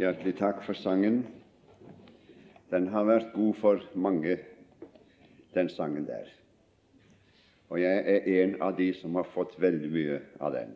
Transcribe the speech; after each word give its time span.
Hjertelig 0.00 0.38
takk 0.38 0.62
for 0.64 0.72
sangen. 0.72 1.18
Den 2.72 2.86
har 2.88 3.04
vært 3.04 3.34
god 3.34 3.58
for 3.60 3.82
mange, 3.92 4.38
den 5.52 5.68
sangen 5.68 6.06
der. 6.08 6.30
Og 7.68 7.80
jeg 7.82 8.00
er 8.14 8.28
en 8.40 8.54
av 8.64 8.72
de 8.78 8.86
som 8.96 9.18
har 9.20 9.28
fått 9.34 9.58
veldig 9.60 9.90
mye 9.92 10.16
av 10.40 10.54
den. 10.56 10.72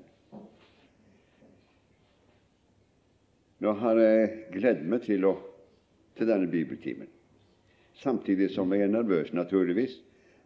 Nå 3.65 3.73
har 3.81 4.03
jeg 4.03 4.29
gledet 4.53 4.85
meg 4.85 5.07
til, 5.09 5.25
å, 5.25 5.33
til 6.19 6.29
denne 6.29 6.51
bibeltimen, 6.53 7.09
samtidig 7.97 8.51
som 8.53 8.73
jeg 8.77 8.85
er 8.85 8.93
nervøs, 8.93 9.33
naturligvis. 9.33 9.97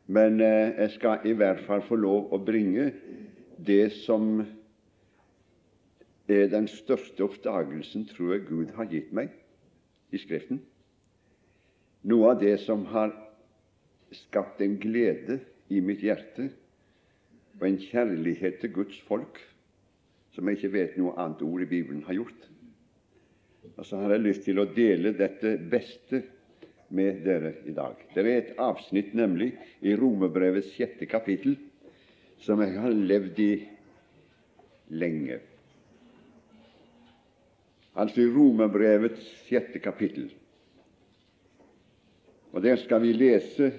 Men 0.06 0.38
eh, 0.38 0.76
jeg 0.78 0.94
skal 0.94 1.26
i 1.26 1.34
hvert 1.34 1.66
fall 1.66 1.82
få 1.86 1.98
lov 1.98 2.30
å 2.30 2.38
bringe 2.38 2.92
det 3.58 3.90
som 4.06 4.44
er 6.30 6.50
den 6.52 6.68
største 6.70 7.24
oppdagelsen, 7.24 8.06
tror 8.10 8.34
jeg, 8.34 8.46
Gud 8.48 8.74
har 8.76 8.88
gitt 8.90 9.12
meg 9.16 9.32
i 10.12 10.20
Skriften. 10.20 10.60
Noe 12.10 12.32
av 12.32 12.40
det 12.40 12.56
som 12.64 12.86
har 12.92 13.12
skapt 14.16 14.62
en 14.64 14.78
glede 14.80 15.38
i 15.70 15.82
mitt 15.84 16.02
hjerte 16.02 16.48
og 17.60 17.66
en 17.68 17.78
kjærlighet 17.82 18.60
til 18.62 18.72
Guds 18.74 18.98
folk 19.06 19.38
som 20.34 20.48
jeg 20.48 20.58
ikke 20.58 20.72
vet 20.74 20.96
noe 20.98 21.16
annet 21.20 21.42
ord 21.44 21.62
i 21.62 21.68
Bibelen 21.68 22.02
har 22.06 22.16
gjort. 22.16 22.46
Og 23.76 23.84
så 23.86 24.00
har 24.00 24.14
jeg 24.14 24.24
lyst 24.24 24.46
til 24.46 24.60
å 24.62 24.68
dele 24.74 25.12
dette 25.18 25.56
beste 25.70 26.22
med 26.96 27.20
dere 27.26 27.52
i 27.68 27.74
dag. 27.76 27.98
Det 28.14 28.22
er 28.22 28.30
et 28.38 28.54
avsnitt 28.62 29.12
nemlig 29.14 29.52
i 29.86 29.94
Romerbrevets 29.98 30.72
sjette 30.74 31.06
kapittel 31.10 31.58
som 32.40 32.62
jeg 32.64 32.78
har 32.80 32.94
levd 32.94 33.42
i 33.44 33.52
lenge 34.96 35.38
altså 37.94 38.22
i 38.22 38.30
Romerbrevets 38.30 39.24
sjette 39.48 39.78
kapittel. 39.82 40.30
Og 42.52 42.62
Der 42.62 42.76
skal 42.76 43.02
vi 43.02 43.12
lese 43.12 43.72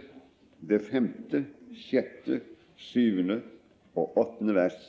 det 0.62 0.82
femte, 0.82 1.46
sjette, 1.76 2.42
syvende 2.78 3.42
og 3.96 4.18
åttende 4.18 4.56
vers 4.56 4.80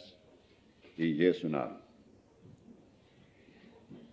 i 0.97 1.11
Jesu 1.25 1.49
navn. 1.49 1.79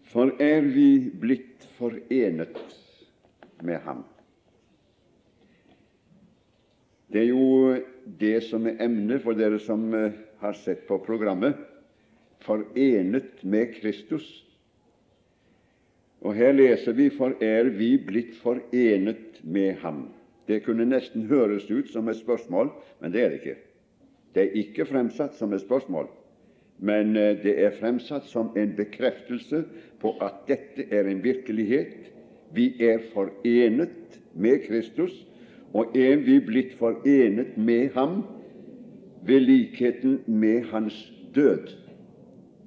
For 0.09 0.33
er 0.41 0.65
vi 0.65 1.09
blitt 1.21 1.67
forenet 1.77 2.57
med 3.61 3.77
Ham? 3.85 4.03
Det 7.09 7.21
er 7.21 7.29
jo 7.29 7.77
det 8.19 8.39
som 8.45 8.65
er 8.69 8.81
emnet 8.85 9.21
for 9.23 9.37
dere 9.37 9.59
som 9.61 9.87
eh, 9.97 10.17
har 10.41 10.57
sett 10.57 10.85
på 10.87 10.99
programmet. 11.05 11.57
Forenet 12.45 13.43
med 13.43 13.73
Kristus. 13.79 14.27
Og 16.21 16.33
her 16.35 16.51
leser 16.51 16.91
vi 16.91 17.09
'For 17.09 17.33
er 17.41 17.69
vi 17.69 17.97
blitt 17.97 18.35
forenet 18.35 19.41
med 19.43 19.73
Ham'. 19.73 20.09
Det 20.47 20.63
kunne 20.63 20.85
nesten 20.85 21.23
høres 21.23 21.71
ut 21.71 21.89
som 21.89 22.07
et 22.09 22.15
spørsmål, 22.15 22.71
men 23.01 23.11
det 23.13 23.21
er 23.21 23.29
det 23.29 23.39
ikke. 23.39 23.55
Det 24.35 24.43
er 24.43 24.57
ikke 24.61 24.85
fremsatt 24.85 25.35
som 25.35 25.53
et 25.53 25.61
spørsmål, 25.61 26.07
men 26.79 27.15
eh, 27.17 27.43
det 27.43 27.63
er 27.63 27.71
fremsatt 27.71 28.25
som 28.25 28.51
en 28.57 28.73
bekreftelse 28.77 29.63
på 29.99 30.15
at 30.21 30.33
dette 30.47 30.85
er 30.91 31.07
en 31.07 31.23
virkelighet. 31.23 32.11
Vi 32.53 32.73
er 32.79 32.99
forenet 33.13 34.19
med 34.35 34.67
Kristus, 34.67 35.27
og 35.73 35.97
er 35.97 36.15
vi 36.15 36.39
blitt 36.39 36.73
forenet 36.73 37.57
med 37.57 37.89
Ham 37.93 38.23
ved 39.25 39.39
likheten 39.39 40.19
med 40.27 40.63
Hans 40.71 41.13
død, 41.35 41.67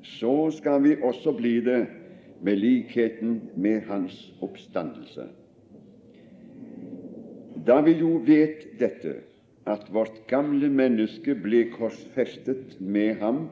så 0.02 0.50
skal 0.50 0.82
vi 0.82 0.96
også 1.02 1.32
bli 1.32 1.60
det 1.60 1.86
med 2.42 2.58
likheten 2.58 3.40
med 3.54 3.82
hans 3.86 4.32
oppstandelse. 4.40 5.28
Da 7.66 7.80
vi 7.86 7.94
jo 8.00 8.16
vet 8.26 8.64
dette, 8.80 9.20
at 9.66 9.86
vårt 9.94 10.24
gamle 10.26 10.66
menneske 10.66 11.36
ble 11.38 11.68
korsfestet 11.70 12.80
med 12.80 13.20
ham 13.20 13.44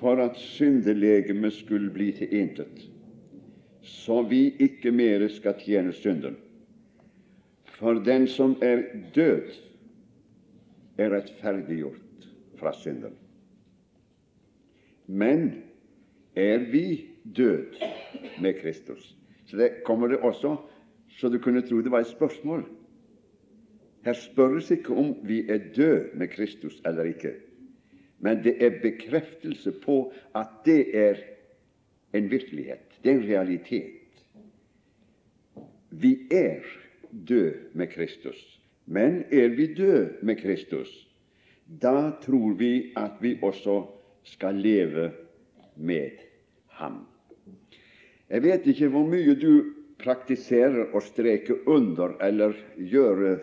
for 0.00 0.18
at 0.18 0.38
syndelegemet 0.40 1.54
skulle 1.54 1.92
bli 1.94 2.10
til 2.16 2.34
intet, 2.34 2.88
så 3.86 4.22
vi 4.26 4.48
ikke 4.58 4.90
mere 4.90 5.28
skal 5.30 5.54
tjene 5.62 5.92
synden. 5.94 6.34
For 7.78 8.02
den 8.04 8.26
som 8.28 8.56
er 8.62 8.82
død, 9.14 9.54
er 10.98 11.14
rettferdiggjort 11.14 12.26
fra 12.58 12.72
synden. 12.76 13.14
Men 15.06 15.62
er 16.36 16.66
vi 16.72 17.09
død 17.36 17.66
med 18.40 18.54
Kristus. 18.60 19.16
Så 19.46 19.56
det 19.56 19.70
kommer 19.84 20.08
det 20.08 20.18
også, 20.18 20.56
så 21.08 21.28
du 21.28 21.38
kunne 21.38 21.62
tro 21.62 21.80
det 21.80 21.90
var 21.90 22.00
et 22.00 22.06
spørsmål. 22.06 22.64
Her 24.04 24.12
spørres 24.12 24.70
ikke 24.70 24.94
om 24.94 25.16
vi 25.22 25.48
er 25.48 25.58
død 25.76 26.14
med 26.14 26.28
Kristus 26.28 26.82
eller 26.86 27.02
ikke, 27.02 27.32
men 28.18 28.44
det 28.44 28.64
er 28.64 28.80
bekreftelse 28.82 29.72
på 29.72 30.12
at 30.34 30.46
det 30.64 30.96
er 30.98 31.14
en 32.14 32.30
virkelighet, 32.30 33.00
det 33.04 33.12
er 33.12 33.16
en 33.16 33.28
realitet. 33.28 34.24
Vi 35.90 36.18
er 36.30 36.60
død 37.28 37.54
med 37.74 37.86
Kristus, 37.86 38.60
men 38.86 39.24
er 39.32 39.48
vi 39.48 39.74
død 39.74 40.22
med 40.22 40.36
Kristus, 40.36 41.08
da 41.82 42.10
tror 42.22 42.54
vi 42.54 42.92
at 42.96 43.10
vi 43.20 43.38
også 43.42 43.86
skal 44.22 44.54
leve 44.54 45.12
med 45.76 46.10
ham. 46.68 47.09
Jeg 48.30 48.42
vet 48.44 48.66
ikke 48.70 48.88
hvor 48.92 49.08
mye 49.10 49.34
du 49.34 49.74
praktiserer 50.00 50.94
å 50.94 51.02
streke 51.02 51.58
under 51.68 52.14
eller 52.24 52.54
gjøre 52.78 53.38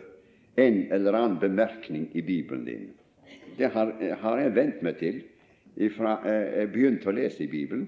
en 0.58 0.80
eller 0.96 1.18
annen 1.18 1.40
bemerkning 1.42 2.08
i 2.18 2.24
Bibelen 2.26 2.66
din. 2.66 2.88
Det 3.58 3.70
har, 3.74 3.92
har 4.22 4.40
jeg 4.42 4.56
vent 4.56 4.82
meg 4.86 4.98
til 5.02 5.22
fra 5.94 6.18
jeg 6.26 6.72
begynte 6.74 7.12
å 7.12 7.16
lese 7.18 7.44
i 7.46 7.52
Bibelen. 7.52 7.86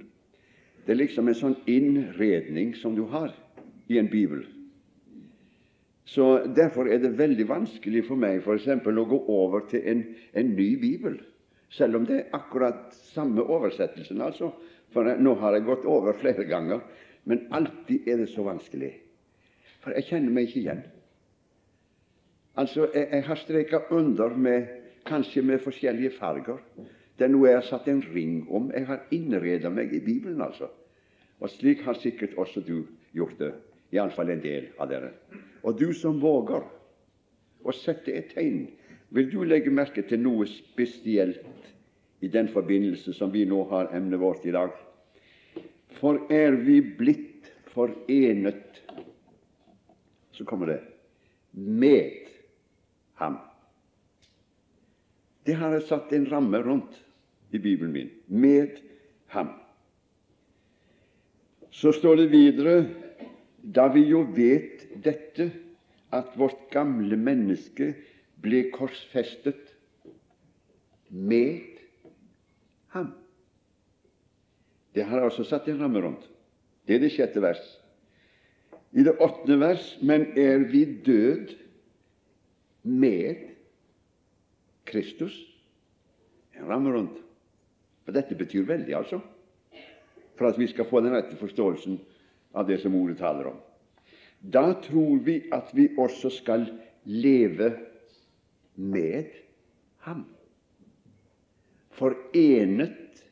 Det 0.86 0.94
er 0.94 1.02
liksom 1.02 1.30
en 1.30 1.38
sånn 1.38 1.58
innredning 1.70 2.76
som 2.78 2.96
du 2.98 3.06
har 3.10 3.34
i 3.90 3.98
en 4.02 4.10
bibel. 4.10 4.44
Så 6.10 6.26
Derfor 6.58 6.90
er 6.90 7.02
det 7.02 7.18
veldig 7.18 7.46
vanskelig 7.50 8.04
for 8.08 8.18
meg 8.18 8.42
f.eks. 8.42 8.68
å 8.86 9.06
gå 9.12 9.20
over 9.30 9.66
til 9.70 9.86
en, 9.86 10.04
en, 10.34 10.56
ny 10.58 10.72
bibel, 10.82 11.20
selv 11.70 12.00
om 12.00 12.08
det 12.10 12.18
er 12.18 12.38
akkurat 12.38 12.94
samme 13.14 13.46
oversettelsen. 13.46 14.22
altså, 14.22 14.52
for 14.94 15.06
nå 15.22 15.36
har 15.42 15.56
jeg 15.56 15.68
gått 15.68 15.86
over 15.90 16.18
flere 16.18 16.46
ganger, 16.50 16.82
men 17.30 17.46
alltid 17.54 18.08
er 18.08 18.24
det 18.24 18.30
så 18.32 18.46
vanskelig. 18.46 18.94
For 19.84 19.96
jeg 19.96 20.08
kjenner 20.10 20.34
meg 20.34 20.50
ikke 20.50 20.62
igjen. 20.64 20.82
Altså, 22.60 22.88
jeg, 22.94 23.08
jeg 23.12 23.26
har 23.28 23.40
streka 23.40 23.82
under 23.96 24.34
med 24.36 24.68
kanskje 25.08 25.44
med 25.46 25.62
forskjellige 25.64 26.16
farger. 26.18 26.58
Det 27.18 27.28
er 27.28 27.32
noe 27.34 27.50
jeg 27.50 27.60
har 27.60 27.68
satt 27.68 27.88
en 27.92 28.02
ring 28.14 28.42
om. 28.50 28.72
Jeg 28.76 28.88
har 28.88 29.06
innreda 29.16 29.72
meg 29.72 29.94
i 29.94 30.02
Bibelen, 30.04 30.42
altså. 30.42 30.70
Og 31.40 31.52
slik 31.54 31.86
har 31.86 32.00
sikkert 32.00 32.36
også 32.38 32.64
du 32.66 32.84
gjort 33.16 33.40
det. 33.40 33.54
Iallfall 33.96 34.30
en 34.34 34.44
del 34.44 34.70
av 34.80 34.90
dere. 34.92 35.14
Og 35.64 35.80
du 35.80 35.90
som 35.98 36.20
våger 36.22 36.66
å 37.64 37.76
sette 37.76 38.14
et 38.16 38.34
tegn, 38.36 38.68
vil 39.10 39.30
du 39.32 39.40
legge 39.44 39.72
merke 39.74 40.04
til 40.08 40.22
noe 40.22 40.46
spesielt 40.50 41.69
i 42.20 42.28
den 42.28 42.48
forbindelse 42.52 43.14
som 43.14 43.32
vi 43.32 43.46
nå 43.48 43.64
har 43.70 43.92
emnet 43.96 44.20
vårt 44.20 44.46
i 44.46 44.54
dag. 44.56 44.74
For 46.00 46.26
er 46.32 46.58
vi 46.66 46.82
blitt 46.82 47.52
forenet 47.74 48.66
Så 50.32 50.46
kommer 50.46 50.70
det 50.70 50.80
med 51.52 52.30
ham. 53.20 53.36
Det 55.44 55.58
har 55.60 55.74
jeg 55.76 55.84
satt 55.90 56.14
en 56.16 56.30
ramme 56.32 56.62
rundt 56.64 56.96
i 57.52 57.60
Bibelen 57.60 57.92
min. 57.92 58.12
Med 58.28 58.78
ham. 59.34 59.50
Så 61.72 61.92
står 61.92 62.22
det 62.22 62.30
videre 62.32 62.76
da 63.60 63.90
vi 63.92 64.06
jo 64.08 64.22
vet 64.36 64.86
dette, 65.04 65.50
at 66.16 66.32
vårt 66.40 66.70
gamle 66.74 67.18
menneske 67.20 67.92
ble 68.42 68.64
korsfestet 68.74 69.76
med 71.10 71.79
ham. 72.96 73.12
Det 74.96 75.06
har 75.06 75.20
jeg 75.20 75.30
også 75.30 75.46
satt 75.48 75.68
en 75.70 75.82
ramme 75.82 76.02
rundt. 76.04 76.26
Det 76.88 76.98
er 76.98 77.04
det 77.04 77.12
sjette 77.14 77.42
vers. 77.42 77.62
I 78.92 79.04
det 79.06 79.20
åttende 79.22 79.60
vers 79.62 79.98
Men 80.02 80.32
er 80.38 80.64
vi 80.72 80.82
død 81.06 81.54
med 82.84 83.36
Kristus? 84.90 85.36
En 86.58 86.68
ramme 86.68 86.92
rundt. 86.96 87.20
For 88.04 88.16
dette 88.16 88.36
betyr 88.36 88.66
veldig, 88.66 88.96
altså, 88.98 89.20
for 90.36 90.50
at 90.50 90.58
vi 90.58 90.66
skal 90.68 90.88
få 90.90 91.04
den 91.06 91.14
rette 91.14 91.38
forståelsen 91.38 92.00
av 92.58 92.66
det 92.66 92.80
som 92.82 92.96
ordet 92.98 93.20
taler 93.20 93.52
om. 93.52 93.60
Da 94.42 94.74
tror 94.82 95.20
vi 95.24 95.44
at 95.54 95.70
vi 95.76 95.92
også 96.00 96.32
skal 96.34 96.66
leve 97.06 97.70
med 98.76 99.30
ham. 100.08 100.26
Forenet 102.00 103.26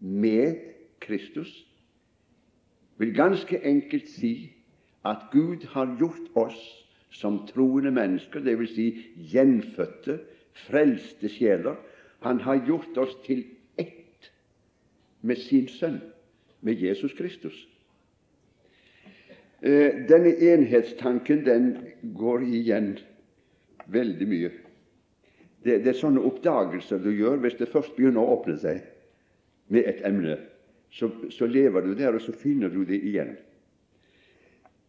med 0.00 0.56
Kristus. 1.00 1.64
vil 2.98 3.14
ganske 3.14 3.60
enkelt 3.62 4.08
si 4.10 4.52
at 5.06 5.28
Gud 5.32 5.66
har 5.70 5.96
gjort 5.98 6.34
oss 6.34 6.58
som 7.10 7.46
troende 7.46 7.90
mennesker, 7.90 8.40
dvs. 8.40 8.74
Si 8.74 8.88
gjenfødte, 9.32 10.18
frelste 10.66 11.28
sjeler. 11.28 11.76
Han 12.20 12.40
har 12.40 12.66
gjort 12.66 12.98
oss 12.98 13.14
til 13.26 13.44
ett 13.78 14.32
med 15.22 15.36
sin 15.36 15.68
sønn, 15.68 16.00
med 16.60 16.74
Jesus 16.82 17.14
Kristus. 17.14 17.68
Eh, 19.62 20.06
denne 20.08 20.34
enhetstanken 20.52 21.44
den 21.46 21.76
går 22.18 22.42
igjen 22.46 22.96
veldig 23.86 24.28
mye. 24.28 24.50
Det, 25.64 25.80
det, 25.82 25.90
er 25.90 25.98
sånne 25.98 26.22
oppdagelser 26.22 27.00
du 27.02 27.10
gjør 27.10 27.40
hvis 27.42 27.58
det 27.58 27.70
først 27.72 27.96
begynner 27.96 28.22
å 28.22 28.38
åpne 28.38 28.56
seg 28.62 28.84
med 29.74 29.88
et 29.90 30.04
emne. 30.06 30.38
Så, 30.94 31.10
så 31.34 31.48
lever 31.50 31.84
du 31.84 31.92
der, 31.98 32.14
og 32.16 32.22
så 32.24 32.32
finner 32.32 32.70
du 32.72 32.84
det 32.88 33.00
igjen. 33.04 33.34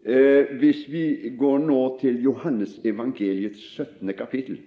Eh, 0.05 0.53
hvis 0.61 0.85
vi 0.87 1.31
går 1.37 1.57
nå 1.65 1.79
til 1.99 2.21
Johannes 2.23 2.77
evangeliets 2.87 3.59
17. 3.75 4.13
kapittel 4.15 4.61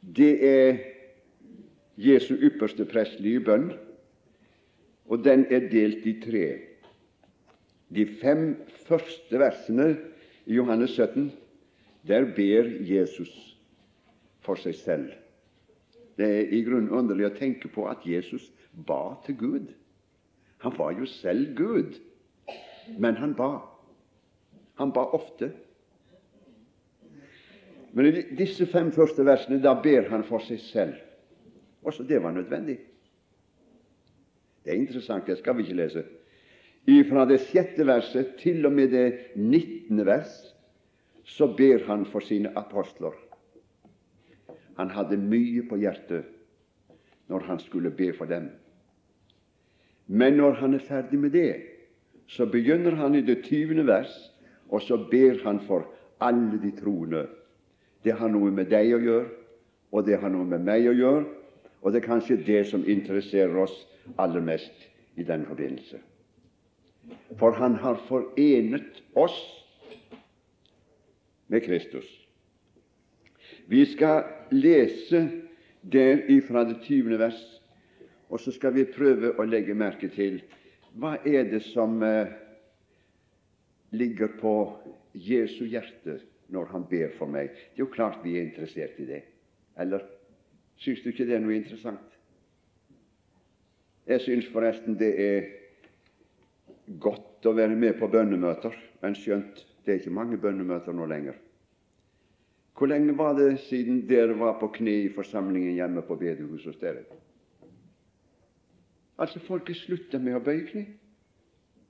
Det 0.00 0.30
er 0.48 0.78
Jesu 2.00 2.32
ypperste 2.34 2.86
prestlige 2.88 3.42
bønn, 3.44 3.72
og 5.06 5.24
den 5.24 5.44
er 5.50 5.68
delt 5.68 6.06
i 6.06 6.14
tre. 6.22 6.46
De 7.92 8.06
fem 8.20 8.54
første 8.86 9.38
versene 9.38 9.90
i 10.46 10.56
Johannes 10.56 10.96
17, 10.96 11.30
der 12.08 12.24
ber 12.36 12.70
Jesus 12.88 13.55
for 14.46 14.60
seg 14.60 14.76
selv. 14.78 15.12
Det 16.16 16.26
er 16.26 16.54
i 16.54 16.62
grunnen 16.64 16.92
underlig 16.94 17.28
å 17.28 17.36
tenke 17.36 17.68
på 17.68 17.84
at 17.90 18.06
Jesus 18.08 18.48
ba 18.86 19.18
til 19.26 19.36
Gud. 19.40 19.72
Han 20.64 20.74
var 20.78 20.94
jo 20.96 21.06
selv 21.10 21.52
Gud, 21.58 21.98
men 22.96 23.18
han 23.20 23.34
ba. 23.36 23.58
Han 24.80 24.92
ba 24.92 25.04
ofte. 25.16 25.50
Men 27.96 28.08
i 28.10 28.24
disse 28.36 28.66
fem 28.68 28.90
første 28.92 29.24
versene 29.24 29.60
da 29.64 29.74
ber 29.80 30.08
han 30.10 30.24
for 30.24 30.44
seg 30.44 30.60
selv. 30.60 30.96
Også 31.86 32.04
det 32.04 32.22
var 32.22 32.34
nødvendig. 32.36 32.78
Det 34.64 34.72
er 34.72 34.80
interessant, 34.80 35.26
det 35.26 35.38
skal 35.38 35.56
vi 35.56 35.64
ikke 35.64 35.78
lese. 35.78 36.02
Fra 37.08 37.24
det 37.26 37.40
sjette 37.48 37.86
verset 37.86 38.36
til 38.40 38.66
og 38.66 38.74
med 38.74 38.92
det 38.94 39.06
nittende 39.38 40.06
vers 40.06 40.34
så 41.26 41.48
ber 41.58 41.86
han 41.86 42.04
for 42.06 42.22
sine 42.22 42.52
apostler. 42.58 43.14
Han 44.76 44.90
hadde 44.92 45.16
mye 45.16 45.64
på 45.68 45.78
hjertet 45.80 46.32
når 47.26 47.46
han 47.48 47.58
skulle 47.58 47.90
be 47.90 48.12
for 48.14 48.28
dem. 48.30 48.50
Men 50.06 50.36
når 50.38 50.60
han 50.60 50.74
er 50.74 50.84
ferdig 50.84 51.18
med 51.18 51.30
det, 51.34 51.62
så 52.26 52.46
begynner 52.46 52.94
han 52.94 53.14
i 53.14 53.24
det 53.26 53.42
tyvende 53.44 53.86
vers, 53.86 54.12
og 54.68 54.82
så 54.82 54.98
ber 55.10 55.42
han 55.44 55.60
for 55.60 55.88
alle 56.20 56.60
de 56.62 56.70
troende. 56.78 57.26
Det 58.04 58.14
har 58.14 58.30
noe 58.30 58.50
med 58.54 58.70
deg 58.70 58.94
å 58.94 59.02
gjøre, 59.02 59.28
og 59.90 60.06
det 60.06 60.20
har 60.22 60.30
noe 60.30 60.46
med 60.46 60.62
meg 60.66 60.86
å 60.90 60.94
gjøre, 60.94 61.24
og 61.82 61.92
det 61.92 62.02
er 62.02 62.06
kanskje 62.06 62.38
det 62.46 62.64
som 62.70 62.86
interesserer 62.86 63.56
oss 63.62 63.74
aller 64.18 64.42
mest 64.42 64.86
i 65.16 65.26
den 65.26 65.46
forbindelse. 65.46 65.98
For 67.38 67.54
han 67.58 67.78
har 67.82 67.98
forenet 68.08 69.02
oss 69.14 69.36
med 71.46 71.62
Kristus. 71.62 72.06
Vi 73.66 73.84
skal 73.86 74.24
lese 74.50 75.22
der 75.82 76.24
ifra 76.30 76.64
det 76.64 76.80
tyvende 76.82 77.18
vers, 77.18 77.40
og 78.28 78.40
så 78.40 78.52
skal 78.52 78.74
vi 78.74 78.86
prøve 78.90 79.34
å 79.38 79.46
legge 79.46 79.74
merke 79.74 80.10
til 80.10 80.40
hva 80.96 81.18
er 81.28 81.44
det 81.50 81.60
som 81.62 82.00
eh, 82.02 82.32
ligger 83.92 84.32
på 84.40 84.54
Jesu 85.12 85.66
hjerte 85.68 86.18
når 86.52 86.70
han 86.72 86.86
ber 86.88 87.12
for 87.18 87.30
meg. 87.30 87.52
Det 87.52 87.82
er 87.82 87.84
jo 87.84 87.92
klart 87.92 88.24
vi 88.24 88.36
er 88.38 88.46
interessert 88.46 88.98
i 89.02 89.08
det. 89.08 89.22
Eller 89.76 90.04
syns 90.80 91.02
du 91.04 91.10
ikke 91.10 91.26
det 91.28 91.36
er 91.36 91.44
noe 91.44 91.56
interessant? 91.58 92.16
Jeg 94.06 94.22
syns 94.22 94.48
forresten 94.52 94.96
det 94.98 95.12
er 95.20 95.48
godt 97.02 97.46
å 97.46 97.54
være 97.56 97.76
med 97.76 97.98
på 97.98 98.08
bønnemøter, 98.10 98.74
men 99.02 99.18
skjønt 99.18 99.64
det 99.84 99.92
er 99.92 100.00
ikke 100.00 100.14
mange 100.14 100.38
bønnemøter 100.40 100.94
nå 100.94 101.08
lenger. 101.10 101.36
Hvor 102.76 102.86
lenge 102.86 103.18
var 103.18 103.32
det 103.38 103.58
siden 103.60 104.02
dere 104.08 104.38
var 104.38 104.58
på 104.60 104.68
kne 104.68 104.92
i 105.06 105.12
forsamlingen 105.14 105.74
hjemme 105.74 106.02
på 106.04 106.16
bedehuset 106.20 106.74
hos 106.74 106.80
dere? 106.80 107.04
Altså, 109.18 109.40
folket 109.40 109.78
slutter 109.80 110.20
med 110.20 110.36
å 110.36 110.42
bøye 110.44 110.66
kne 110.68 110.82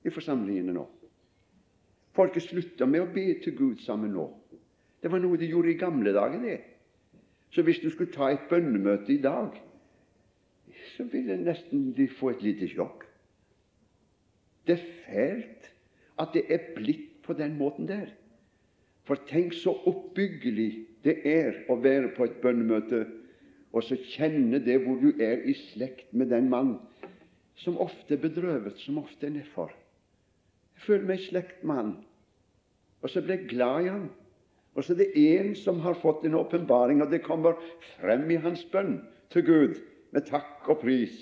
i 0.07 0.13
forsamlingene 0.15 0.77
nå. 0.77 0.85
Folket 2.15 2.47
slutter 2.47 2.87
med 2.87 3.03
å 3.03 3.11
be 3.13 3.25
til 3.43 3.57
Gud 3.59 3.83
sammen 3.83 4.15
nå. 4.15 4.29
Det 5.03 5.11
var 5.11 5.21
noe 5.23 5.39
de 5.41 5.49
gjorde 5.51 5.73
i 5.73 5.81
gamle 5.81 6.13
dager, 6.15 6.39
det. 6.43 6.61
Så 7.51 7.63
hvis 7.67 7.83
du 7.83 7.91
skulle 7.91 8.15
ta 8.15 8.31
et 8.31 8.47
bønnemøte 8.51 9.13
i 9.13 9.21
dag, 9.23 9.59
så 10.95 11.05
ville 11.11 11.37
nesten 11.41 11.91
de 11.97 12.07
få 12.15 12.31
et 12.31 12.47
lite 12.47 12.69
sjokk. 12.71 13.05
Det 14.67 14.79
er 14.79 14.87
fælt 15.03 15.69
at 16.23 16.33
det 16.35 16.47
er 16.53 16.71
blitt 16.79 17.21
på 17.27 17.35
den 17.39 17.59
måten 17.59 17.91
der. 17.91 18.15
For 19.07 19.23
tenk 19.29 19.55
så 19.55 19.73
oppbyggelig 19.87 20.71
det 21.07 21.21
er 21.29 21.63
å 21.71 21.79
være 21.79 22.11
på 22.17 22.27
et 22.27 22.41
bønnemøte 22.43 23.05
og 23.77 23.85
så 23.85 23.99
kjenne 24.09 24.59
det 24.65 24.79
hvor 24.83 24.99
du 25.01 25.11
er 25.23 25.43
i 25.45 25.55
slekt 25.57 26.13
med 26.17 26.31
den 26.33 26.49
mann 26.51 26.77
som 27.61 27.79
ofte 27.81 28.17
er 28.17 28.23
bedrøvet, 28.23 28.79
som 28.81 28.99
ofte 29.01 29.29
er 29.29 29.35
nedfor. 29.35 29.73
Jeg 30.77 30.85
føler 30.87 31.09
meg 31.09 31.21
i 31.21 31.27
slekt 31.29 31.63
med 31.65 31.81
han, 31.81 31.93
og 33.01 33.13
så 33.13 33.23
blir 33.25 33.39
jeg 33.39 33.51
glad 33.53 33.85
i 33.85 33.93
han. 33.93 34.09
Og 34.77 34.85
så 34.85 34.93
er 34.93 35.01
det 35.01 35.23
en 35.23 35.55
som 35.57 35.81
har 35.81 35.97
fått 36.03 36.27
en 36.29 36.37
åpenbaring, 36.37 37.01
og 37.01 37.13
det 37.13 37.23
kommer 37.25 37.57
frem 37.95 38.29
i 38.33 38.41
hans 38.41 38.65
bønn 38.73 38.99
til 39.33 39.47
Gud 39.47 39.79
med 40.13 40.29
takk 40.29 40.69
og 40.69 40.83
pris. 40.83 41.17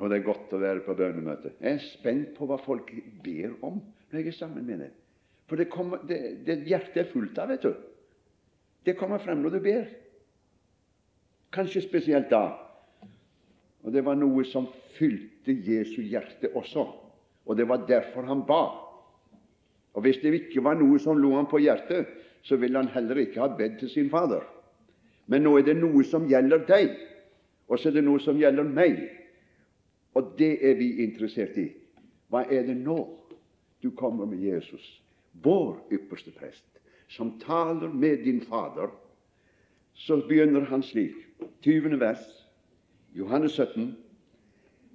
Og 0.00 0.08
det 0.08 0.20
er 0.20 0.28
godt 0.28 0.52
å 0.56 0.60
være 0.60 0.84
på 0.84 0.96
bønnemøte. 0.96 1.54
Jeg 1.60 1.78
er 1.78 1.84
spent 1.84 2.34
på 2.36 2.48
hva 2.48 2.60
folk 2.60 2.92
ber 3.24 3.56
om 3.64 3.80
når 4.10 4.20
jeg 4.20 4.32
er 4.32 4.36
sammen 4.36 4.68
med 4.68 4.84
dem. 4.84 4.99
For 5.50 5.58
det, 5.58 5.66
kommer, 5.66 5.98
det, 6.06 6.44
det 6.46 6.60
hjertet 6.70 7.00
er 7.02 7.08
fullt 7.10 7.38
av, 7.42 7.50
vet 7.50 7.64
du. 7.66 7.72
Det 8.86 8.94
kommer 8.94 9.18
frem 9.18 9.40
når 9.42 9.56
du 9.56 9.62
ber. 9.64 9.88
Kanskje 11.50 11.82
spesielt 11.82 12.30
da. 12.30 12.44
Og 13.82 13.90
det 13.90 14.04
var 14.06 14.14
noe 14.14 14.44
som 14.46 14.68
fylte 14.94 15.56
Jesu 15.66 16.04
hjerte 16.06 16.52
også. 16.54 16.84
Og 17.50 17.58
det 17.58 17.66
var 17.66 17.82
derfor 17.88 18.30
han 18.30 18.44
ba. 18.46 18.60
Og 19.98 20.06
hvis 20.06 20.22
det 20.22 20.36
ikke 20.38 20.62
var 20.62 20.78
noe 20.78 21.02
som 21.02 21.18
lå 21.18 21.32
ham 21.34 21.50
på 21.50 21.58
hjertet, 21.64 22.06
så 22.46 22.54
ville 22.56 22.78
han 22.78 22.92
heller 22.94 23.18
ikke 23.24 23.42
ha 23.42 23.50
bedt 23.50 23.80
til 23.82 23.90
sin 23.90 24.10
Fader. 24.12 24.46
Men 25.26 25.42
nå 25.42 25.56
er 25.58 25.66
det 25.66 25.80
noe 25.80 26.04
som 26.06 26.30
gjelder 26.30 26.62
deg, 26.70 26.94
og 27.66 27.78
så 27.78 27.90
er 27.90 27.98
det 27.98 28.06
noe 28.06 28.22
som 28.22 28.38
gjelder 28.38 28.70
meg. 28.70 29.02
Og 30.14 30.32
det 30.38 30.56
er 30.62 30.78
vi 30.78 30.92
interessert 31.02 31.58
i. 31.58 31.66
Hva 32.30 32.46
er 32.46 32.70
det 32.70 32.78
nå 32.78 33.02
du 33.82 33.90
kommer 33.98 34.30
med 34.30 34.46
Jesus? 34.46 34.86
Vår 35.42 35.78
ypperste 35.92 36.32
prest, 36.36 36.66
som 37.08 37.38
taler 37.42 37.88
med 37.88 38.24
din 38.24 38.40
Fader, 38.40 38.90
så 39.94 40.20
begynner 40.28 40.64
han 40.70 40.82
slik, 40.82 41.16
20. 41.62 42.00
vers, 42.00 42.22
Johannes 43.16 43.52
17. 43.52 43.96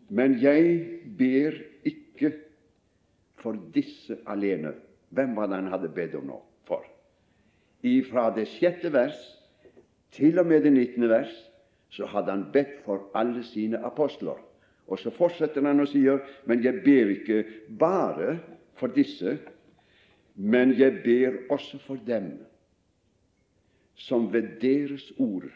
Men 0.09 0.37
jeg 0.41 0.85
ber 1.17 1.57
ikke 1.83 2.31
for 3.41 3.57
disse 3.73 4.17
alene. 4.25 4.73
Hvem 5.09 5.35
var 5.35 5.49
det 5.49 5.61
han 5.61 5.71
hadde 5.73 5.89
bedt 5.93 6.15
om 6.17 6.29
nå? 6.29 6.39
For. 6.65 6.85
Ifra 7.85 8.29
det 8.33 8.47
sjette 8.49 8.89
vers 8.93 9.17
til 10.15 10.39
og 10.39 10.47
med 10.49 10.63
det 10.65 10.73
nittende 10.73 11.09
vers 11.11 11.33
så 11.93 12.07
hadde 12.09 12.33
han 12.33 12.47
bedt 12.53 12.79
for 12.85 13.09
alle 13.15 13.43
sine 13.45 13.79
apostler. 13.85 14.39
Og 14.87 14.99
så 15.01 15.09
fortsetter 15.13 15.65
han 15.65 15.81
og 15.81 15.89
sier, 15.89 16.21
men 16.45 16.63
jeg 16.63 16.81
ber 16.85 17.13
ikke 17.13 17.43
bare 17.79 18.37
for 18.77 18.93
disse, 18.93 19.37
men 20.36 20.74
jeg 20.75 21.00
ber 21.04 21.38
også 21.50 21.80
for 21.80 21.96
dem 22.08 22.34
som 23.96 24.34
ved 24.34 24.60
deres 24.62 25.12
ord 25.18 25.48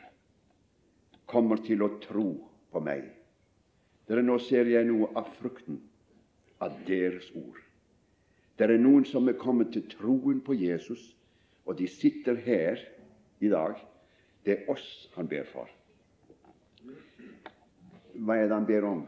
kommer 1.27 1.59
til 1.65 1.83
å 1.83 1.91
tro 2.01 2.29
på 2.71 2.81
meg. 2.83 3.03
Dere, 4.07 4.23
nå 4.23 4.39
ser 4.41 4.69
jeg 4.71 4.87
noe 4.87 5.11
av 5.19 5.27
frukten 5.35 5.81
av 6.63 6.77
deres 6.87 7.27
ord. 7.35 7.59
Det 8.57 8.67
er 8.67 8.79
noen 8.79 9.05
som 9.07 9.27
er 9.29 9.37
kommet 9.39 9.73
til 9.75 9.85
troen 9.91 10.39
på 10.43 10.55
Jesus, 10.57 11.11
og 11.67 11.77
de 11.79 11.87
sitter 11.87 12.39
her 12.47 12.79
i 13.43 13.51
dag. 13.51 13.75
Det 14.43 14.55
er 14.55 14.71
oss 14.71 14.87
han 15.15 15.27
ber 15.29 15.45
for. 15.51 15.69
Hva 18.15 18.39
er 18.39 18.47
det 18.47 18.55
han 18.55 18.67
ber 18.67 18.87
om? 18.87 19.05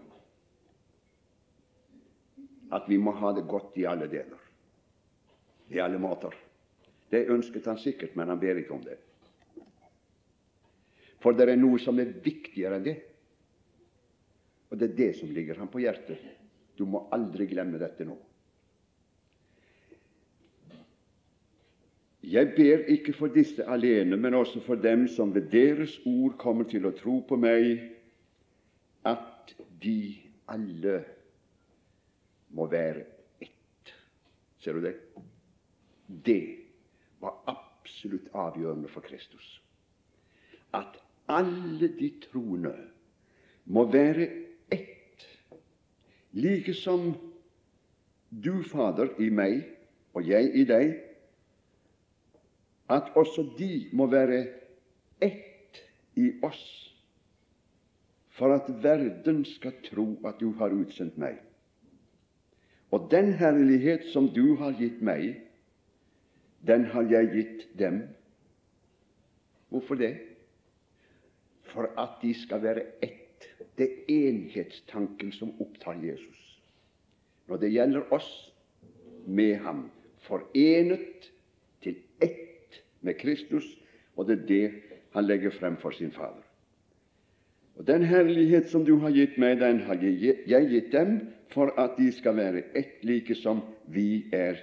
At 2.72 2.86
vi 2.88 3.00
må 3.00 3.16
ha 3.18 3.34
det 3.36 3.48
godt 3.50 3.80
i 3.80 3.88
alle 3.88 4.12
deler 4.12 4.41
i 5.72 5.80
alle 5.80 6.00
måter. 6.02 6.36
Det 7.12 7.28
ønsket 7.32 7.68
han 7.68 7.80
sikkert, 7.80 8.16
men 8.16 8.32
han 8.32 8.40
ber 8.40 8.60
ikke 8.62 8.76
om 8.76 8.84
det. 8.84 8.98
For 11.22 11.38
det 11.38 11.50
er 11.50 11.60
noe 11.60 11.80
som 11.80 12.00
er 12.02 12.14
viktigere 12.24 12.80
enn 12.80 12.88
det. 12.88 12.98
Og 14.72 14.80
det 14.80 14.90
er 14.90 14.98
det 14.98 15.10
som 15.20 15.32
ligger 15.32 15.60
ham 15.60 15.70
på 15.72 15.84
hjertet. 15.84 16.22
Du 16.80 16.86
må 16.90 17.06
aldri 17.14 17.46
glemme 17.52 17.80
dette 17.82 18.08
nå. 18.08 18.16
Jeg 22.32 22.54
ber 22.56 22.86
ikke 22.94 23.14
for 23.18 23.34
disse 23.34 23.66
alene, 23.66 24.16
men 24.18 24.38
også 24.38 24.62
for 24.64 24.80
dem 24.80 25.08
som 25.10 25.34
ved 25.36 25.50
deres 25.52 25.98
ord 26.06 26.38
kommer 26.40 26.70
til 26.70 26.86
å 26.88 26.94
tro 26.96 27.18
på 27.28 27.38
meg, 27.42 27.82
at 29.04 29.56
de 29.82 30.22
alle 30.54 31.00
må 32.54 32.68
være 32.70 33.04
ett. 33.42 33.94
Ser 34.62 34.78
du 34.78 34.86
det? 34.86 34.96
Det 36.26 36.58
var 37.22 37.38
absolutt 37.48 38.28
avgjørende 38.34 38.90
for 38.92 39.06
Kristus. 39.06 39.62
At 40.74 40.98
alle 41.32 41.88
de 42.00 42.10
troende 42.26 42.76
må 43.66 43.86
være 43.92 44.28
ett, 44.72 45.28
like 46.32 46.74
som 46.74 47.14
du, 48.32 48.64
Fader, 48.64 49.14
i 49.20 49.30
meg 49.30 49.64
og 50.14 50.28
jeg 50.28 50.52
i 50.56 50.66
deg 50.68 50.94
at 52.92 53.12
også 53.16 53.46
de 53.58 53.90
må 53.96 54.08
være 54.12 54.42
ett 55.24 55.80
i 56.20 56.32
oss, 56.44 56.64
for 58.36 58.56
at 58.56 58.68
verden 58.84 59.46
skal 59.48 59.78
tro 59.86 60.08
at 60.28 60.40
du 60.40 60.52
har 60.60 60.76
utsendt 60.76 61.18
meg. 61.22 61.38
Og 62.92 63.08
den 63.12 63.34
herlighet 63.40 64.10
som 64.12 64.28
du 64.36 64.58
har 64.60 64.76
gitt 64.80 65.00
meg, 65.04 65.38
den 66.68 66.86
har 66.86 67.08
jeg 67.10 67.32
gitt 67.34 67.64
dem. 67.80 68.02
Hvorfor 69.70 69.96
det? 69.96 70.18
For 71.72 71.90
at 71.98 72.22
de 72.22 72.34
skal 72.34 72.64
være 72.64 72.84
ett. 73.02 73.48
Det 73.78 73.88
er 73.88 74.28
enhetstanken 74.28 75.32
som 75.32 75.54
opptar 75.62 75.98
Jesus. 76.04 76.62
Når 77.48 77.58
det 77.58 77.72
gjelder 77.72 78.14
oss 78.14 78.30
med 79.28 79.56
ham, 79.64 79.90
forenet 80.22 81.32
til 81.82 81.98
ett 82.22 82.84
med 83.02 83.18
Kristus, 83.18 83.66
og 84.16 84.28
det 84.28 84.40
er 84.40 84.48
det 84.48 84.66
han 85.16 85.26
legger 85.26 85.52
frem 85.52 85.78
for 85.78 85.92
sin 85.92 86.12
Fader. 86.12 86.44
Og 87.76 87.88
Den 87.88 88.04
herlighet 88.04 88.70
som 88.70 88.86
du 88.86 88.98
har 89.00 89.10
gitt 89.10 89.38
meg, 89.38 89.60
den 89.60 89.80
har 89.88 89.98
jeg 90.04 90.68
gitt 90.70 90.92
dem 90.92 91.16
for 91.50 91.72
at 91.80 91.96
de 91.98 92.12
skal 92.14 92.36
være 92.38 92.64
ett, 92.76 93.00
like 93.04 93.36
som 93.36 93.62
vi 93.88 94.26
er 94.34 94.60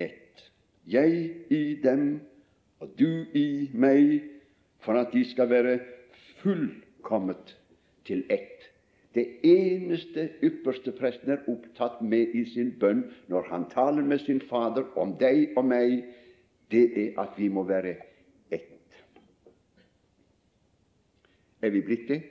ett. 0.00 0.51
Jeg 0.86 1.30
i 1.50 1.80
dem 1.82 2.20
og 2.82 2.90
du 2.98 3.24
i 3.38 3.70
meg, 3.74 4.22
for 4.82 4.98
at 4.98 5.12
de 5.14 5.22
skal 5.30 5.50
være 5.50 5.78
fullkommet 6.42 7.54
til 8.04 8.24
ett. 8.30 8.66
Det 9.14 9.26
eneste 9.44 10.30
ypperste 10.42 10.92
presten 10.96 11.30
er 11.30 11.44
opptatt 11.52 12.00
med 12.02 12.32
i 12.34 12.44
sin 12.48 12.72
bønn 12.80 13.04
når 13.30 13.50
han 13.52 13.68
taler 13.70 14.02
med 14.02 14.24
sin 14.24 14.40
Fader 14.48 14.88
om 14.98 15.14
deg 15.20 15.52
og 15.56 15.68
meg, 15.68 16.00
det 16.72 16.86
er 16.96 17.20
at 17.20 17.36
vi 17.36 17.50
må 17.52 17.62
være 17.68 17.94
ett. 18.50 19.02
Er 21.62 21.70
vi 21.70 21.84
blitt 21.84 22.08
det? 22.08 22.22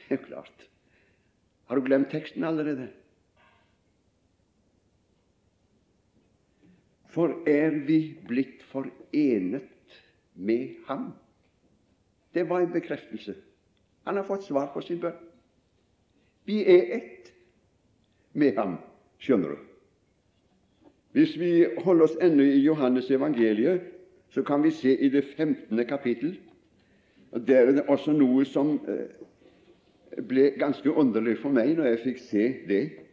Det 0.00 0.16
er 0.16 0.24
klart. 0.24 0.64
Har 1.68 1.76
du 1.76 1.84
glemt 1.84 2.10
teksten 2.10 2.44
allerede? 2.48 2.88
For 7.18 7.32
er 7.50 7.70
vi 7.70 8.14
blitt 8.28 8.60
forenet 8.62 9.62
med 10.34 10.68
Ham? 10.86 11.08
Det 12.34 12.44
var 12.48 12.60
en 12.60 12.72
bekreftelse. 12.72 13.34
Han 14.06 14.16
har 14.16 14.22
fått 14.22 14.44
svar 14.46 14.68
på 14.70 14.80
sin 14.86 15.00
bønn. 15.02 15.16
Vi 16.46 16.60
er 16.62 16.92
ett 16.94 17.32
med 18.38 18.54
Ham, 18.54 18.76
skjønner 19.18 19.56
du. 19.56 19.64
Hvis 21.18 21.34
vi 21.40 21.50
holder 21.82 22.06
oss 22.06 22.14
ennå 22.22 22.46
i 22.46 22.62
Johannes 22.62 23.10
evangeliet, 23.10 23.82
så 24.30 24.46
kan 24.46 24.62
vi 24.62 24.70
se 24.70 24.94
i 24.94 25.10
det 25.10 25.24
15. 25.24 25.86
kapittel 25.88 26.38
Der 27.32 27.66
er 27.66 27.72
det 27.72 27.88
også 27.88 28.12
noe 28.12 28.44
som 28.46 28.76
eh, 28.86 29.10
ble 30.28 30.52
ganske 30.58 30.94
underlig 30.94 31.40
for 31.42 31.50
meg 31.50 31.74
når 31.74 31.90
jeg 31.96 32.04
fikk 32.06 32.22
se 32.22 32.46
det. 32.68 33.07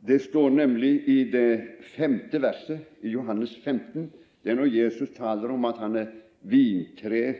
Det 0.00 0.18
står 0.18 0.50
nemlig 0.50 1.08
i 1.08 1.24
det 1.24 1.80
femte 1.96 2.38
verset 2.40 3.04
i 3.04 3.12
Johannes 3.12 3.56
15. 3.64 4.10
Det 4.42 4.50
er 4.50 4.56
når 4.56 4.72
Jesus 4.72 5.12
taler 5.12 5.52
om 5.52 5.66
at 5.68 5.80
han 5.82 5.98
er 6.00 6.12
vintre, 6.48 7.34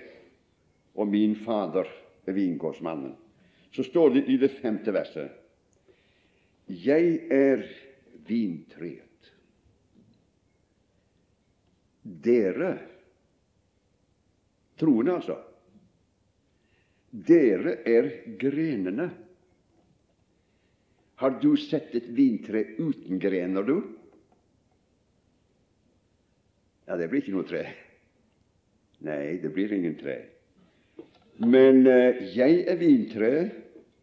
og 0.92 1.08
min 1.08 1.36
Fader 1.40 1.88
er 2.28 2.36
vingårdsmannen. 2.36 3.14
Så 3.72 3.86
står 3.86 4.16
det 4.16 4.24
i 4.28 4.36
det 4.36 4.50
femte 4.52 4.92
verset 4.92 5.30
Jeg 6.66 7.16
er 7.32 7.64
vintreet. 8.26 9.06
Dere 12.02 12.74
troende, 14.80 15.16
altså. 15.16 15.38
Dere 17.10 17.80
er 17.88 18.10
grenene. 18.40 19.10
Har 21.20 21.34
du 21.36 21.52
sett 21.60 21.94
et 21.94 22.06
vintre 22.16 22.62
uten 22.78 23.18
grener, 23.20 23.62
du? 23.62 23.82
Ja, 26.88 26.96
det 26.96 27.10
blir 27.12 27.20
ikke 27.20 27.34
noe 27.34 27.48
tre. 27.48 27.64
Nei, 29.04 29.36
det 29.42 29.50
blir 29.52 29.72
ingen 29.76 29.98
tre. 30.00 30.14
Men 31.44 31.84
eh, 31.88 32.22
jeg 32.32 32.62
er 32.68 32.78
vintreet, 32.80 33.58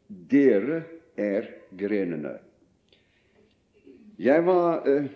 dere 0.08 0.84
er 1.18 1.50
grenene. 1.78 2.36
Jeg 4.22 4.46
var 4.46 4.86
eh, 4.90 5.10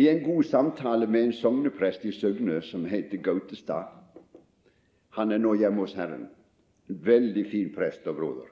i 0.00 0.08
en 0.10 0.24
god 0.24 0.48
samtale 0.48 1.10
med 1.12 1.28
en 1.28 1.36
sogneprest 1.36 2.08
i 2.08 2.14
Søgne 2.16 2.62
som 2.66 2.88
heter 2.88 3.20
Gautestad. 3.24 3.92
Han 5.20 5.32
er 5.32 5.44
nå 5.44 5.54
hjemme 5.60 5.84
hos 5.84 5.96
Herren. 5.96 6.24
En 6.88 7.04
veldig 7.04 7.46
fin 7.52 7.72
prest 7.76 8.08
og 8.08 8.16
broder. 8.16 8.51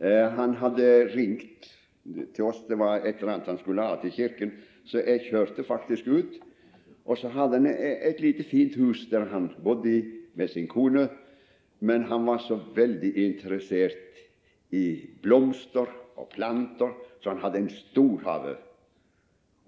Eh, 0.00 0.28
han 0.38 0.54
hadde 0.60 1.08
ringt 1.14 1.70
til 2.34 2.44
oss. 2.44 2.62
Det 2.68 2.78
var 2.78 3.02
et 3.02 3.20
eller 3.20 3.34
annet 3.36 3.50
han 3.52 3.60
skulle 3.60 3.86
ha 3.86 3.96
til 4.02 4.14
kirken, 4.14 4.52
så 4.88 5.02
jeg 5.02 5.26
kjørte 5.28 5.64
faktisk 5.66 6.08
ut. 6.08 6.38
Og 7.08 7.18
så 7.18 7.32
hadde 7.32 7.60
han 7.60 7.66
et 7.70 8.20
lite, 8.20 8.44
fint 8.44 8.76
hus 8.76 9.06
der 9.10 9.28
han 9.32 9.50
bodde 9.64 9.90
i 9.90 10.04
med 10.34 10.48
sin 10.52 10.68
kone. 10.68 11.08
Men 11.80 12.04
han 12.10 12.26
var 12.26 12.42
så 12.44 12.58
veldig 12.74 13.12
interessert 13.16 14.22
i 14.70 15.08
blomster 15.22 15.86
og 16.18 16.28
planter, 16.34 16.92
så 17.22 17.30
han 17.30 17.42
hadde 17.42 17.62
en 17.62 17.70
stor 17.70 18.18
hage 18.24 18.56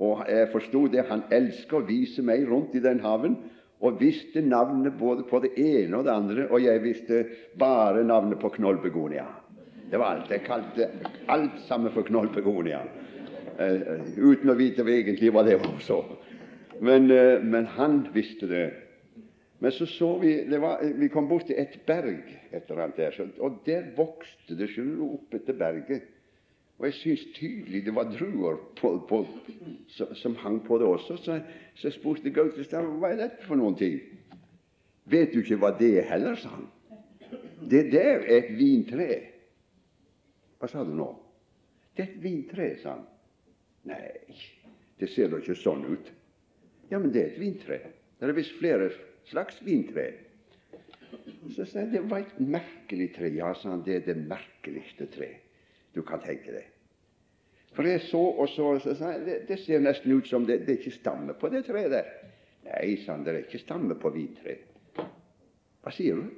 og 0.00 0.24
jeg 0.28 0.48
forsto 0.52 0.86
det. 0.88 1.04
Han 1.10 1.26
elsket 1.32 1.76
å 1.76 1.84
vise 1.86 2.24
meg 2.24 2.46
rundt 2.48 2.74
i 2.76 2.84
den 2.84 3.02
haven 3.04 3.36
og 3.84 4.00
visste 4.00 4.42
navnet 4.44 4.96
både 5.00 5.26
på 5.28 5.40
det 5.44 5.52
ene 5.60 6.00
og 6.00 6.06
det 6.08 6.12
andre, 6.12 6.46
og 6.48 6.60
jeg 6.64 6.82
visste 6.84 7.22
bare 7.60 8.04
navnet 8.04 8.40
på 8.40 8.52
knollbegonia. 8.56 9.26
Det 9.90 9.98
var 9.98 10.14
alt. 10.14 10.30
Jeg 10.30 10.44
kalte 10.46 10.88
alt 11.28 11.58
sammen 11.68 11.92
for 11.92 12.06
knollpegonia. 12.06 12.82
uh, 13.60 13.98
uten 14.16 14.50
å 14.50 14.56
vite 14.56 14.82
egentlig 14.82 15.32
hva 15.34 15.42
det 15.44 15.58
var. 15.60 15.74
så. 15.80 16.04
Men, 16.80 17.10
uh, 17.10 17.42
men 17.42 17.66
han 17.66 18.06
visste 18.14 18.48
det. 18.48 18.70
Men 19.60 19.72
så 19.72 19.86
så 19.86 20.18
vi 20.18 20.44
var, 20.58 20.80
Vi 20.96 21.08
kom 21.08 21.28
bort 21.28 21.46
til 21.46 21.58
et 21.58 21.80
berg, 21.86 22.24
et 22.52 22.70
eller 22.70 22.84
annet 22.84 22.96
der, 22.96 23.28
og 23.38 23.60
der 23.66 23.92
vokste 23.96 24.56
det 24.56 24.70
opp 24.78 25.34
etter 25.34 25.52
berget 25.52 26.08
og 26.80 26.86
jeg 26.86 26.94
syns 26.96 27.24
tydelig 27.36 27.82
det 27.84 27.92
var 27.92 28.08
druer 28.08 28.56
på, 28.80 28.94
på, 29.08 29.18
som, 29.92 30.14
som 30.16 30.36
hang 30.40 30.62
på 30.64 30.78
det 30.80 30.86
også. 30.88 31.16
Så, 31.16 31.40
så 31.76 31.88
jeg 31.90 31.96
spurte 31.98 32.32
Gautestad 32.32 32.86
hva 33.02 33.10
er 33.12 33.18
dette 33.20 33.44
for 33.44 33.60
noen 33.60 33.76
ting. 33.76 33.98
Vet 35.12 35.34
du 35.34 35.42
ikke 35.42 35.58
hva 35.60 35.74
det 35.76 35.90
er 36.00 36.08
heller, 36.08 36.38
sa 36.40 36.54
han. 36.54 36.70
Det 37.68 37.82
der 37.92 38.24
er 38.24 38.38
et 38.38 38.54
vintre. 38.56 39.10
Hva 40.60 40.68
sa 40.68 40.84
du 40.84 40.92
nå? 40.94 41.08
Det 41.96 42.04
er 42.04 42.10
et 42.10 42.22
vintre, 42.22 42.66
sa 42.82 42.94
han. 42.94 43.06
Nei, 43.88 44.00
det 45.00 45.08
ser 45.08 45.30
da 45.32 45.40
ikke 45.40 45.56
sånn 45.56 45.86
ut. 45.88 46.10
Ja, 46.90 46.98
men 46.98 47.12
det 47.14 47.22
er 47.22 47.30
et 47.32 47.40
vintre. 47.40 47.78
Det 48.18 48.28
er 48.28 48.36
visst 48.36 48.58
flere 48.58 48.90
slags 49.30 49.60
vintre. 49.64 50.10
Så 51.54 51.64
sa 51.64 51.80
han, 51.80 51.92
det 51.94 52.02
var 52.10 52.26
et 52.26 52.40
merkelig 52.42 53.08
tre. 53.16 53.30
Ja, 53.34 53.54
sa 53.56 53.72
han, 53.72 53.84
det 53.86 54.00
er 54.00 54.04
det 54.10 54.18
merkeligste 54.20 55.08
tre 55.10 55.32
du 55.94 56.02
kan 56.06 56.20
tenke 56.22 56.52
deg. 56.54 56.68
For 57.74 57.86
jeg 57.86 58.02
så 58.08 58.20
og 58.20 58.50
så, 58.50 58.66
og 58.74 58.82
så 58.84 58.94
sa 58.98 59.14
han, 59.14 59.24
det, 59.26 59.40
det, 59.48 59.58
ser 59.62 59.82
nesten 59.82 60.12
ut 60.12 60.28
som 60.28 60.44
det, 60.46 60.60
det 60.66 60.74
er 60.74 60.82
ikke 60.82 60.98
stamme 60.98 61.34
på 61.38 61.50
det 61.50 61.64
treet 61.66 61.94
der. 61.94 62.12
Nei, 62.66 62.92
sa 63.00 63.16
han, 63.16 63.24
det 63.24 63.32
er 63.32 63.40
ikke 63.46 63.62
stamme 63.62 63.96
på 63.98 64.12
vintre. 64.14 64.58
Hva 65.80 65.94
sier 65.94 66.20
du? 66.20 66.28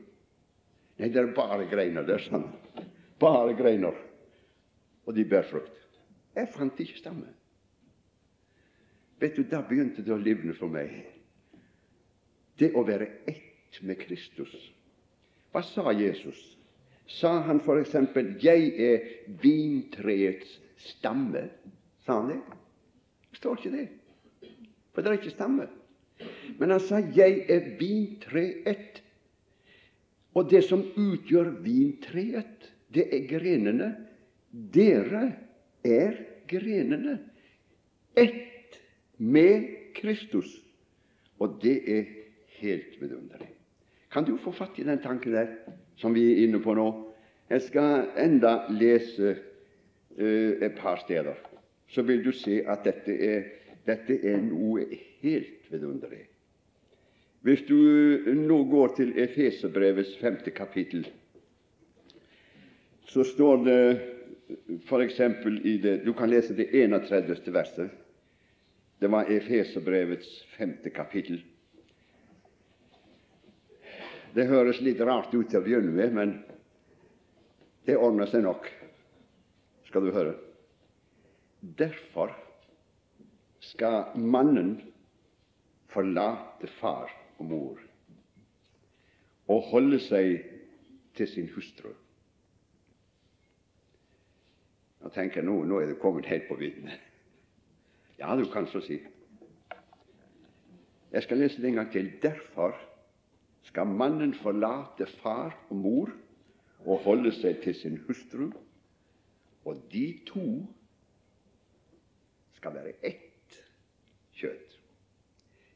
Nei, 1.01 1.11
det 1.11 1.19
er 1.19 1.35
bare 1.35 1.67
greiner 1.69 2.07
der, 2.07 2.23
sa 2.23 2.39
han. 2.39 2.49
Bare 3.21 3.57
greiner. 3.59 3.97
Og 5.07 5.15
de 5.15 5.25
bærer 5.25 5.49
frukt. 5.51 5.79
Jeg 6.35 6.49
fant 6.55 6.81
ikke 6.81 6.99
stamme. 6.99 7.29
Vet 9.21 9.37
du, 9.37 9.43
Da 9.43 9.61
begynte 9.63 10.03
det 10.03 10.15
å 10.15 10.21
livne 10.21 10.55
for 10.55 10.73
meg. 10.73 10.95
Det 12.59 12.73
å 12.75 12.83
være 12.87 13.07
ett 13.31 13.79
med 13.83 14.01
Kristus. 14.01 14.55
Hva 15.53 15.63
sa 15.63 15.93
Jesus? 15.93 16.41
Sa 17.07 17.41
han 17.47 17.61
f.eks.: 17.61 17.95
'Jeg 18.43 18.73
er 18.79 19.01
vintreets 19.43 20.59
stamme'? 20.79 21.49
Sa 22.07 22.21
han 22.21 22.29
det? 22.29 22.41
Det 23.31 23.39
står 23.39 23.59
ikke 23.59 23.77
det. 23.77 23.89
For 24.93 25.03
det 25.03 25.11
er 25.11 25.19
ikke 25.21 25.31
stamme. 25.37 25.69
Men 26.59 26.71
han 26.71 26.81
sa 26.81 26.99
'Jeg 26.99 27.45
er 27.49 27.77
vintreet'. 27.79 29.03
Og 30.35 30.51
det 30.51 30.65
som 30.65 30.83
utgjør 30.97 31.51
vintreet, 31.63 32.73
det 32.95 33.07
er 33.13 33.29
grenene. 33.29 34.07
Dere 34.53 35.25
er 35.85 36.19
grenene. 36.49 37.19
Ett 38.15 38.77
med 39.17 39.69
Kristus. 39.97 40.61
Og 41.41 41.59
det 41.63 41.79
er 41.89 42.05
helt 42.61 43.01
vidunderlig. 43.01 43.49
Kan 44.13 44.25
du 44.29 44.37
få 44.37 44.53
fatt 44.53 44.77
i 44.79 44.85
den 44.85 45.01
tanken 45.01 45.33
der 45.33 45.49
som 45.97 46.13
vi 46.15 46.27
er 46.35 46.45
inne 46.45 46.61
på 46.61 46.75
nå? 46.77 46.91
Jeg 47.49 47.65
skal 47.65 48.11
enda 48.21 48.67
lese 48.71 49.33
uh, 50.19 50.53
et 50.61 50.77
par 50.77 51.01
steder. 51.01 51.35
Så 51.89 52.05
vil 52.05 52.23
du 52.25 52.33
se 52.33 52.61
at 52.69 52.85
dette 52.85 53.17
er, 53.17 53.49
dette 53.89 54.21
er 54.21 54.39
noe 54.45 54.85
helt 55.25 55.73
vidunderlig. 55.73 56.27
Hvis 57.43 57.65
du 57.67 57.77
nå 58.37 58.61
går 58.71 58.95
til 58.97 59.17
Efeserbrevets 59.19 60.15
femte 60.21 60.53
kapittel, 60.55 61.09
så 63.09 63.25
står 63.27 63.65
det 63.67 63.81
f.eks. 64.87 65.21
i 65.65 65.77
det 65.83 65.97
Du 66.05 66.13
kan 66.13 66.31
lese 66.31 66.55
det 66.55 66.71
31. 66.73 67.53
verset. 67.53 67.91
Det 68.99 69.09
var 69.11 69.31
Efeserbrevets 69.31 70.45
femte 70.57 70.91
kapittel. 70.91 71.43
Det 74.35 74.47
høres 74.49 74.81
litt 74.81 75.01
rart 75.01 75.35
ut 75.35 75.51
til 75.51 75.59
å 75.61 75.65
begynne 75.65 75.93
med, 75.93 76.15
men 76.15 76.37
det 77.85 77.99
ordner 77.99 78.31
seg 78.31 78.45
nok, 78.47 78.69
skal 79.89 80.07
du 80.07 80.13
høre. 80.15 80.37
Derfor 81.61 82.33
skal 83.63 84.15
mannen 84.17 84.77
forlate 85.93 86.71
far 86.79 87.11
og 87.39 87.49
mor 87.51 87.83
og 89.51 89.67
holde 89.73 89.99
seg 90.01 90.47
til 91.19 91.29
sin 91.29 91.51
hustru. 91.53 91.91
Tenker 95.15 95.45
nå, 95.45 95.63
nå 95.69 95.81
er 95.81 95.93
du 95.93 95.99
kommet 96.01 96.27
helt 96.27 96.49
på 96.49 96.57
vidden. 96.61 96.91
Ja, 98.19 98.37
du 98.37 98.47
kan 98.53 98.67
så 98.67 98.81
si. 98.81 99.01
Jeg 101.13 101.23
skal 101.23 101.43
lese 101.43 101.61
det 101.63 101.69
en 101.69 101.81
gang 101.81 101.93
til. 101.93 102.13
Derfor 102.23 102.77
skal 103.63 103.87
mannen 103.87 104.35
forlate 104.35 105.07
far 105.07 105.67
og 105.71 105.77
mor 105.77 106.13
og 106.85 106.99
holde 107.05 107.33
seg 107.33 107.61
til 107.63 107.75
sin 107.75 107.99
hustru, 108.07 108.49
og 109.65 109.83
de 109.93 110.07
to 110.27 110.47
skal 112.57 112.75
være 112.75 112.95
ett 113.03 113.59
kjøtt. 114.35 114.79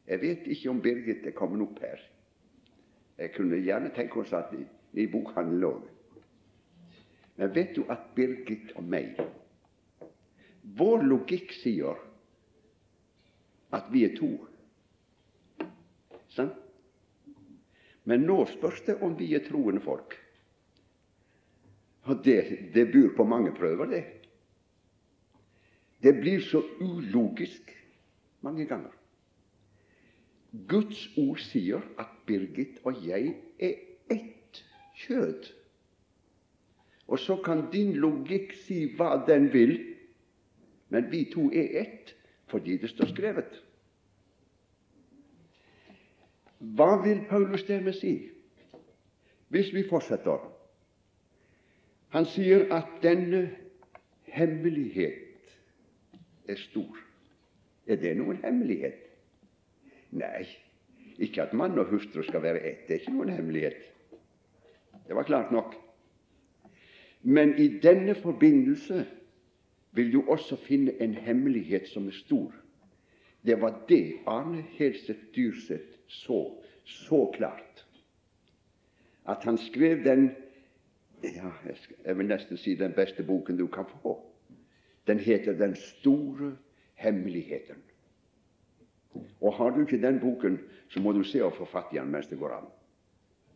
Jeg 0.06 0.20
vet 0.22 0.46
ikke 0.46 0.70
om 0.70 0.80
Birgit 0.82 1.26
er 1.26 1.34
kommet 1.34 1.62
opp 1.62 1.80
her. 1.82 2.00
Jeg 3.18 3.32
kunne 3.34 3.58
gjerne 3.62 3.90
tenke 3.94 4.20
oss 4.20 4.32
at 4.36 4.52
i, 4.54 4.64
i 5.02 5.06
bokhandelen 5.10 5.68
òg. 5.68 5.84
Men 7.36 7.52
vet 7.54 7.74
du 7.76 7.84
at 7.92 8.12
Birgit 8.16 8.72
og 8.76 8.84
meg 8.84 9.18
Vår 10.76 11.04
logikk 11.06 11.52
sier 11.54 11.98
at 13.76 13.86
vi 13.92 14.02
er 14.06 14.14
to. 14.16 14.30
Sant? 16.32 16.56
Men 18.06 18.22
nå 18.26 18.38
spørs 18.50 18.82
det 18.86 18.96
om 19.02 19.14
vi 19.18 19.32
er 19.34 19.44
troende 19.46 19.82
folk. 19.82 20.14
Og 22.06 22.22
det, 22.24 22.40
det 22.74 22.86
byr 22.92 23.14
på 23.16 23.26
mange 23.26 23.52
prøver, 23.54 23.90
det. 23.90 24.04
Det 26.02 26.14
blir 26.20 26.40
så 26.40 26.62
ulogisk 26.80 27.72
mange 28.46 28.66
ganger. 28.66 28.94
Guds 30.70 31.08
ord 31.18 31.40
sier 31.42 31.82
at 31.98 32.12
Birgit 32.26 32.78
og 32.86 33.02
jeg 33.06 33.34
er 33.58 33.74
ett 34.10 34.62
kjød. 35.02 35.50
Og 37.06 37.18
så 37.18 37.36
kan 37.44 37.68
din 37.72 37.94
logikk 38.02 38.54
si 38.64 38.84
hva 38.98 39.16
den 39.26 39.52
vil, 39.52 39.76
men 40.88 41.10
vi 41.10 41.24
to 41.32 41.50
er 41.54 41.80
ett 41.82 42.14
fordi 42.50 42.76
det 42.78 42.90
står 42.90 43.10
skrevet. 43.10 43.62
Hva 46.58 47.02
vil 47.02 47.24
Paulus 47.28 47.64
dermed 47.66 47.92
si? 47.98 48.30
Hvis 49.48 49.74
vi 49.74 49.88
fortsetter 49.88 50.52
Han 52.08 52.24
sier 52.24 52.70
at 52.74 52.86
denne 53.02 53.50
hemmelighet 54.24 55.50
er 56.48 56.56
stor. 56.56 56.96
Er 57.86 57.98
det 58.00 58.14
noen 58.16 58.38
hemmelighet? 58.44 59.02
Nei, 60.16 60.46
ikke 61.18 61.42
at 61.42 61.52
mann 61.52 61.78
og 61.78 61.90
hustru 61.90 62.22
skal 62.22 62.42
være 62.42 62.62
ett. 62.62 62.86
Det 62.86 62.94
er 62.94 63.00
ikke 63.02 63.16
noen 63.18 63.34
hemmelighet. 63.34 63.82
Det 65.06 65.16
var 65.18 65.28
klart 65.28 65.52
nok. 65.52 65.74
Men 67.22 67.58
i 67.58 67.68
denne 67.82 68.14
forbindelse 68.14 69.06
vil 69.92 70.12
du 70.12 70.24
også 70.28 70.56
finne 70.56 71.02
en 71.02 71.14
hemmelighet 71.14 71.88
som 71.88 72.06
er 72.06 72.12
stor. 72.12 72.52
Det 73.46 73.60
var 73.60 73.84
det 73.88 74.14
Arne 74.26 74.64
Helseth 74.76 75.20
Dyrseth 75.36 75.96
så 76.06 76.62
så 76.86 77.32
klart 77.34 77.86
at 79.28 79.42
han 79.42 79.58
skrev 79.58 80.04
den 80.04 80.30
ja, 81.22 81.50
jeg 82.04 82.18
vil 82.18 82.26
nesten 82.26 82.56
si 82.56 82.74
den 82.74 82.92
beste 82.92 83.24
boken 83.24 83.58
du 83.58 83.66
kan 83.66 83.84
få. 84.02 84.20
Den 85.06 85.18
heter 85.18 85.52
'Den 85.52 85.76
store 85.76 86.56
hemmeligheten'. 86.94 87.82
Og 89.40 89.52
Har 89.52 89.70
du 89.70 89.80
ikke 89.80 90.02
den 90.02 90.20
boken, 90.20 90.58
så 90.88 91.00
må 91.00 91.12
du 91.12 91.22
se 91.22 91.42
å 91.42 91.50
få 91.50 91.64
fatt 91.64 91.92
i 91.92 91.96
den 91.96 92.10
mens 92.10 92.26
det 92.26 92.38
går 92.38 92.50
an. 92.50 92.66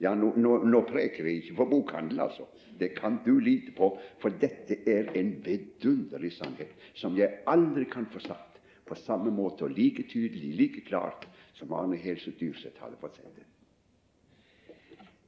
Ja, 0.00 0.14
Nå, 0.16 0.32
nå, 0.40 0.54
nå 0.64 0.80
preker 0.88 1.26
jeg 1.28 1.42
ikke 1.42 1.56
for 1.58 1.68
bokhandel, 1.68 2.22
altså. 2.24 2.46
Det 2.80 2.94
kan 2.96 3.18
du 3.24 3.34
lite 3.38 3.74
på, 3.76 3.90
for 4.22 4.32
dette 4.40 4.78
er 4.88 5.10
en 5.20 5.34
vidunderlig 5.44 6.32
sannhet 6.38 6.72
som 6.96 7.18
jeg 7.18 7.42
aldri 7.50 7.84
kan 7.90 8.06
få 8.08 8.22
sagt 8.24 8.60
på 8.88 8.96
samme 8.98 9.30
måte 9.30 9.66
og 9.68 9.74
like 9.76 10.06
tydelig, 10.08 10.54
like 10.56 10.84
klart 10.88 11.26
som 11.58 11.72
Arne 11.76 11.98
Helse 12.00 12.32
Dyrseth 12.40 12.80
hadde 12.80 12.96
fått 13.00 13.20
sett 13.20 13.36
det. 13.36 13.44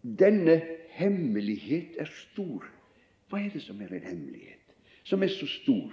Denne 0.03 0.57
hemmelighet 0.97 2.01
er 2.01 2.09
stor. 2.11 2.65
Hva 3.31 3.43
er 3.43 3.53
det 3.53 3.63
som 3.63 3.81
er 3.85 3.93
en 3.93 4.09
hemmelighet? 4.09 4.73
Som 5.05 5.23
er 5.23 5.31
så 5.31 5.47
stor? 5.47 5.93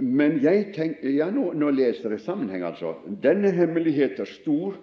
Men 0.00 0.38
jeg 0.44 0.70
tenker, 0.76 1.10
ja, 1.12 1.28
nå, 1.32 1.50
nå 1.56 1.72
leser 1.74 2.14
jeg 2.14 2.22
sammenheng, 2.24 2.62
altså. 2.68 2.94
Denne 3.24 3.50
hemmelighet 3.56 4.20
er 4.22 4.30
stor, 4.30 4.78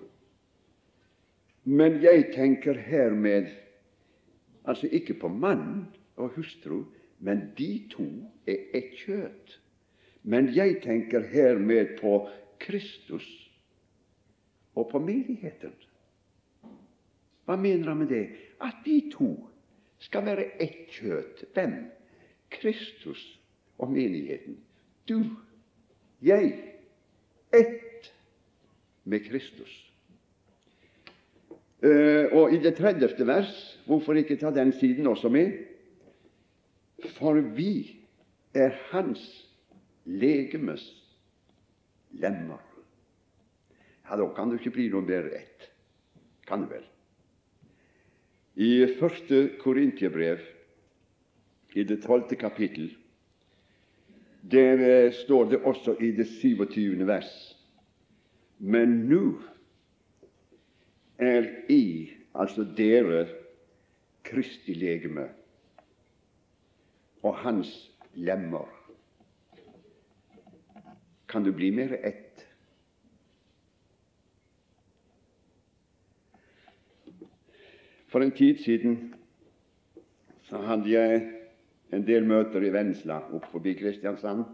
men 1.67 1.97
jeg 1.99 2.30
tenker 2.32 2.77
hermed 2.80 3.49
altså 4.63 4.88
ikke 4.88 5.17
på 5.19 5.27
mann 5.27 5.88
og 6.15 6.30
hustru, 6.36 6.84
men 7.19 7.49
de 7.58 7.88
to 7.91 8.06
er 8.47 8.69
ett 8.77 8.93
kjøtt. 9.01 9.58
Men 10.23 10.47
jeg 10.56 10.80
tenker 10.84 11.25
hermed 11.27 11.97
på 11.99 12.30
Kristus 12.60 13.27
og 14.75 14.88
på 14.91 15.01
menigheten. 15.03 15.73
Hva 17.47 17.56
mener 17.60 17.91
han 17.91 17.99
med 17.99 18.12
det? 18.12 18.23
At 18.63 18.80
de 18.86 19.01
to 19.12 19.32
skal 19.99 20.25
være 20.25 20.45
ett 20.63 20.88
kjøtt. 20.91 21.45
Hvem? 21.53 21.75
Kristus 22.51 23.25
og 23.77 23.91
menigheten. 23.91 24.56
Du, 25.10 25.19
jeg, 26.21 26.53
ett 27.51 28.13
med 29.03 29.27
Kristus. 29.27 29.87
Uh, 31.83 32.25
og 32.33 32.53
i 32.53 32.57
det 32.61 32.73
tredjeste 32.79 33.27
vers, 33.27 33.51
hvorfor 33.85 34.17
ikke 34.17 34.39
ta 34.41 34.49
den 34.53 34.71
siden 34.73 35.07
også 35.07 35.29
med? 35.29 35.51
For 37.19 37.37
vi 37.53 37.99
er 38.57 38.73
Hans 38.89 39.21
legemes 40.05 40.85
lemmer. 42.17 42.63
Ja, 44.09 44.15
da 44.15 44.27
kan 44.33 44.49
det 44.49 44.61
ikke 44.61 44.77
bli 44.77 44.87
noe 44.89 45.05
mer 45.05 45.27
rett. 45.27 45.67
Kan 46.47 46.63
det 46.63 46.71
vel? 46.71 46.85
I 48.57 48.87
første 48.97 49.43
Korintiebrev, 49.61 50.39
i 51.75 51.83
det 51.85 51.99
tolvte 52.01 52.39
kapittel, 52.39 52.89
der 54.41 54.81
eh, 54.81 55.13
står 55.13 55.51
det 55.51 55.59
også 55.61 55.97
i 56.01 56.11
det 56.15 56.25
27. 56.27 57.05
vers 57.05 57.29
Men 58.57 59.03
nå 59.09 59.21
er 61.17 61.49
I, 61.69 62.12
altså 62.36 62.65
dere, 62.77 63.27
Kristi 64.27 64.73
legeme 64.75 65.30
og 67.23 67.36
hans 67.36 67.69
lemmer. 68.13 68.67
Kan 71.27 71.43
du 71.43 71.51
bli 71.56 71.69
mer 71.71 71.95
ett? 72.03 72.43
For 78.08 78.23
en 78.23 78.32
tid 78.32 78.60
siden 78.63 79.13
så 80.47 80.62
hadde 80.63 80.91
jeg 80.91 81.23
en 81.91 82.06
del 82.08 82.27
møter 82.27 82.63
i 82.63 82.71
Vennesla 82.71 83.19
oppe 83.32 83.49
forbi 83.51 83.73
Kristiansand. 83.80 84.45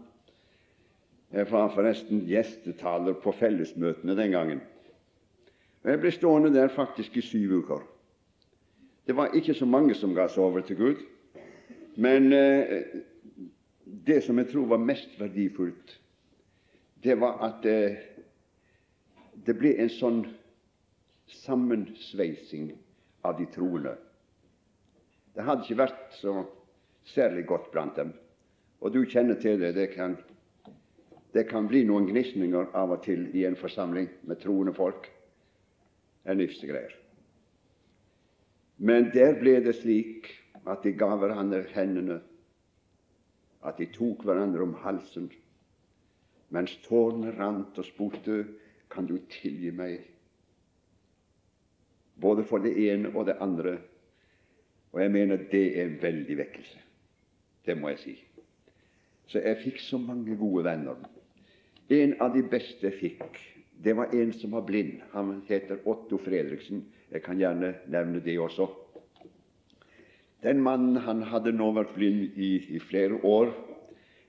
Jeg 1.34 1.50
var 1.50 1.70
forresten 1.74 2.24
gjestetaler 2.28 3.18
på 3.22 3.32
fellesmøtene 3.34 4.16
den 4.18 4.34
gangen. 4.34 4.60
Og 5.84 5.90
Jeg 5.90 6.00
ble 6.00 6.10
stående 6.10 6.52
der 6.54 6.68
faktisk 6.72 7.16
i 7.16 7.20
syv 7.20 7.58
uker. 7.58 7.82
Det 9.06 9.16
var 9.16 9.34
ikke 9.36 9.54
så 9.54 9.66
mange 9.68 9.94
som 9.94 10.14
ga 10.16 10.24
seg 10.32 10.40
over 10.42 10.64
til 10.64 10.76
Gud, 10.76 11.02
men 12.00 12.32
eh, 12.32 13.02
det 13.84 14.22
som 14.24 14.38
jeg 14.40 14.48
tror 14.48 14.66
var 14.72 14.80
mest 14.80 15.12
verdifullt, 15.20 16.00
det 17.04 17.18
var 17.20 17.36
at 17.44 17.66
eh, 17.68 18.00
det 19.46 19.56
ble 19.60 19.74
en 19.76 19.92
sånn 19.92 20.22
sammensveising 21.44 22.70
av 23.24 23.36
de 23.38 23.46
troende. 23.52 23.92
Det 25.36 25.44
hadde 25.44 25.66
ikke 25.66 25.82
vært 25.82 26.16
så 26.16 26.38
særlig 27.04 27.44
godt 27.50 27.68
blant 27.74 27.96
dem. 28.00 28.14
Og 28.80 28.92
du 28.94 29.02
kjenner 29.04 29.36
til 29.40 29.60
det. 29.60 29.74
Det 29.76 29.90
kan, 29.92 30.16
det 31.34 31.44
kan 31.50 31.68
bli 31.68 31.84
noen 31.84 32.08
gnisninger 32.08 32.72
av 32.72 32.96
og 32.96 33.04
til 33.04 33.26
i 33.36 33.44
en 33.44 33.56
forsamling 33.58 34.08
med 34.24 34.40
troende 34.40 34.72
folk. 34.76 35.10
Er 36.24 36.38
livsgreier. 36.38 36.94
Men 38.78 39.10
der 39.14 39.36
ble 39.38 39.58
det 39.64 39.76
slik 39.78 40.30
at 40.66 40.82
de 40.84 40.94
ga 40.96 41.14
hverandre 41.20 41.62
hendene, 41.74 42.20
at 43.64 43.78
de 43.78 43.86
tok 43.92 44.24
hverandre 44.24 44.64
om 44.64 44.74
halsen, 44.82 45.30
mens 46.52 46.74
tårene 46.84 47.32
rant 47.36 47.78
og 47.80 47.86
spurte 47.86 48.42
kan 48.92 49.06
du 49.08 49.16
tilgi 49.30 49.72
meg, 49.74 50.02
både 52.20 52.44
for 52.48 52.62
det 52.62 52.74
ene 52.88 53.10
og 53.14 53.26
det 53.28 53.38
andre. 53.42 53.78
Og 54.94 55.00
jeg 55.02 55.10
mener 55.10 55.48
det 55.50 55.64
er 55.74 55.88
en 55.88 55.98
veldig 56.02 56.36
vekkelse. 56.38 56.82
Det 57.66 57.74
må 57.80 57.90
jeg 57.90 57.98
si. 57.98 58.14
Så 59.26 59.40
jeg 59.42 59.62
fikk 59.64 59.80
så 59.82 59.98
mange 59.98 60.36
gode 60.38 60.64
venner. 60.64 61.00
En 61.90 62.14
av 62.22 62.32
de 62.36 62.44
beste 62.48 62.86
jeg 62.86 63.00
fikk, 63.00 63.40
det 63.82 63.92
var 63.92 64.14
en 64.14 64.32
som 64.32 64.50
var 64.50 64.62
blind. 64.62 65.00
Han 65.12 65.42
heter 65.48 65.82
Otto 65.88 66.18
Fredriksen. 66.18 66.84
Jeg 67.12 67.22
kan 67.22 67.38
gjerne 67.38 67.74
nevne 67.90 68.20
det 68.24 68.38
også. 68.40 68.68
Den 70.44 70.60
mannen 70.60 70.96
han 71.00 71.22
hadde 71.24 71.54
nå 71.56 71.70
vært 71.72 71.94
blind 71.96 72.36
i, 72.36 72.58
i 72.76 72.80
flere 72.82 73.16
år, 73.24 73.52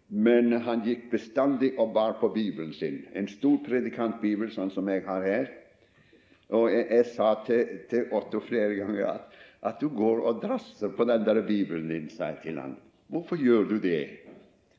men 0.08 0.54
han 0.64 0.84
gikk 0.86 1.10
bestandig 1.12 1.74
og 1.82 1.92
bar 1.96 2.16
på 2.22 2.30
Bibelen 2.32 2.72
sin. 2.74 3.02
En 3.14 3.28
stor 3.28 3.58
predikantbibel, 3.66 4.52
sånn 4.54 4.72
som 4.72 4.88
jeg 4.92 5.04
har 5.08 5.26
her. 5.26 5.50
Og 6.56 6.70
jeg, 6.72 6.86
jeg 6.92 7.08
sa 7.16 7.32
til, 7.48 7.74
til, 7.90 8.06
Otto 8.16 8.40
flere 8.46 8.78
ganger 8.78 9.10
at, 9.10 9.40
at, 9.66 9.82
du 9.82 9.90
går 9.90 10.22
og 10.30 10.44
drasser 10.44 10.94
på 10.96 11.08
den 11.10 11.26
der 11.26 11.42
Bibelen 11.48 11.90
din, 11.90 12.08
sa 12.14 12.32
jeg 12.32 12.44
til 12.44 12.62
han. 12.62 12.78
Hvorfor 13.12 13.42
gjør 13.42 13.66
du 13.74 13.80
det, 13.82 14.06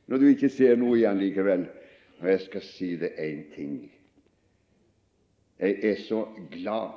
når 0.07 0.23
du 0.23 0.29
ikke 0.31 0.49
ser 0.49 0.79
noe 0.79 0.97
i 0.97 1.05
den 1.05 1.21
likevel? 1.21 1.67
Og 2.17 2.31
jeg 2.31 2.45
skal 2.47 2.63
si 2.65 2.95
det 2.97 3.13
én 3.21 3.43
ting. 3.53 3.75
Jeg 5.59 5.79
er 5.83 5.95
så 5.95 6.21
glad 6.51 6.93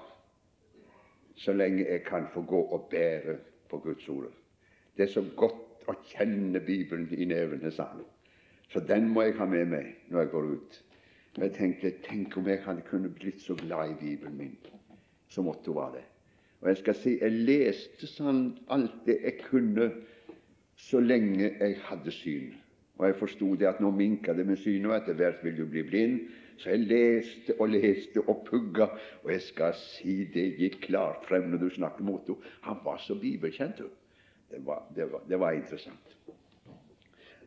så 1.40 1.52
lenge 1.52 1.86
jeg 1.88 2.02
kan 2.04 2.26
få 2.34 2.42
gå 2.42 2.60
og 2.60 2.88
bære 2.90 3.36
på 3.70 3.78
Guds 3.78 4.08
ord. 4.08 4.28
Det 4.96 5.02
er 5.02 5.12
så 5.12 5.24
godt 5.36 5.88
å 5.88 5.94
kjenne 6.04 6.60
Bibelen 6.60 7.08
i 7.16 7.24
nevene, 7.24 7.70
sa 7.72 7.88
han. 7.94 8.04
Så 8.68 8.82
den 8.84 9.08
må 9.08 9.24
jeg 9.24 9.38
ha 9.38 9.46
med 9.48 9.70
meg 9.72 9.94
når 10.10 10.20
jeg 10.20 10.32
går 10.34 10.50
ut. 10.52 10.78
Og 11.38 11.42
jeg 11.46 11.54
tenkte 11.56 11.92
tenk 12.04 12.36
om 12.36 12.48
jeg 12.50 12.62
hadde 12.64 12.84
kunnet 12.86 13.14
blitt 13.16 13.40
så 13.42 13.56
glad 13.58 13.94
i 13.94 13.98
Bibelen 14.00 14.36
min 14.36 14.56
som 15.30 15.48
Otto 15.48 15.72
var 15.72 15.94
det. 15.94 16.04
Og 16.60 16.68
jeg 16.68 16.80
skal 16.82 16.96
si 16.98 17.16
jeg 17.20 17.44
leste 17.46 18.08
sånn 18.10 18.42
alt 18.74 18.96
det 19.06 19.20
jeg 19.22 19.38
kunne 19.46 19.88
så 20.76 21.00
lenge 21.00 21.48
jeg 21.48 21.78
hadde 21.86 22.12
syn. 22.12 22.50
Og 22.98 23.06
jeg 23.06 23.16
forsto 23.16 23.54
det 23.56 23.68
at 23.70 23.80
nå 23.80 23.92
minka 23.94 24.34
det 24.36 24.44
med 24.46 24.58
synet, 24.60 24.90
og 24.90 24.96
etter 24.98 25.16
hvert 25.16 25.44
vil 25.44 25.56
du 25.56 25.64
bli 25.70 25.84
blind. 25.86 26.18
Så 26.60 26.74
jeg 26.74 26.84
leste 26.90 27.54
og 27.56 27.70
leste 27.72 28.20
og 28.28 28.42
pugga, 28.44 28.90
og 29.24 29.32
jeg 29.32 29.40
skal 29.46 29.72
si 29.80 30.16
det 30.34 30.58
gikk 30.58 30.82
klart 30.90 31.24
frem 31.28 31.48
når 31.48 31.62
du 31.62 31.70
snakker 31.72 32.04
mot 32.04 32.26
henne. 32.28 32.52
Han 32.68 32.82
var 32.84 33.00
så 33.00 33.16
bibelkjent. 33.16 33.80
Det 34.50 34.60
var, 34.66 34.82
det 34.96 35.06
var, 35.12 35.22
det 35.28 35.40
var 35.40 35.56
interessant. 35.56 36.16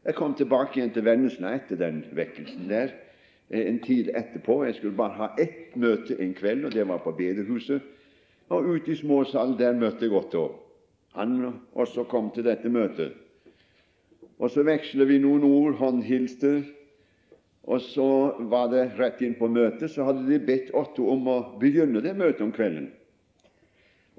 Jeg 0.06 0.16
kom 0.16 0.34
tilbake 0.36 0.80
igjen 0.80 0.92
til 0.96 1.06
Vennesla 1.06 1.54
etter 1.56 1.80
den 1.80 2.02
vekkelsen 2.12 2.66
der 2.68 2.90
eh, 3.50 3.68
en 3.68 3.80
tid 3.84 4.10
etterpå. 4.16 4.64
Jeg 4.66 4.80
skulle 4.80 4.98
bare 4.98 5.20
ha 5.20 5.30
ett 5.40 5.78
møte 5.80 6.18
en 6.20 6.34
kveld, 6.34 6.66
og 6.66 6.74
det 6.74 6.88
var 6.88 7.04
på 7.06 7.14
bedehuset. 7.16 7.86
Og 8.50 8.66
ute 8.74 8.92
i 8.92 8.98
småsalen 9.00 9.56
der 9.60 9.78
møtte 9.78 10.08
jeg 10.08 10.16
Otto. 10.18 10.48
Han 11.14 11.62
også 11.74 12.04
kom 12.10 12.32
til 12.34 12.50
dette 12.50 12.70
møtet. 12.70 13.14
Og 14.40 14.50
så 14.52 14.66
veksler 14.66 15.06
vi 15.06 15.22
noen 15.22 15.46
ord, 15.48 15.78
håndhilste. 15.80 16.64
Og 17.64 17.82
så 17.82 18.08
var 18.52 18.68
det 18.74 18.90
rett 18.98 19.22
inn 19.24 19.38
på 19.40 19.48
møtet, 19.48 19.92
så 19.92 20.10
hadde 20.10 20.26
de 20.28 20.40
bedt 20.44 20.74
Otto 20.76 21.08
om 21.14 21.28
å 21.32 21.38
begynne 21.62 22.02
det 22.04 22.16
møtet 22.20 22.44
om 22.44 22.52
kvelden. 22.56 22.90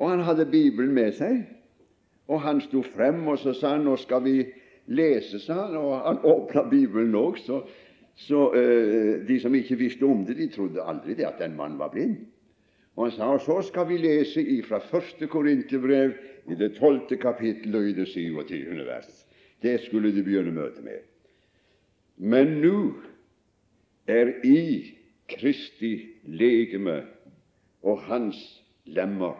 Og 0.00 0.10
han 0.10 0.24
hadde 0.24 0.48
Bibelen 0.50 0.94
med 0.96 1.12
seg, 1.18 1.42
og 2.28 2.40
han 2.40 2.62
sto 2.64 2.80
frem, 2.94 3.20
og 3.28 3.38
så 3.42 3.52
sa 3.52 3.74
han 3.76 3.84
nå 3.84 3.98
skal 4.00 4.24
vi 4.24 4.38
lese, 4.96 5.38
sa 5.44 5.66
han, 5.66 5.76
og 5.76 5.92
han 6.06 6.22
åpna 6.24 6.64
Bibelen 6.70 7.14
òg, 7.20 7.38
så, 7.44 7.60
så 8.16 8.46
uh, 8.54 9.20
de 9.28 9.38
som 9.42 9.54
ikke 9.54 9.78
visste 9.80 10.08
om 10.08 10.24
det, 10.24 10.38
de 10.40 10.48
trodde 10.52 10.82
aldri 10.82 11.18
det 11.18 11.28
at 11.28 11.44
den 11.44 11.56
mannen 11.58 11.78
var 11.78 11.92
blind. 11.92 12.22
Og 12.96 13.08
han 13.08 13.14
sa 13.14 13.28
og 13.34 13.42
så 13.42 13.58
skal 13.66 13.88
vi 13.90 13.98
lese 13.98 14.40
ifra 14.40 14.78
første 14.80 15.26
Korinterbrev 15.28 16.14
i 16.48 16.56
det 16.56 16.76
tolvte 16.78 17.18
kapittel 17.20 17.74
og 17.76 17.88
i 17.90 17.96
det 17.96 18.06
27. 18.08 18.84
vers. 18.86 19.10
Det 19.62 19.80
skulle 19.84 20.12
de 20.14 20.22
begynne 20.22 20.54
møtet 20.54 20.84
med. 20.86 21.02
Men 22.16 22.60
nå 22.62 22.76
er 24.06 24.32
i 24.44 24.94
Kristi 25.28 25.94
legeme 26.28 27.02
og 27.82 28.02
hans 28.08 28.38
lemmer. 28.84 29.36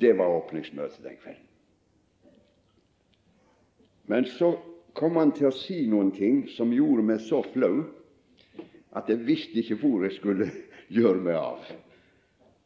Det 0.00 0.12
var 0.18 0.36
åpningsmøtet 0.40 1.02
den 1.04 1.16
kvelden. 1.22 1.46
Men 4.10 4.26
så 4.26 4.56
kom 4.94 5.16
han 5.16 5.32
til 5.34 5.50
å 5.50 5.54
si 5.54 5.84
noen 5.86 6.10
ting 6.14 6.42
som 6.56 6.72
gjorde 6.74 7.04
meg 7.06 7.22
så 7.26 7.42
flau 7.54 7.84
at 8.98 9.10
jeg 9.10 9.22
visste 9.26 9.60
ikke 9.62 9.78
hvor 9.82 10.06
jeg 10.06 10.16
skulle 10.18 10.50
gjøre 10.96 11.22
meg 11.22 11.38
av. 11.38 11.66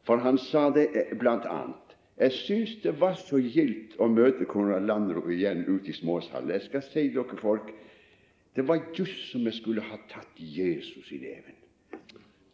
For 0.05 0.21
han 0.21 0.37
sa 0.41 0.69
det 0.73 0.89
blant 1.19 1.45
annet. 1.49 1.81
Jeg 2.15 2.31
syns 2.31 2.75
det 2.83 2.93
var 3.01 3.17
så 3.19 3.37
gildt 3.41 3.97
å 3.99 4.07
møte 4.07 4.47
Konrad 4.47 4.85
Landro 4.87 5.25
igjen 5.33 5.65
ute 5.67 5.91
i 5.91 5.97
småsalen. 5.97 6.53
Jeg 6.53 6.63
skal 6.69 6.83
si 6.87 7.09
dere 7.11 7.39
folk, 7.41 7.73
det 8.55 8.63
var 8.67 8.83
just 8.95 9.31
som 9.31 9.45
jeg 9.45 9.57
skulle 9.57 9.83
ha 9.83 9.97
tatt 10.09 10.39
Jesus 10.39 11.11
i 11.11 11.19
leven. 11.19 11.57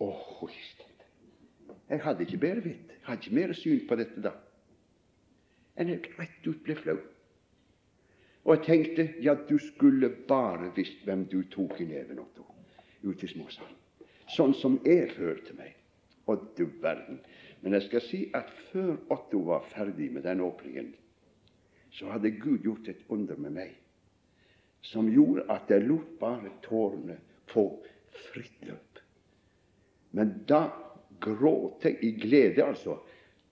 Åh, 0.02 0.50
jeg 1.90 2.02
hadde 2.02 2.26
ikke 2.26 2.40
bedre 2.42 2.64
vett, 2.66 2.96
jeg 2.96 3.06
hadde 3.06 3.22
ikke 3.22 3.36
mer 3.38 3.54
syn 3.54 3.84
på 3.88 3.98
dette 4.00 4.24
da 4.24 4.34
enn 5.80 5.92
jeg 5.92 6.14
rett 6.18 6.48
ut 6.48 6.64
ble 6.66 6.76
flau. 6.78 6.98
Og 8.46 8.56
jeg 8.56 8.64
tenkte 8.66 9.08
ja, 9.24 9.36
du 9.36 9.58
skulle 9.62 10.10
bare 10.30 10.72
visst 10.76 11.04
hvem 11.06 11.28
du 11.32 11.42
tok 11.54 11.78
i 11.82 11.88
neven, 11.90 12.22
Otto, 12.22 12.46
ute 13.04 13.28
i 13.28 13.32
småsalen. 13.32 13.78
Sånn 14.32 14.56
som 14.58 14.80
jeg 14.86 15.12
følte 15.16 15.56
meg. 15.58 15.76
Og 16.30 16.44
du 16.58 16.68
verden. 16.82 17.20
Men 17.62 17.76
jeg 17.76 17.88
skal 17.90 18.04
si 18.06 18.20
at 18.38 18.50
før 18.72 18.96
Otto 19.14 19.42
var 19.50 19.66
ferdig 19.74 20.12
med 20.14 20.26
den 20.26 20.42
åpningen, 20.46 20.94
så 21.92 22.10
hadde 22.14 22.32
Gud 22.40 22.64
gjort 22.66 22.88
et 22.90 23.02
under 23.12 23.38
med 23.42 23.58
meg 23.58 23.81
som 24.82 25.10
gjorde 25.12 25.46
at 25.54 25.70
jeg 25.70 25.86
lot 25.88 26.18
bare 26.20 26.52
tårene 26.66 27.18
få 27.52 27.66
fritt 28.32 28.68
løp. 28.68 29.02
Men 30.18 30.34
da 30.50 30.66
gråt 31.22 31.86
jeg 31.86 32.00
i 32.04 32.12
glede, 32.20 32.64
altså, 32.66 32.98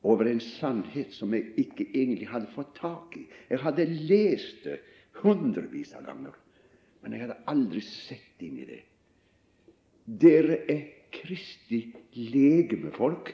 over 0.04 0.30
en 0.30 0.42
sannhet 0.42 1.12
som 1.14 1.34
jeg 1.36 1.52
ikke 1.60 1.86
egentlig 1.92 2.30
hadde 2.32 2.52
fått 2.56 2.72
tak 2.80 3.18
i. 3.20 3.26
Jeg 3.50 3.62
hadde 3.64 3.88
lest 4.10 4.64
det 4.66 4.80
hundrevis 5.20 5.92
av 5.98 6.06
ganger, 6.08 6.36
men 7.04 7.16
jeg 7.16 7.26
hadde 7.26 7.42
aldri 7.52 7.84
sett 7.84 8.46
inn 8.46 8.62
i 8.64 8.68
det. 8.70 8.80
Dere 10.20 10.64
er 10.72 10.88
Kristi 11.14 11.84
legemefolk. 12.16 13.32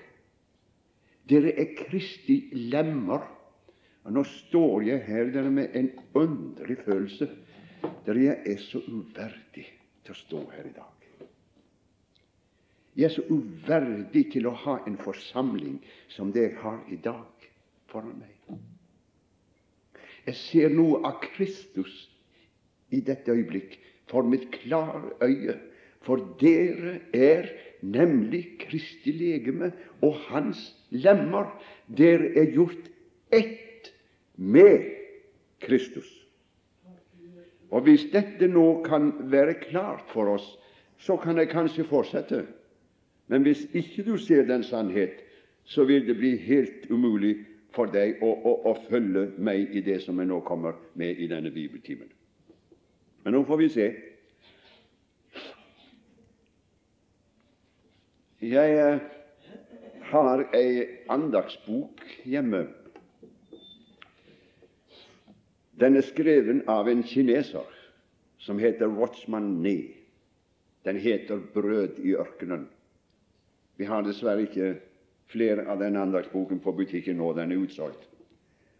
Dere 1.29 1.53
er 1.59 1.73
Kristi 1.77 2.39
lemmer. 2.71 3.23
Og 4.05 4.13
Nå 4.13 4.21
står 4.29 4.85
jeg 4.85 5.05
her 5.07 5.31
dere 5.33 5.49
med 5.53 5.73
en 5.77 5.89
underlig 6.17 6.77
følelse 6.85 7.29
der 8.05 8.19
jeg 8.21 8.37
er 8.45 8.61
så 8.61 8.81
uverdig 8.87 9.65
til 10.05 10.13
å 10.13 10.19
stå 10.19 10.41
her 10.53 10.69
i 10.69 10.75
dag. 10.75 10.91
Jeg 12.95 13.09
er 13.09 13.15
så 13.15 13.25
uverdig 13.27 14.29
til 14.31 14.47
å 14.47 14.55
ha 14.65 14.77
en 14.87 14.97
forsamling 15.01 15.81
som 16.13 16.31
det 16.31 16.45
jeg 16.47 16.59
har 16.61 16.79
i 16.87 16.99
dag 17.03 17.49
foran 17.91 18.15
meg. 18.21 18.59
Jeg 20.25 20.37
ser 20.39 20.73
noe 20.73 21.01
av 21.05 21.19
Kristus 21.25 22.05
i 22.95 23.01
dette 23.03 23.33
øyeblikk 23.33 23.75
for 24.09 24.25
mitt 24.25 24.47
klare 24.53 25.11
øye, 25.25 25.57
For 26.05 26.21
dere 26.37 26.99
er 27.17 27.47
nemlig 27.81 28.59
Kristi 28.61 29.09
legeme 29.15 29.71
og 30.05 30.19
hans 30.29 30.59
lemmer. 30.93 31.49
Dere 31.89 32.29
er 32.37 32.51
gjort 32.53 32.91
ett 33.33 33.89
med 34.37 34.85
Kristus. 35.65 36.05
Og 37.75 37.83
Hvis 37.83 38.05
dette 38.13 38.47
nå 38.47 38.81
kan 38.85 39.11
være 39.31 39.57
klart 39.59 40.05
for 40.07 40.37
oss, 40.37 40.45
så 40.97 41.17
kan 41.19 41.37
jeg 41.37 41.49
kanskje 41.51 41.83
fortsette. 41.83 42.45
Men 43.27 43.43
hvis 43.43 43.65
ikke 43.73 44.05
du 44.05 44.15
ser 44.17 44.45
den 44.47 44.63
sannhet, 44.63 45.19
så 45.63 45.83
vil 45.83 46.07
det 46.07 46.15
bli 46.15 46.37
helt 46.37 46.87
umulig 46.89 47.35
for 47.75 47.91
deg 47.91 48.21
å, 48.23 48.29
å, 48.31 48.53
å 48.71 48.73
følge 48.87 49.25
meg 49.37 49.75
i 49.75 49.81
det 49.83 49.97
som 50.05 50.19
jeg 50.21 50.29
nå 50.29 50.39
kommer 50.47 50.77
med 50.95 51.19
i 51.19 51.27
denne 51.27 51.51
bibeltimen. 51.51 52.07
Men 53.25 53.35
nå 53.35 53.43
får 53.43 53.59
vi 53.59 53.69
se. 53.73 53.89
Jeg 58.45 58.79
eh, 58.79 59.03
har 60.13 60.45
ei 60.55 60.85
andagsbok 61.11 62.05
hjemme. 62.23 62.67
Den 65.79 65.97
er 65.97 66.05
skreven 66.07 66.63
av 66.71 66.87
en 66.87 67.03
kineser 67.03 67.67
som 68.39 68.59
heter 68.59 68.87
Watchman 68.87 69.61
Nee. 69.61 69.95
Den 70.83 70.97
heter 70.97 71.37
'Brød 71.53 71.99
i 71.99 72.15
ørkenen'. 72.15 72.67
Vi 73.77 73.85
har 73.85 74.01
dessverre 74.01 74.41
ikke 74.41 74.75
flere 75.27 75.67
av 75.67 75.79
den 75.79 75.95
andagsboken 75.95 76.59
på 76.59 76.71
butikken 76.71 77.17
nå. 77.17 77.33
Den 77.33 77.51
er 77.51 77.57
utsolgt. 77.57 78.07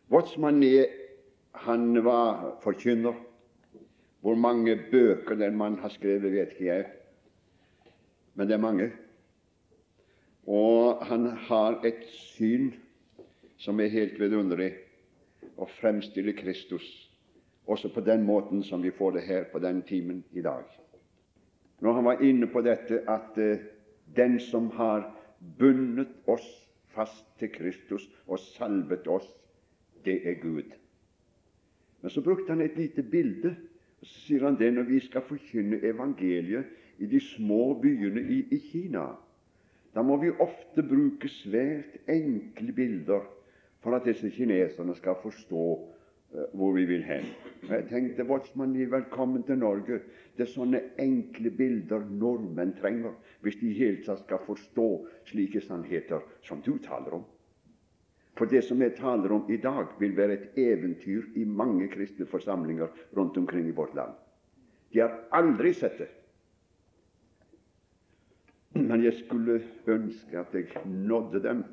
Watchman 0.09 0.59
Nee 0.59 0.85
han 1.55 2.03
var 2.03 2.57
forkynner. 2.63 3.13
Hvor 4.21 4.35
mange 4.35 4.79
bøker 4.91 5.35
den 5.35 5.57
mannen 5.57 5.79
har 5.79 5.89
skrevet, 5.89 6.31
vet 6.31 6.55
ikke 6.55 6.65
jeg, 6.65 6.85
men 8.33 8.47
det 8.47 8.55
er 8.55 8.61
mange. 8.61 8.87
Og 10.47 11.05
han 11.05 11.27
har 11.47 11.77
et 11.85 12.01
syn 12.09 12.71
som 13.61 13.79
er 13.79 13.93
helt 13.93 14.19
vidunderlig, 14.19 14.71
å 15.57 15.67
fremstille 15.79 16.33
Kristus 16.37 16.85
også 17.65 17.89
på 17.93 18.01
den 18.05 18.25
måten 18.25 18.63
som 18.63 18.83
vi 18.83 18.91
får 18.91 19.11
det 19.11 19.21
her 19.21 19.43
på 19.51 19.59
den 19.59 19.81
timen 19.81 20.23
i 20.31 20.41
dag. 20.41 20.63
Når 21.81 21.93
han 21.93 22.05
var 22.05 22.21
inne 22.21 22.47
på 22.47 22.61
dette 22.61 23.01
at 23.09 23.37
uh, 23.37 23.57
den 24.15 24.39
som 24.39 24.69
har 24.77 25.09
bundet 25.59 26.13
oss 26.27 26.45
fast 26.95 27.25
til 27.39 27.51
Kristus 27.51 28.05
og 28.27 28.39
salvet 28.39 29.07
oss, 29.07 29.27
det 30.05 30.21
er 30.27 30.39
Gud. 30.41 30.69
Men 32.01 32.09
så 32.09 32.21
brukte 32.21 32.53
han 32.53 32.61
et 32.61 32.77
lite 32.77 33.03
bilde. 33.03 33.55
og 34.01 34.07
Så 34.07 34.19
sier 34.27 34.45
han 34.45 34.59
det 34.59 34.71
når 34.73 34.83
vi 34.83 34.99
skal 34.99 35.25
forkynne 35.25 35.81
evangeliet 35.83 36.65
i 37.01 37.05
de 37.05 37.19
små 37.19 37.73
byene 37.81 38.21
i, 38.21 38.45
i 38.51 38.59
Kina. 38.71 39.07
Da 39.95 40.03
må 40.03 40.17
vi 40.21 40.29
ofte 40.29 40.83
bruke 40.83 41.29
svært 41.29 41.97
enkle 42.07 42.71
bilder 42.75 43.25
for 43.85 43.93
at 43.93 44.05
disse 44.05 44.29
kineserne 44.33 44.95
skal 44.97 45.19
forstå 45.21 45.63
uh, 46.33 46.45
hvor 46.57 46.71
vi 46.73 46.85
vil 46.89 47.03
hen. 47.05 47.27
Og 47.67 47.69
jeg 47.69 47.85
tenkte 47.89 48.25
Watchman, 48.25 48.73
velkommen 48.91 49.43
til 49.43 49.57
Norge. 49.61 49.99
Det 50.37 50.47
er 50.47 50.49
sånne 50.49 50.81
enkle 50.99 51.51
bilder 51.53 52.01
nordmenn 52.09 52.73
trenger 52.79 53.13
hvis 53.45 53.59
de 53.61 53.69
helt 53.77 54.01
tatt 54.07 54.23
skal 54.23 54.41
forstå 54.47 54.87
slike 55.29 55.61
sannheter 55.61 56.25
som 56.47 56.65
du 56.65 56.79
taler 56.81 57.19
om. 57.19 57.27
For 58.35 58.49
det 58.49 58.63
som 58.65 58.81
jeg 58.81 58.97
taler 58.97 59.31
om 59.31 59.45
i 59.53 59.61
dag, 59.61 59.93
vil 60.01 60.17
være 60.17 60.33
et 60.33 60.57
eventyr 60.59 61.29
i 61.37 61.45
mange 61.45 61.87
kristne 61.93 62.25
forsamlinger 62.25 62.89
rundt 63.17 63.37
omkring 63.37 63.69
i 63.69 63.77
vårt 63.77 63.93
land. 63.95 64.17
De 64.93 65.05
har 65.05 65.21
aldri 65.31 65.73
sett 65.77 66.01
det. 66.01 66.09
Men 68.81 69.05
jeg 69.05 69.13
skulle 69.21 69.61
ønske 69.87 70.39
at 70.39 70.57
jeg 70.57 70.81
nådde 70.85 71.43
dem, 71.43 71.63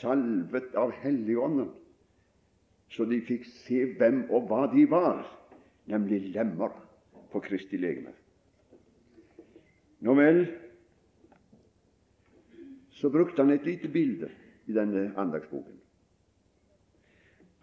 salvet 0.00 0.74
av 0.78 0.92
Helligånden, 1.02 1.70
så 2.90 3.06
de 3.06 3.20
fikk 3.22 3.46
se 3.46 3.84
hvem 3.98 4.24
og 4.34 4.48
hva 4.50 4.64
de 4.72 4.86
var, 4.90 5.22
nemlig 5.90 6.32
lemmer 6.34 6.74
på 7.30 7.42
Kristi 7.44 7.78
legeme. 7.78 8.12
Nå 10.00 10.16
vel, 10.16 10.42
så 12.96 13.10
brukte 13.12 13.44
han 13.44 13.52
et 13.54 13.66
lite 13.68 13.88
bilde 13.92 14.30
i 14.66 14.74
denne 14.76 15.10
andagsboken. 15.20 15.76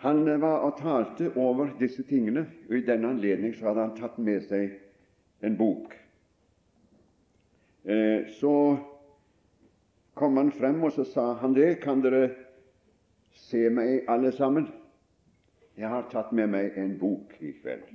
Han 0.05 0.25
var 0.41 0.61
og 0.61 0.77
talte 0.77 1.31
over 1.35 1.71
disse 1.79 2.03
tingene, 2.05 2.45
og 2.69 2.77
i 2.77 2.85
den 2.85 3.05
anledning 3.05 3.55
så 3.57 3.71
hadde 3.71 3.87
han 3.87 3.95
tatt 3.97 4.19
med 4.21 4.45
seg 4.45 4.75
en 5.41 5.57
bok. 5.57 5.95
Eh, 7.87 8.29
så 8.37 8.53
kom 10.17 10.37
han 10.37 10.51
frem, 10.51 10.81
og 10.83 10.91
så 10.93 11.05
sa 11.05 11.31
han 11.41 11.55
det. 11.55 11.79
Kan 11.83 12.01
dere 12.01 12.29
se 13.47 13.69
meg, 13.69 14.03
alle 14.09 14.31
sammen? 14.35 14.67
Jeg 15.77 15.89
har 15.93 16.07
tatt 16.11 16.33
med 16.33 16.49
meg 16.49 16.77
en 16.77 16.95
bok 16.97 17.35
i 17.39 17.53
kveld. 17.61 17.85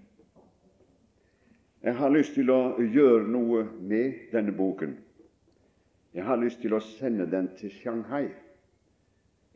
Jeg 1.82 1.98
har 1.98 2.12
lyst 2.14 2.36
til 2.38 2.50
å 2.54 2.76
gjøre 2.78 3.26
noe 3.26 3.64
med 3.82 4.28
denne 4.30 4.54
boken. 4.54 4.94
Jeg 6.14 6.24
har 6.28 6.38
lyst 6.38 6.60
til 6.62 6.76
å 6.76 6.82
sende 6.84 7.26
den 7.26 7.48
til 7.58 7.72
Shanghai. 7.74 8.28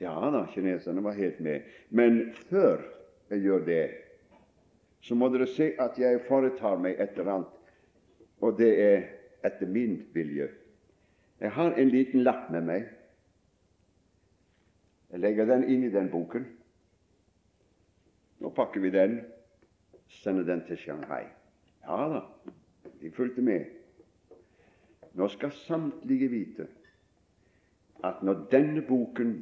Ja 0.02 0.16
da, 0.34 0.42
kineserne 0.50 1.04
var 1.04 1.14
helt 1.16 1.38
med. 1.40 1.68
Men 1.88 2.32
før 2.48 2.82
jeg 3.30 3.44
gjør 3.46 3.62
det, 3.68 3.84
så 5.06 5.14
må 5.14 5.28
dere 5.30 5.46
se 5.46 5.70
at 5.78 5.98
jeg 6.00 6.24
foretar 6.26 6.80
meg 6.82 6.98
et 6.98 7.14
eller 7.14 7.32
annet, 7.36 7.52
og 8.42 8.56
det 8.58 8.72
er 8.82 9.04
etter 9.46 9.70
min 9.70 10.00
vilje. 10.14 10.48
Jeg 11.40 11.52
har 11.52 11.72
en 11.76 11.88
liten 11.92 12.22
lapp 12.24 12.50
med 12.50 12.64
meg. 12.64 12.86
Jeg 15.12 15.20
legger 15.20 15.48
den 15.48 15.66
inn 15.70 15.84
i 15.86 15.92
den 15.92 16.08
boken. 16.12 16.46
Nå 18.40 18.52
pakker 18.56 18.80
vi 18.80 18.90
den, 18.92 19.20
sender 20.20 20.44
den 20.48 20.64
til 20.68 20.78
Shanghai. 20.80 21.24
Ja 21.86 22.00
da, 22.10 22.22
de 23.00 23.12
fulgte 23.14 23.44
med. 23.44 23.68
Nå 25.16 25.28
skal 25.32 25.54
samtlige 25.64 26.28
vite 26.28 26.66
at 28.04 28.20
når 28.22 28.42
denne 28.52 28.82
boken 28.84 29.38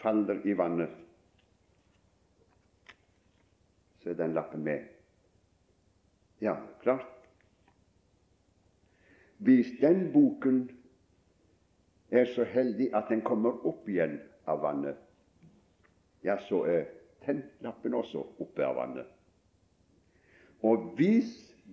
faller 0.00 0.42
i 0.44 0.56
vannet, 0.56 0.92
så 4.00 4.10
er 4.10 4.18
den 4.20 4.36
lappen 4.36 4.64
med. 4.64 4.84
Ja, 6.40 6.56
klart. 6.82 7.19
Hvis 9.40 9.70
den 9.80 10.10
boken 10.12 10.70
er 12.10 12.26
så 12.28 12.44
heldig 12.44 12.90
at 12.96 13.08
den 13.08 13.22
kommer 13.24 13.62
opp 13.66 13.88
igjen 13.88 14.18
av 14.44 14.60
vannet, 14.60 14.98
ja, 16.24 16.36
så 16.44 16.64
er 16.68 16.90
tentlappen 17.24 17.94
også 17.96 18.20
oppe 18.44 18.66
av 18.66 18.76
vannet. 18.76 19.06
Og 20.60 20.90
hvis 20.98 21.30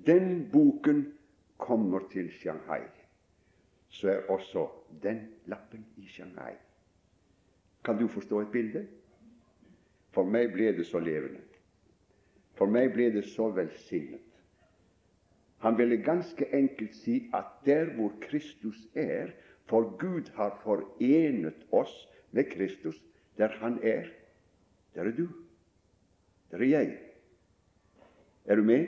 den 0.08 0.46
boken 0.52 1.04
kommer 1.60 2.08
til 2.12 2.30
Shanghai, 2.32 2.86
så 3.90 4.14
er 4.14 4.32
også 4.32 4.68
den 5.04 5.26
lappen 5.46 5.84
i 5.98 6.08
Shanghai. 6.08 6.54
Kan 7.84 8.00
du 8.00 8.08
forstå 8.08 8.42
et 8.42 8.52
bilde? 8.52 8.86
For 10.16 10.24
meg 10.24 10.54
ble 10.56 10.72
det 10.78 10.88
så 10.88 11.00
levende. 11.04 11.44
For 12.56 12.72
meg 12.72 12.94
ble 12.96 13.12
det 13.14 13.26
så 13.28 13.50
velsignet. 13.54 14.27
Han 15.60 15.78
ville 15.78 15.98
ganske 15.98 16.46
enkelt 16.54 16.96
si 16.96 17.30
at 17.34 17.46
der 17.66 17.94
hvor 17.96 18.14
Kristus 18.22 18.88
er, 18.96 19.32
for 19.66 19.98
Gud 19.98 20.30
har 20.36 20.60
forenet 20.64 21.66
oss 21.72 22.08
med 22.32 22.44
Kristus, 22.52 23.02
der 23.38 23.48
Han 23.48 23.80
er, 23.84 24.06
der 24.96 25.02
er 25.04 25.12
du, 25.12 25.28
der 26.52 26.58
er 26.58 26.64
jeg. 26.64 27.00
Er 28.46 28.56
du 28.56 28.64
med? 28.64 28.88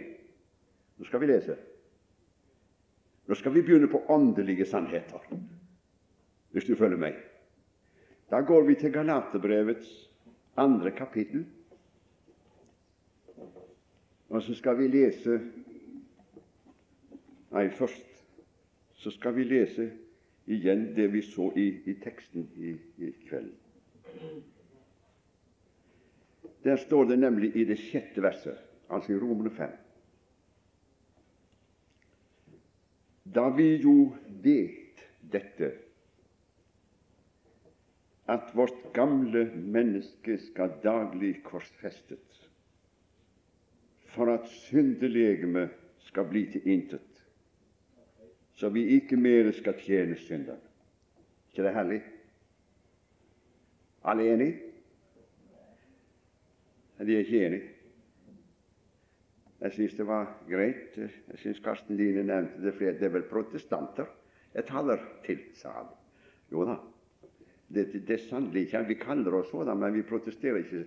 Nå 0.97 1.05
skal 1.05 1.21
vi 1.21 1.25
lese. 1.25 1.55
Nå 3.27 3.35
skal 3.35 3.53
vi 3.53 3.61
begynne 3.61 3.87
på 3.87 4.01
åndelige 4.09 4.65
sannheter, 4.65 5.19
hvis 6.51 6.65
du 6.65 6.75
følger 6.75 6.97
meg. 6.97 7.17
Da 8.29 8.41
går 8.41 8.63
vi 8.65 8.75
til 8.75 8.93
Galaterbrevets 8.93 10.09
andre 10.57 10.91
kapittel, 10.91 11.45
og 14.29 14.41
så 14.41 14.53
skal 14.55 14.77
vi 14.77 14.87
lese 14.87 15.39
Nei, 17.51 17.69
først 17.73 18.05
så 18.99 19.11
skal 19.15 19.35
vi 19.35 19.47
lese 19.47 19.89
igjen 20.49 20.89
det 20.95 21.07
vi 21.13 21.21
så 21.25 21.49
i, 21.57 21.67
i 21.89 21.95
teksten 22.03 22.49
i, 22.57 22.73
i 23.01 23.11
kveld. 23.29 23.51
Der 26.63 26.75
står 26.75 27.05
det 27.09 27.19
nemlig 27.19 27.53
i 27.55 27.63
det 27.65 27.79
sjette 27.79 28.21
verset 28.21 28.57
altså 28.89 29.13
i 29.13 29.19
Romerne 29.21 29.51
5. 29.55 29.69
Da 33.35 33.49
vi 33.53 33.75
jo 33.83 34.15
vet 34.43 35.03
dette, 35.31 35.71
at 38.29 38.51
vårt 38.53 38.93
gamle 38.93 39.45
menneske 39.55 40.37
skal 40.49 40.73
daglig 40.83 41.39
korsfestet, 41.45 42.49
for 44.13 44.33
at 44.33 44.49
syndelegemet 44.49 45.73
skal 46.09 46.27
bli 46.29 46.45
til 46.51 46.67
intet, 46.69 47.08
så 48.59 48.69
vi 48.69 48.81
ikke 48.97 49.15
mer 49.15 49.51
skal 49.55 49.77
tjene 49.79 50.17
synderen. 50.19 50.59
ikke 51.49 51.63
det 51.63 51.73
herlig? 51.73 52.01
Alle 54.03 54.33
enige? 54.33 54.57
De 56.99 57.13
er 57.15 57.19
ikke 57.19 57.45
enige. 57.45 57.69
Jeg 59.61 59.71
syns 59.71 59.93
det 59.93 60.07
var 60.07 60.27
greit. 60.49 60.97
Jeg 60.97 61.37
syns 61.37 61.59
Karsten 61.59 61.95
Line 61.95 62.23
nevnte 62.23 62.61
det 62.65 62.73
flere. 62.73 62.93
Det 62.93 63.03
er 63.03 63.15
vel 63.15 63.23
protestanter 63.23 64.05
jeg 64.53 64.65
taler 64.65 64.97
til, 65.25 65.39
sa 65.53 65.69
han. 65.69 65.87
Jo 66.51 66.65
da, 66.65 66.75
det, 67.69 67.93
det, 67.93 68.07
det 68.07 68.13
er 68.13 68.27
sannelig 68.29 68.61
ikke 68.61 68.83
Vi 68.87 68.93
kaller 68.93 69.35
oss 69.39 69.51
sådan, 69.51 69.77
men 69.77 69.93
vi 69.93 70.01
protesterer 70.01 70.57
ikke 70.57 70.83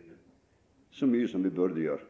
så 0.91 1.07
mye 1.07 1.29
som 1.29 1.45
vi 1.45 1.51
burde 1.51 1.81
gjøre. 1.81 2.05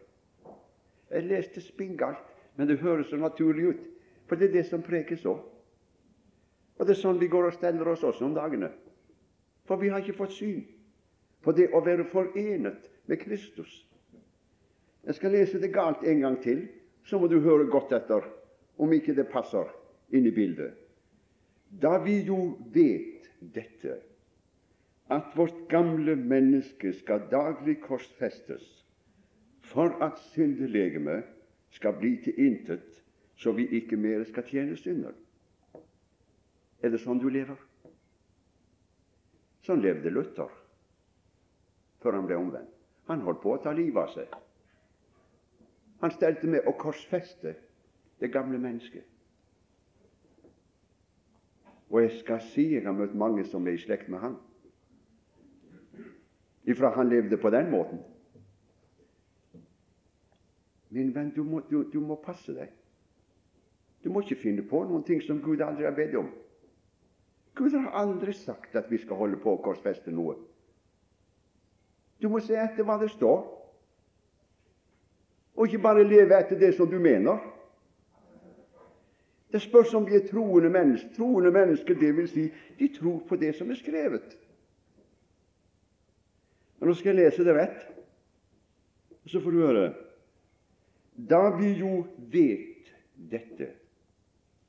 Jeg 1.10 1.22
leste 1.22 1.60
spinngalt, 1.60 2.18
men 2.56 2.68
det 2.68 2.78
høres 2.78 3.06
så 3.06 3.16
naturlig 3.16 3.68
ut, 3.68 3.88
for 4.26 4.36
det 4.36 4.48
er 4.48 4.52
det 4.52 4.66
som 4.66 4.82
prekes 4.82 5.26
òg. 5.26 5.51
Og 6.82 6.88
det 6.88 6.96
er 6.96 6.98
sånn 6.98 7.20
vi 7.20 7.28
går 7.30 7.46
og 7.46 7.54
steller 7.54 7.92
oss 7.92 8.02
også 8.02 8.24
om 8.26 8.32
dagene. 8.34 8.72
For 9.70 9.78
vi 9.78 9.92
har 9.92 10.02
ikke 10.02 10.16
fått 10.18 10.32
syn 10.34 10.64
på 11.46 11.54
det 11.54 11.68
å 11.70 11.82
være 11.86 12.08
forenet 12.10 12.88
med 13.06 13.20
Kristus. 13.22 13.70
Jeg 15.06 15.14
skal 15.14 15.30
lese 15.36 15.60
det 15.62 15.70
galt 15.74 16.02
en 16.02 16.24
gang 16.24 16.40
til, 16.42 16.64
så 17.06 17.22
må 17.22 17.30
du 17.30 17.38
høre 17.38 17.70
godt 17.70 17.94
etter 17.94 18.26
om 18.82 18.90
ikke 18.98 19.14
det 19.14 19.28
passer 19.30 19.70
inn 20.10 20.26
i 20.26 20.34
bildet. 20.34 20.74
Da 21.70 22.00
vi 22.02 22.18
jo 22.26 22.56
vet 22.74 23.30
dette, 23.54 24.00
at 25.06 25.38
vårt 25.38 25.68
gamle 25.70 26.18
menneske 26.18 26.96
skal 26.98 27.28
daglig 27.30 27.78
korsfestes 27.86 28.66
for 29.70 29.94
at 30.02 30.18
syndelegemet 30.34 31.30
skal 31.78 31.94
bli 32.02 32.16
til 32.26 32.42
intet, 32.42 33.04
så 33.38 33.54
vi 33.54 33.70
ikke 33.70 34.02
mer 34.02 34.26
skal 34.26 34.50
tjene 34.50 34.74
synder. 34.82 35.14
Er 36.82 36.90
det 36.90 37.00
sånn 37.02 37.20
du 37.22 37.28
lever? 37.30 37.58
Sånn 39.62 39.82
levde 39.82 40.10
Luther 40.10 40.50
før 42.02 42.18
han 42.18 42.26
ble 42.26 42.38
omvendt. 42.38 42.78
Han 43.06 43.22
holdt 43.22 43.42
på 43.42 43.54
å 43.54 43.60
ta 43.62 43.72
livet 43.74 44.02
av 44.02 44.10
seg. 44.14 44.34
Han 46.02 46.10
stelte 46.10 46.50
med 46.50 46.66
å 46.66 46.74
korsfeste 46.78 47.54
det 48.18 48.30
gamle 48.34 48.58
mennesket. 48.58 49.06
Og 51.92 52.00
jeg 52.02 52.16
skal 52.22 52.40
si 52.50 52.64
jeg 52.72 52.86
har 52.86 52.96
møtt 52.96 53.14
mange 53.14 53.44
som 53.46 53.66
er 53.68 53.76
i 53.76 53.82
slekt 53.82 54.08
med 54.10 54.22
han. 54.22 54.38
Ifra 56.66 56.90
han 56.96 57.10
levde 57.10 57.38
på 57.38 57.50
den 57.54 57.70
måten. 57.70 58.02
Min 60.92 61.10
venn, 61.14 61.30
du 61.34 61.42
må, 61.44 61.62
du, 61.70 61.84
du 61.90 62.00
må 62.00 62.18
passe 62.22 62.54
deg. 62.54 62.70
Du 64.02 64.10
må 64.10 64.22
ikke 64.22 64.40
finne 64.42 64.64
på 64.66 64.82
noen 64.88 65.04
ting 65.06 65.22
som 65.22 65.40
Gud 65.42 65.62
aldri 65.62 65.86
har 65.86 65.94
bedt 65.96 66.18
om. 66.18 66.30
Gud 67.54 67.74
har 67.76 67.90
aldri 68.00 68.32
sagt 68.32 68.76
at 68.76 68.90
vi 68.90 68.98
skal 69.02 69.16
holde 69.16 69.40
på 69.40 69.52
å 69.52 69.62
korsfeste 69.62 70.12
noe. 70.14 70.38
Du 72.22 72.28
må 72.32 72.40
se 72.40 72.56
etter 72.56 72.86
hva 72.86 72.96
det 73.00 73.10
står 73.12 73.42
og 75.52 75.66
ikke 75.68 75.82
bare 75.84 76.04
leve 76.08 76.38
etter 76.38 76.58
det 76.58 76.72
som 76.74 76.88
du 76.90 76.98
mener. 76.98 77.38
Det 79.52 79.60
spørs 79.60 79.92
om 79.94 80.06
vi 80.08 80.16
er 80.16 80.24
troende 80.30 80.70
mennesker. 80.72 81.12
Troende 81.16 81.50
mennesker, 81.52 81.94
det 81.94 82.16
vil 82.16 82.28
si, 82.28 82.46
de 82.78 82.88
tror 82.94 83.20
på 83.28 83.36
det 83.36 83.52
som 83.58 83.70
er 83.70 83.76
skrevet. 83.76 84.32
Men 86.78 86.88
nå 86.88 86.94
skal 86.96 87.12
jeg 87.12 87.20
lese 87.20 87.44
det 87.44 87.54
rett, 87.54 87.82
så 89.28 89.42
får 89.44 89.54
du 89.54 89.60
høre. 89.60 89.84
Da 91.14 91.44
vi 91.58 91.74
jo 91.78 92.02
vet 92.32 92.90
dette 93.30 93.68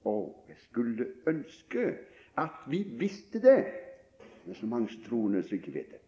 Å, 0.03 0.13
jeg 0.49 0.57
skulle 0.65 1.05
ønske 1.31 1.83
at 2.37 2.49
vi 2.67 2.83
visste 2.99 3.41
det. 3.41 3.65
Er 4.49 4.53
så 4.53 4.65
mange 4.65 4.89
troende 5.07 5.43
som 5.43 5.57
ikke 5.57 5.73
vet 5.73 5.91
det. 5.91 5.99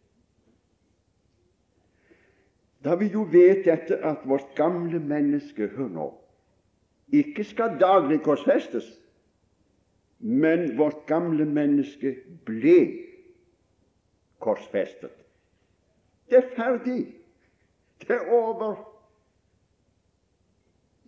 Da 2.83 2.95
vi 2.95 3.07
jo 3.09 3.23
vet 3.31 3.65
dette 3.65 3.97
at 4.05 4.27
vårt 4.29 4.55
gamle 4.55 4.99
menneske 4.99 5.67
hør 5.67 5.87
nå, 5.89 6.09
ikke 7.13 7.43
skal 7.43 7.79
daglig 7.79 8.19
korsfestes, 8.21 8.85
men 10.19 10.77
vårt 10.77 11.05
gamle 11.07 11.45
menneske 11.45 12.15
ble 12.45 12.77
korsfestet. 14.39 15.13
Det 16.29 16.37
er 16.37 16.51
ferdig. 16.55 17.15
Det 18.01 18.15
er 18.15 18.29
over. 18.33 18.75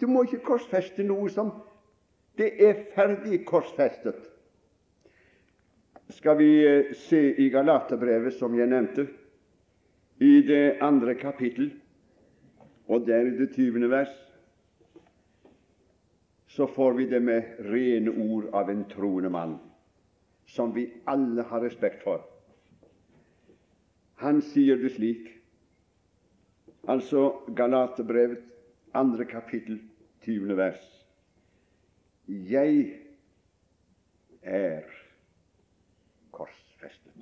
Du 0.02 0.08
må 0.08 0.24
ikke 0.24 0.46
korsfeste 0.46 1.04
noe 1.04 1.30
som 1.30 1.52
Det 2.38 2.52
er 2.62 2.84
ferdig 2.94 3.46
korsfestet. 3.46 4.18
Skal 6.10 6.38
vi 6.38 6.52
eh, 6.68 6.94
se 6.94 7.36
i 7.36 7.50
Galaterbrevet, 7.50 8.34
som 8.34 8.56
jeg 8.56 8.70
nevnte, 8.72 9.08
i 10.24 10.42
det 10.42 10.78
andre 10.82 11.16
kapittel, 11.16 11.72
og 12.88 13.04
der 13.08 13.28
i 13.28 13.36
det 13.38 13.52
tyvende 13.54 13.90
vers, 13.92 14.14
så 16.48 16.66
får 16.66 16.94
vi 16.98 17.06
det 17.06 17.20
med 17.22 17.60
rene 17.60 18.12
ord 18.12 18.48
av 18.56 18.70
en 18.72 18.86
troende 18.90 19.30
mann, 19.30 19.58
som 20.48 20.72
vi 20.74 20.88
alle 21.06 21.44
har 21.44 21.62
respekt 21.62 22.02
for. 22.08 22.24
Han 24.24 24.40
sier 24.42 24.80
det 24.82 24.96
slik, 24.96 25.28
altså 26.88 27.30
Galaterbrevet, 27.56 28.42
andre 28.96 29.26
kapittel, 29.26 29.78
tyvende 30.24 30.58
vers. 30.58 30.82
Jeg 32.28 32.96
er 34.42 34.88
korsfestet 36.38 37.14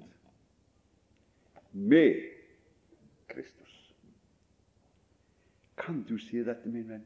med 1.71 2.21
Kristus. 3.32 3.95
Kan 5.78 6.04
du 6.10 6.17
si 6.19 6.43
dette, 6.43 6.69
min 6.71 6.88
venn? 6.89 7.06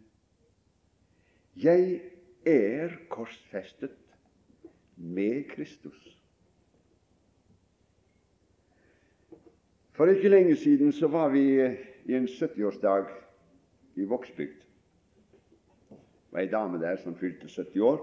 Jeg 1.57 2.01
er 2.45 2.95
korsfestet 3.09 3.97
med 4.95 5.43
Kristus. 5.49 6.15
For 9.97 10.07
ikke 10.07 10.29
lenge 10.31 10.55
siden 10.55 10.93
så 10.95 11.07
var 11.11 11.29
vi 11.29 11.43
i 12.05 12.13
en 12.15 12.27
70-årsdag 12.27 13.09
i 13.95 14.05
Vågsbygd. 14.07 14.61
Det 15.89 16.37
var 16.37 16.39
ei 16.39 16.51
dame 16.51 16.79
der 16.79 16.95
som 17.01 17.17
fylte 17.17 17.49
70 17.49 17.81
år, 17.81 17.97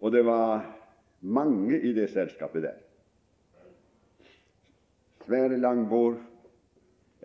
og 0.00 0.12
det 0.12 0.24
var 0.26 0.66
mange 1.20 1.80
i 1.80 1.92
det 1.92 2.10
selskapet 2.10 2.62
der. 2.62 2.78
Svære 5.26 5.58
langbord, 5.58 6.18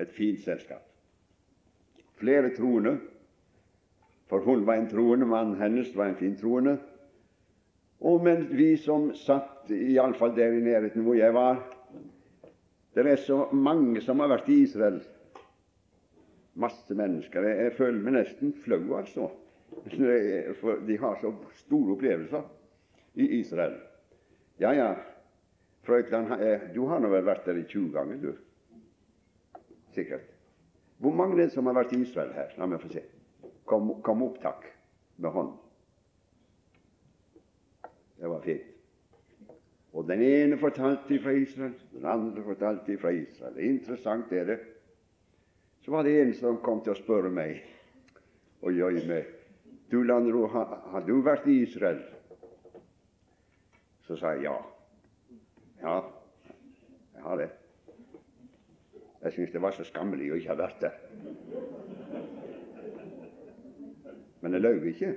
et 0.01 0.09
fint 0.09 0.39
selskap. 0.39 0.81
Flere 2.17 2.55
troende, 2.55 2.97
for 4.29 4.39
hun 4.39 4.65
var 4.65 4.79
en 4.79 4.89
troende, 4.89 5.25
mannen 5.25 5.61
hennes 5.61 5.95
var 5.97 6.09
en 6.09 6.15
fin 6.15 6.37
troende. 6.37 6.77
Og 8.01 8.23
mens 8.23 8.49
vi 8.57 8.73
som 8.81 9.11
satt 9.13 9.69
iallfall 9.69 10.33
der 10.35 10.55
i 10.57 10.63
nærheten 10.65 11.03
hvor 11.05 11.13
jeg 11.13 11.33
var 11.33 11.59
Det 12.95 13.05
er 13.07 13.15
så 13.15 13.45
mange 13.53 14.01
som 14.01 14.19
har 14.19 14.27
vært 14.27 14.49
i 14.49 14.63
Israel. 14.65 14.97
Masse 16.59 16.95
mennesker. 16.95 17.45
Jeg, 17.47 17.71
føler 17.77 18.01
meg 18.03 18.17
nesten 18.17 18.51
flau, 18.53 18.97
altså. 18.97 19.29
De 20.87 20.97
har 20.99 21.21
så 21.21 21.31
store 21.61 21.93
opplevelser 21.93 22.41
i 23.13 23.27
Israel. 23.39 23.75
Ja, 24.61 24.73
ja, 24.75 24.95
Frøkland, 25.83 26.31
du 26.75 26.85
har 26.87 27.01
nå 27.01 27.09
vel 27.09 27.25
vært 27.25 27.47
der 27.49 27.57
i 27.57 27.65
20 27.65 27.91
ganger, 27.95 28.17
du? 28.21 28.33
sikkert. 29.93 30.21
Hvor 30.97 31.13
mange 31.13 31.33
er 31.33 31.43
det 31.43 31.51
som 31.51 31.65
har 31.65 31.73
vært 31.73 31.93
i 31.93 32.01
Israel 32.01 32.33
her? 32.35 32.53
La 32.57 32.67
meg 32.69 32.81
få 32.81 32.91
se. 32.91 33.03
Kom, 33.65 33.89
kom 34.05 34.23
opp, 34.25 34.37
takk, 34.43 34.67
med 35.17 35.33
hånden. 35.33 35.57
Det 38.21 38.29
var 38.29 38.43
fint. 38.45 38.67
Og 39.91 40.05
den 40.07 40.21
ene 40.23 40.57
fortalte 40.61 41.17
fra 41.19 41.33
Israel, 41.35 41.73
den 41.91 42.05
andre 42.07 42.43
fortalte 42.45 42.95
fra 43.01 43.11
Israel. 43.11 43.57
Interessant 43.59 44.31
er 44.31 44.45
det. 44.47 44.59
Så 45.83 45.91
var 45.91 46.05
det 46.05 46.13
en 46.21 46.33
som 46.37 46.61
kom 46.63 46.83
til 46.85 46.93
å 46.93 46.99
spørre 46.99 47.31
meg 47.33 47.59
og 48.61 48.77
jøye 48.77 49.03
meg 49.09 49.37
Du, 49.91 50.03
Landro, 50.07 50.45
har, 50.47 50.77
har 50.93 51.03
du 51.03 51.17
vært 51.25 51.49
i 51.51 51.57
Israel? 51.65 51.99
Så 54.11 54.17
sa 54.17 54.27
jeg 54.35 54.43
ja. 54.43 54.53
Ja, 55.81 55.99
jeg 57.13 57.21
har 57.23 57.35
det. 57.35 57.49
Jeg 59.21 59.31
syntes 59.33 59.51
det 59.51 59.61
var 59.61 59.71
så 59.71 59.83
skammelig 59.87 60.25
å 60.33 60.35
ikke 60.35 60.49
ha 60.51 60.55
vært 60.59 60.81
der. 60.81 60.97
Men 64.41 64.57
jeg 64.57 64.61
løy 64.65 64.89
ikke. 64.89 65.11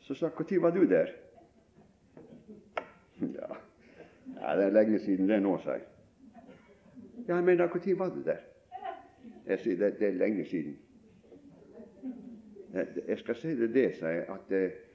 Så 0.00 0.14
sa 0.14 0.28
'Når 0.28 0.60
var 0.62 0.70
du 0.70 0.84
der?' 0.86 1.10
Ja, 3.20 3.48
ja 4.40 4.56
det 4.56 4.64
er 4.64 4.70
lenge 4.70 4.98
siden 4.98 5.28
det 5.28 5.42
nå, 5.42 5.58
sa 5.58 5.72
jeg. 5.72 5.82
Ja, 7.28 7.40
men 7.40 7.56
når 7.56 7.96
var 7.98 8.08
du 8.08 8.22
der? 8.22 8.38
Jeg 9.46 9.58
sier 9.58 9.76
det, 9.76 9.98
det 9.98 10.08
er 10.08 10.12
lenge 10.12 10.44
siden. 10.44 10.78
Jeg 13.08 13.18
skal 13.18 13.34
si 13.34 13.48
det 13.48 13.74
det, 13.74 13.96
sier 13.96 14.08
jeg, 14.08 14.28
at 14.28 14.52
eh, 14.52 14.89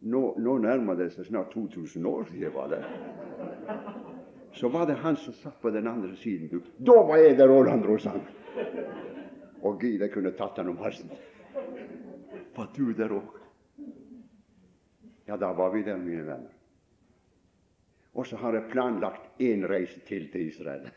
nå, 0.00 0.22
nå 0.38 0.58
nærmer 0.62 0.98
det 0.98 1.10
seg 1.14 1.26
snart 1.26 1.52
2000 1.54 2.06
år 2.06 2.28
siden 2.30 2.54
var 2.54 2.68
det. 2.72 2.82
Så 4.58 4.68
var 4.68 4.86
det 4.86 4.98
han 5.02 5.16
som 5.16 5.34
satt 5.34 5.60
på 5.62 5.70
den 5.70 5.86
andre 5.86 6.16
siden. 6.16 6.48
Du. 6.48 6.60
Da 6.78 7.02
var 7.06 7.16
jeg 7.22 7.38
der 7.38 7.48
Roland 7.48 7.86
Rosan! 7.86 8.22
Og 9.62 9.80
gud, 9.80 9.98
jeg 9.98 10.12
kunne 10.12 10.32
tatt 10.38 10.58
han 10.58 10.70
om 10.70 10.78
halsen. 10.82 11.10
Var 12.56 12.70
du 12.76 12.92
der 12.92 13.12
òg? 13.14 13.34
Ja, 15.28 15.36
da 15.36 15.52
var 15.52 15.74
vi 15.74 15.82
der, 15.82 15.98
mine 16.00 16.24
venner. 16.26 16.54
Og 18.14 18.26
så 18.26 18.38
har 18.40 18.54
jeg 18.54 18.70
planlagt 18.72 19.42
én 19.42 19.66
reise 19.68 20.00
til 20.06 20.30
til 20.32 20.48
Israel. 20.48 20.88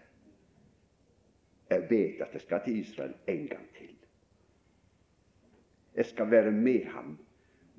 Jeg 1.69 1.89
vet 1.89 2.21
at 2.21 2.33
jeg 2.33 2.41
skal 2.41 2.61
til 2.65 2.79
Israel 2.79 3.13
en 3.27 3.47
gang 3.47 3.67
til. 3.77 3.91
Jeg 5.95 6.05
skal 6.05 6.31
være 6.31 6.51
med 6.51 6.85
ham 6.85 7.17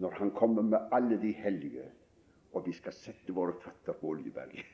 når 0.03 0.11
han 0.19 0.31
kommer 0.35 0.63
med 0.63 0.89
alle 0.93 1.21
de 1.23 1.33
hellige, 1.33 1.85
og 2.53 2.67
vi 2.67 2.73
skal 2.75 2.93
sette 2.93 3.35
våre 3.35 3.55
føtter 3.63 3.95
på 3.99 4.09
Oljeberget. 4.17 4.67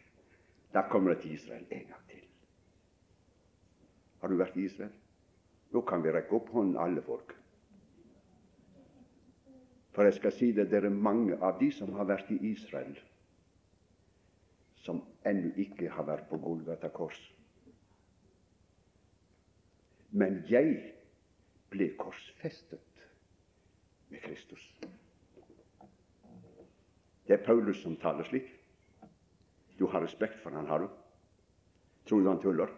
Da 0.72 0.86
kommer 0.88 1.14
det 1.14 1.22
til 1.22 1.34
Israel 1.36 1.66
en 1.70 1.84
gang 1.90 2.08
til. 2.08 2.24
Har 4.20 4.28
du 4.28 4.36
vært 4.40 4.56
i 4.56 4.64
Israel? 4.64 4.94
Nå 5.72 5.82
kan 5.84 6.02
vi 6.04 6.12
rekke 6.12 6.32
opp 6.36 6.48
hånden, 6.52 6.80
alle 6.80 7.02
folk. 7.04 7.34
For 9.92 10.08
jeg 10.08 10.16
skal 10.16 10.32
si 10.32 10.52
det, 10.56 10.70
det 10.70 10.80
er 10.84 10.88
mange 10.94 11.36
av 11.44 11.58
de 11.60 11.68
som 11.74 11.92
har 11.98 12.08
vært 12.08 12.30
i 12.32 12.38
Israel, 12.52 12.96
som 14.80 15.02
ennå 15.26 15.52
ikke 15.60 15.90
har 15.92 16.06
vært 16.08 16.28
på 16.30 16.38
Golgata 16.40 16.88
kors. 16.88 17.18
Men 20.10 20.40
jeg 20.48 20.78
ble 21.68 21.90
korsfestet 22.00 23.04
med 24.08 24.24
Kristus. 24.24 24.64
Det 27.28 27.34
er 27.36 27.44
Paulus 27.44 27.82
som 27.82 27.96
taler 27.96 28.24
slik. 28.24 28.48
Du 29.78 29.86
har 29.86 30.00
respekt 30.00 30.40
for 30.42 30.50
han, 30.50 30.66
har 30.66 30.78
du? 30.78 30.88
Tror 32.08 32.20
du 32.20 32.28
han 32.28 32.40
tuller? 32.40 32.70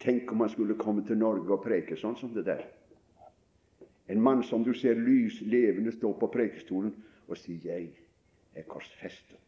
Tenk 0.00 0.32
om 0.32 0.40
han 0.40 0.50
skulle 0.50 0.78
komme 0.80 1.04
til 1.06 1.20
Norge 1.20 1.52
og 1.52 1.62
preke 1.62 1.98
sånn 2.00 2.16
som 2.16 2.32
det 2.34 2.46
der. 2.48 2.64
En 4.08 4.22
mann 4.24 4.42
som 4.42 4.64
du 4.64 4.72
ser 4.74 4.98
lys 4.98 5.42
levende 5.44 5.92
stå 5.92 6.14
på 6.18 6.32
prekestolen 6.32 6.94
og 7.28 7.36
si 7.38 7.60
'Jeg 7.62 7.92
er 8.54 8.62
korsfestet'. 8.62 9.38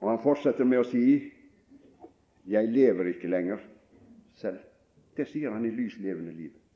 Og 0.00 0.10
han 0.10 0.22
fortsetter 0.22 0.64
med 0.64 0.78
å 0.78 0.90
si 0.90 1.32
'Jeg 2.46 2.68
lever 2.68 3.04
ikke 3.04 3.28
lenger 3.28 3.58
selv'. 4.34 4.64
Det 5.16 5.28
sier 5.28 5.50
han 5.50 5.64
i 5.64 5.70
lys 5.70 5.98
levende 5.98 6.32
livet. 6.32 6.67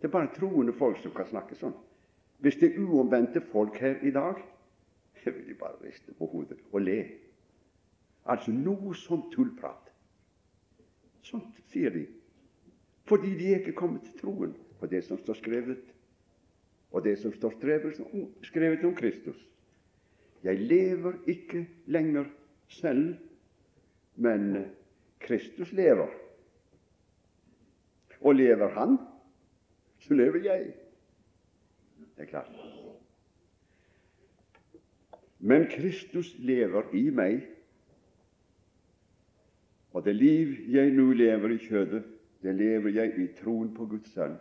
Det 0.00 0.08
er 0.08 0.12
bare 0.12 0.32
troende 0.32 0.72
folk 0.72 0.98
som 1.02 1.12
kan 1.12 1.28
snakke 1.28 1.56
sånn. 1.60 1.74
Hvis 2.40 2.56
det 2.56 2.70
er 2.70 2.80
uomvendte 2.80 3.42
folk 3.52 3.76
her 3.82 4.00
i 4.00 4.12
dag, 4.14 4.40
jeg 5.24 5.34
vil 5.34 5.50
de 5.50 5.58
bare 5.60 5.76
riste 5.84 6.14
på 6.16 6.28
hodet 6.32 6.56
og 6.72 6.80
le. 6.86 7.02
Altså 8.24 8.54
noe 8.54 8.94
sånn 8.96 9.26
tullprat. 9.34 9.90
Sånt 11.26 11.60
sier 11.68 11.92
de. 11.92 12.06
Fordi 13.08 13.34
de 13.36 13.52
er 13.52 13.60
ikke 13.60 13.76
kommet 13.76 14.06
til 14.06 14.16
troen 14.22 14.56
på 14.80 14.88
det 14.88 15.02
som 15.04 15.18
står 15.20 15.36
skrevet, 15.36 15.84
og 16.90 17.04
det 17.04 17.18
som 17.20 17.34
står 17.34 17.58
skrevet 17.60 18.84
om 18.86 18.94
Kristus. 18.96 19.36
Jeg 20.42 20.64
lever 20.64 21.18
ikke 21.28 21.66
lenger 21.92 22.30
selv, 22.72 23.18
men 24.16 24.64
Kristus 25.20 25.72
lever. 25.76 26.08
Og 28.20 28.34
lever 28.34 28.72
Han, 28.78 28.96
så 30.10 30.14
lever 30.14 30.38
jeg. 30.44 30.72
Det 32.16 32.22
er 32.22 32.24
klart. 32.24 32.50
Men 35.38 35.66
Kristus 35.70 36.32
lever 36.38 36.82
i 36.94 37.10
meg, 37.14 37.44
og 39.92 40.02
det 40.04 40.16
liv 40.16 40.56
jeg 40.74 40.90
nå 40.96 41.12
lever 41.14 41.54
i 41.54 41.58
kjødet, 41.62 42.02
det 42.42 42.54
lever 42.54 42.90
jeg 42.90 43.14
i 43.22 43.28
troen 43.38 43.70
på 43.74 43.86
Guds 43.86 44.10
Sønn, 44.10 44.34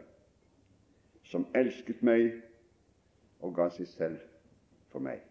som 1.29 1.45
elsket 1.53 2.01
meg 2.01 2.31
og 3.45 3.53
ga 3.59 3.69
seg 3.77 3.91
selv 3.93 4.17
for 4.89 5.05
meg. 5.05 5.21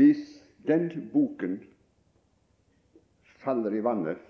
Hvis 0.00 0.24
den 0.64 0.88
boken 1.12 1.60
faller 3.44 3.76
i 3.76 3.84
vannet, 3.84 4.29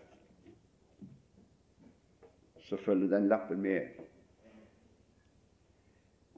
så 2.70 2.76
følger 2.76 3.08
den 3.10 3.28
lappen 3.28 3.62
med. 3.62 3.88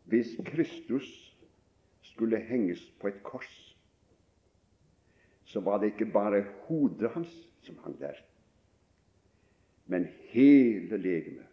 Hvis 0.04 0.28
Kristus 0.46 1.36
skulle 2.02 2.40
henges 2.40 2.90
på 3.00 3.08
et 3.08 3.18
kors, 3.22 3.76
så 5.44 5.60
var 5.60 5.78
det 5.78 5.92
ikke 5.92 6.08
bare 6.12 6.44
hodet 6.64 7.10
hans 7.12 7.34
som 7.62 7.76
hang 7.84 7.98
der, 8.00 8.16
men 9.86 10.08
hele 10.32 10.96
legemet, 10.96 11.46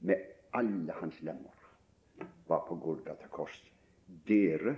med 0.00 0.16
alle 0.52 0.92
hans 0.98 1.22
lemmer, 1.22 1.54
var 2.48 2.66
på 2.66 2.74
Golgata 2.74 3.30
kors. 3.30 3.62
Dere 4.26 4.76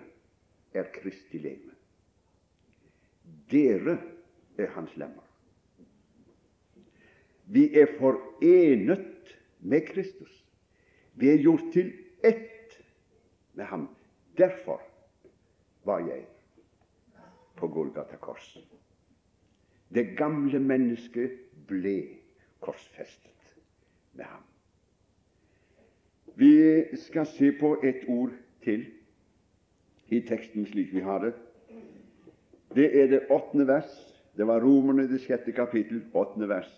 er 0.75 0.93
Kristi 1.01 1.39
legeme. 1.39 1.73
Dere 3.51 3.99
er 4.59 4.73
hans 4.77 4.97
lemmer. 4.97 5.30
Vi 7.51 7.67
er 7.75 7.87
forenet 7.99 9.37
med 9.61 9.87
Kristus. 9.89 10.45
Vi 11.15 11.29
er 11.33 11.43
gjort 11.43 11.73
til 11.73 11.93
ett 12.25 12.77
med 13.59 13.65
ham. 13.65 13.89
Derfor 14.39 14.83
var 15.85 15.99
jeg 16.07 16.23
på 17.57 17.69
Golgata 17.69 18.17
kors. 18.17 18.59
Det 19.95 20.15
gamle 20.17 20.61
mennesket 20.63 21.35
ble 21.67 21.97
korsfestet 22.63 23.57
med 24.13 24.25
ham. 24.25 24.45
Vi 26.39 26.53
skal 26.97 27.27
se 27.27 27.51
på 27.59 27.75
et 27.83 28.07
ord 28.09 28.31
til 28.63 28.87
i 30.09 30.21
teksten 30.27 30.67
slik 30.67 30.95
vi 30.95 31.03
har 31.03 31.25
det. 31.25 31.35
Det 32.75 32.87
er 33.03 33.11
det 33.11 33.27
åttende 33.31 33.67
vers. 33.67 33.91
Det 34.37 34.47
var 34.47 34.63
Romerne 34.63 35.09
det 35.11 35.21
sjette 35.25 35.53
kapittel, 35.53 36.05
åttende 36.15 36.49
vers. 36.49 36.71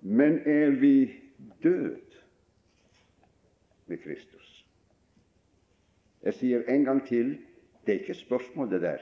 Men 0.00 0.40
er 0.48 0.70
vi 0.70 1.20
død 1.62 2.00
med 3.86 3.98
Kristus? 3.98 4.66
Jeg 6.22 6.36
sier 6.36 6.66
en 6.68 6.84
gang 6.84 7.00
til 7.06 7.38
det 7.86 7.94
er 7.94 8.00
ikke 8.02 8.14
spørsmål, 8.14 8.70
det 8.70 8.82
der, 8.82 8.98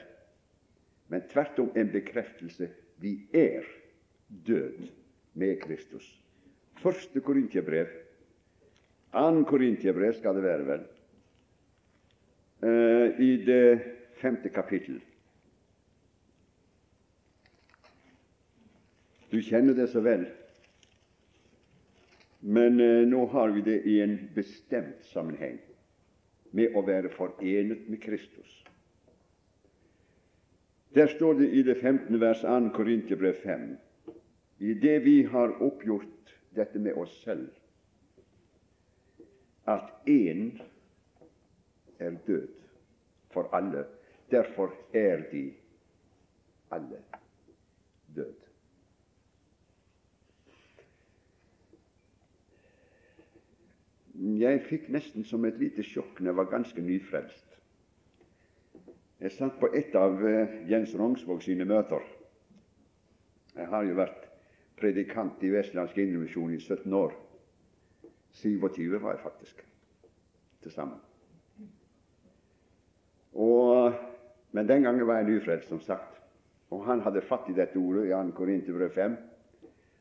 men 1.07 1.21
tvert 1.29 1.59
om 1.59 1.71
en 1.75 1.89
bekreftelse. 1.91 2.69
Vi 2.97 3.19
er 3.33 3.63
død 4.47 4.87
med 5.33 5.59
Kristus. 5.61 6.07
Første 6.79 7.21
Korintiabrev, 7.21 7.87
annen 9.13 9.45
Korintiabrev 9.45 10.13
skal 10.13 10.35
det 10.35 10.43
være, 10.43 10.67
vel, 10.67 10.85
uh, 12.63 13.19
i 13.19 13.45
det 13.45 13.81
femte 14.21 14.49
kapittel. 14.49 15.01
Du 19.31 19.41
kjenner 19.41 19.73
det 19.73 19.89
så 19.91 20.01
vel, 20.01 20.25
men 22.39 22.79
eh, 22.79 23.07
nå 23.07 23.25
har 23.25 23.49
vi 23.49 23.61
det 23.61 23.81
i 23.81 23.99
en 24.01 24.17
bestemt 24.35 25.03
sammenheng 25.11 25.59
med 26.51 26.75
å 26.75 26.83
være 26.85 27.11
forenet 27.13 27.89
med 27.89 28.01
Kristus. 28.01 28.63
Der 30.95 31.07
står 31.07 31.33
det 31.41 31.49
i 31.53 31.63
det 31.63 31.75
15. 31.75 32.19
vers 32.19 32.41
2. 32.41 32.71
Korinterbrev 32.73 33.33
5 33.43 33.67
i 34.59 34.73
det 34.73 34.99
vi 34.99 35.23
har 35.23 35.53
oppgjort 35.63 36.33
dette 36.55 36.79
med 36.79 36.97
oss 36.97 37.13
selv, 37.23 37.47
at 39.69 39.91
én 40.09 40.49
er 41.99 42.17
død 42.27 42.49
for 43.31 43.51
alle. 43.55 43.85
Derfor 44.31 44.73
er 44.93 45.23
de 45.31 45.45
alle 46.71 47.01
død. 48.15 48.48
Jeg 54.19 54.63
fikk 54.67 54.89
nesten 54.91 55.23
som 55.23 55.45
et 55.47 55.59
lite 55.59 55.83
sjokk 55.85 56.19
når 56.19 56.31
jeg 56.31 56.37
var 56.41 56.49
ganske 56.51 56.83
nyfrelst. 56.83 57.45
Jeg 59.19 59.35
satt 59.35 59.59
på 59.59 59.69
et 59.75 59.95
av 59.99 60.19
eh, 60.27 60.57
Jens 60.67 60.95
Rongsvåg 60.95 61.43
sine 61.43 61.67
møter. 61.67 62.03
Jeg 63.55 63.67
har 63.67 63.83
jo 63.87 63.95
vært 63.99 64.27
predikant 64.79 65.43
i 65.43 65.51
Vestlandsk 65.51 65.97
Indremisjon 65.99 66.55
i 66.55 66.59
17 66.59 66.93
år. 66.95 67.15
27 68.39 68.99
var 69.01 69.15
jeg 69.15 69.23
faktisk 69.23 69.63
til 70.63 70.71
sammen. 70.71 70.99
Men 74.51 74.67
den 74.67 74.83
gangen 74.83 75.07
var 75.07 75.15
jeg 75.15 75.25
nyfrelst, 75.25 75.67
som 75.69 75.79
sagt. 75.81 76.21
Og 76.69 76.85
han 76.85 77.01
hadde 77.01 77.21
fatt 77.21 77.49
i 77.49 77.53
dette 77.53 77.77
ordet 77.79 78.07
i 78.07 78.11
2. 78.11 78.31
Korinterbrev 78.35 78.89
5. 78.93 79.17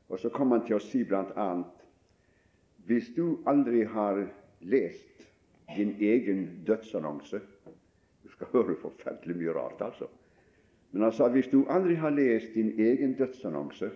Og 0.08 0.18
så 0.18 0.30
kom 0.34 0.52
han 0.52 0.64
til 0.66 0.78
å 0.78 0.82
si 0.82 1.04
blant 1.04 1.30
annet 1.36 1.77
Hvis 2.88 3.10
du 3.16 3.42
aldri 3.46 3.82
har 3.84 4.22
lest 4.60 5.24
din 5.76 5.90
egen 6.00 6.64
dødsannonse 6.66 7.40
Du 8.24 8.30
skal 8.32 8.46
høre 8.52 8.76
forferdelig 8.80 9.36
mye 9.36 9.52
rart, 9.52 9.80
altså. 9.80 10.06
Men 10.92 11.02
han 11.02 11.12
sa 11.12 11.28
hvis 11.28 11.50
du 11.52 11.66
aldri 11.68 11.94
har 12.00 12.10
lest 12.10 12.54
din 12.54 12.70
egen 12.80 13.12
dødsannonse, 13.18 13.90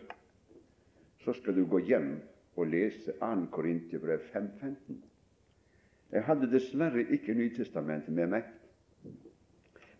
så 1.24 1.32
skal 1.32 1.56
du 1.56 1.64
gå 1.66 1.78
hjem 1.78 2.14
og 2.56 2.66
lese 2.66 3.12
2. 3.20 3.46
Korinterbrev 3.52 4.18
5.15. 4.34 5.00
Jeg 6.12 6.24
hadde 6.24 6.50
dessverre 6.52 7.04
ikke 7.10 7.34
Nytestamentet 7.34 8.14
med 8.14 8.26
meg, 8.26 8.44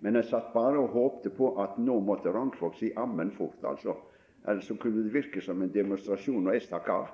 men 0.01 0.21
jeg 0.21 0.29
satt 0.29 0.53
bare 0.53 0.79
og 0.79 0.93
håpte 0.93 1.31
på 1.31 1.55
at 1.63 1.79
nå 1.79 2.01
måtte 2.01 2.33
Rangsvåg 2.33 2.77
si 2.77 2.93
ammen 2.97 3.33
fort, 3.39 3.65
altså. 3.65 3.97
Ellers 4.49 4.69
så 4.69 4.77
kunne 4.77 5.05
det 5.05 5.15
virke 5.15 5.41
som 5.41 5.63
en 5.63 5.73
demonstrasjon 5.73 6.47
og 6.47 6.55
jeg 6.55 6.67
stakk 6.67 6.89
av. 6.93 7.11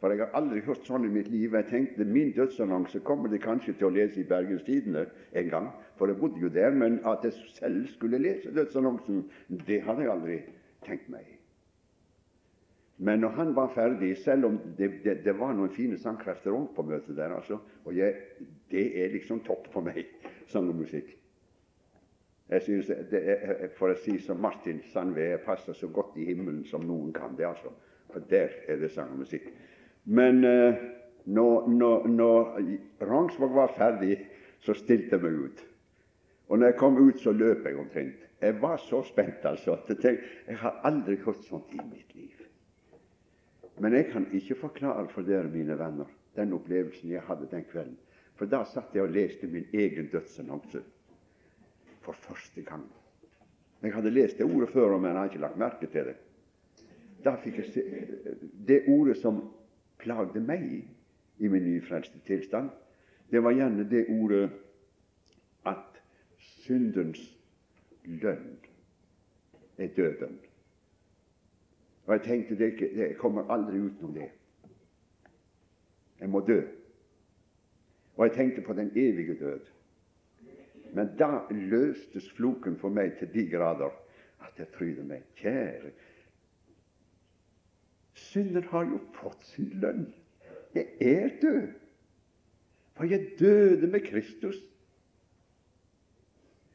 For 0.00 0.12
jeg 0.12 0.22
har 0.22 0.36
aldri 0.38 0.62
hørt 0.64 0.86
sånn 0.88 1.04
i 1.04 1.12
mitt 1.12 1.28
liv. 1.28 1.52
Jeg 1.52 1.68
tenkte 1.68 2.06
min 2.08 2.32
dødsannonse 2.32 3.02
kommer 3.04 3.28
de 3.28 3.40
kanskje 3.40 3.74
til 3.76 3.90
å 3.90 3.92
lese 3.92 4.22
i 4.22 4.28
Bergens 4.28 4.64
Tidende 4.64 5.04
en 5.36 5.50
gang, 5.52 5.68
for 6.00 6.08
jeg 6.08 6.16
bodde 6.22 6.40
jo 6.40 6.48
der. 6.52 6.72
Men 6.72 7.02
at 7.04 7.26
jeg 7.26 7.36
selv 7.58 7.84
skulle 7.92 8.22
lese 8.22 8.54
dødsannonsen, 8.56 9.26
det 9.68 9.82
hadde 9.84 10.06
jeg 10.06 10.14
aldri 10.14 10.38
tenkt 10.86 11.12
meg. 11.12 11.36
Men 13.00 13.20
når 13.20 13.36
han 13.36 13.54
var 13.56 13.72
ferdig, 13.74 14.16
selv 14.24 14.44
om 14.44 14.58
det, 14.78 14.90
det, 15.04 15.18
det 15.24 15.32
var 15.38 15.54
noen 15.56 15.72
fine 15.72 15.96
sangkrefter 16.00 16.52
òg 16.52 16.66
på 16.76 16.84
møtet 16.84 17.16
der, 17.16 17.32
altså, 17.32 17.56
og 17.84 17.96
jeg, 17.96 18.16
det 18.72 18.82
er 19.00 19.12
liksom 19.14 19.40
topp 19.44 19.70
for 19.72 19.84
meg, 19.84 20.04
sang 20.52 20.68
og 20.68 20.80
musikk. 20.80 21.14
Jeg 22.50 22.62
synes 22.66 22.90
det 23.10 23.20
er, 23.30 23.68
For 23.78 23.92
å 23.92 23.98
si 24.02 24.16
som 24.20 24.40
Martin 24.42 24.80
Sandve, 24.90 25.28
jeg 25.30 25.42
passer 25.44 25.76
så 25.76 25.88
godt 25.88 26.16
i 26.18 26.26
himmelen 26.28 26.64
som 26.66 26.82
noen 26.84 27.12
kan. 27.14 27.36
det 27.38 27.46
altså. 27.46 27.70
For 28.10 28.24
der 28.30 28.56
er 28.68 28.80
det 28.80 28.90
sang 28.90 29.12
og 29.14 29.22
musikk. 29.22 29.46
Men 30.04 30.44
eh, 30.44 30.74
når, 31.24 31.68
når, 31.68 32.06
når 32.08 32.60
Rangsvåg 33.00 33.54
var 33.54 33.74
ferdig, 33.76 34.16
så 34.60 34.74
stilte 34.76 35.16
jeg 35.16 35.24
meg 35.24 35.38
ut. 35.44 35.64
Og 36.50 36.58
når 36.58 36.72
jeg 36.72 36.78
kom 36.80 36.98
ut, 36.98 37.18
så 37.20 37.32
løp 37.32 37.66
jeg 37.66 37.78
omtrent. 37.78 38.28
Jeg 38.40 38.56
var 38.62 38.76
så 38.82 39.02
spent, 39.04 39.44
altså. 39.44 39.76
at 39.76 40.04
Jeg, 40.04 40.18
jeg 40.46 40.58
har 40.58 40.80
aldri 40.84 41.16
hørt 41.24 41.44
sånt 41.46 41.72
i 41.72 41.80
mitt 41.84 42.14
liv. 42.14 42.46
Men 43.80 43.94
jeg 43.94 44.10
kan 44.12 44.26
ikke 44.32 44.54
forklare 44.54 45.08
for 45.08 45.24
dere, 45.24 45.48
mine 45.48 45.78
venner, 45.78 46.08
den 46.36 46.52
opplevelsen 46.52 47.12
jeg 47.12 47.22
hadde 47.28 47.48
den 47.50 47.64
kvelden. 47.64 47.98
For 48.36 48.48
da 48.48 48.64
satt 48.64 48.94
jeg 48.96 49.04
og 49.04 49.12
leste 49.12 49.48
min 49.48 49.68
egen 49.72 50.08
dødsannonse 50.12 50.82
for 52.00 52.16
første 52.16 52.64
gang. 52.64 52.86
Jeg 53.82 53.94
hadde 53.94 54.12
lest 54.12 54.38
det 54.38 54.48
ordet 54.48 54.68
før, 54.72 54.96
men 54.96 55.10
jeg 55.10 55.16
hadde 55.16 55.32
ikke 55.32 55.44
lagt 55.44 55.60
merke 55.60 55.88
til 55.92 56.10
det. 56.10 56.16
Da 57.24 57.36
fikk 57.40 57.60
jeg 57.60 57.72
se 57.72 57.84
det 58.68 58.82
ordet 58.88 59.16
som 59.20 59.42
plagde 60.02 60.40
meg 60.40 60.66
i 61.38 61.48
min 61.48 61.64
nyfrelste 61.64 62.18
tilstand. 62.26 62.70
Det 63.30 63.42
var 63.42 63.54
gjerne 63.54 63.86
det 63.90 64.06
ordet 64.08 64.50
at 65.66 66.00
syndens 66.38 67.20
lønn 68.04 68.58
er 69.78 69.88
døden. 69.96 70.38
Og 72.06 72.14
jeg 72.16 72.22
tenkte 72.22 72.58
det, 72.58 72.74
jeg 72.96 73.16
kommer 73.16 73.50
aldri 73.52 73.80
utenom 73.80 74.14
det. 74.14 74.30
Jeg 76.20 76.28
må 76.28 76.40
dø. 76.40 76.60
Og 78.16 78.26
jeg 78.26 78.34
tenkte 78.34 78.62
på 78.62 78.72
den 78.72 78.90
evige 78.96 79.34
død. 79.34 79.60
Men 80.92 81.16
da 81.18 81.46
løstes 81.50 82.30
floken 82.36 82.76
for 82.78 82.88
meg 82.88 83.14
til 83.18 83.30
de 83.34 83.46
grader 83.50 83.94
at 84.40 84.58
jeg 84.58 84.66
fryder 84.74 85.06
meg 85.06 85.22
Kjære, 85.38 85.92
synden 88.30 88.66
har 88.70 88.88
jo 88.88 88.98
fått 89.16 89.44
sin 89.52 89.70
lønn. 89.82 90.08
Jeg 90.74 90.86
er 91.00 91.30
død. 91.42 91.68
For 92.96 93.08
jeg 93.10 93.32
døde 93.38 93.86
med 93.90 94.04
Kristus. 94.06 94.56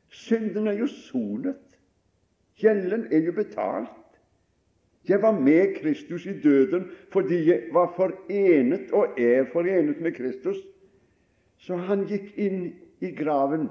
Synden 0.10 0.68
er 0.68 0.80
jo 0.80 0.88
sonet. 0.88 1.62
Gjelden 2.60 3.08
er 3.12 3.26
jo 3.28 3.36
betalt. 3.36 4.02
Jeg 5.08 5.22
var 5.22 5.36
med 5.38 5.76
Kristus 5.80 6.26
i 6.26 6.34
døden 6.42 6.88
fordi 7.14 7.44
jeg 7.46 7.68
var 7.74 7.92
forenet 7.96 8.92
og 8.92 9.20
er 9.22 9.46
forenet 9.54 10.02
med 10.02 10.16
Kristus. 10.18 10.58
Så 11.58 11.78
han 11.78 12.08
gikk 12.10 12.32
inn 12.42 12.72
i 13.04 13.12
graven 13.16 13.68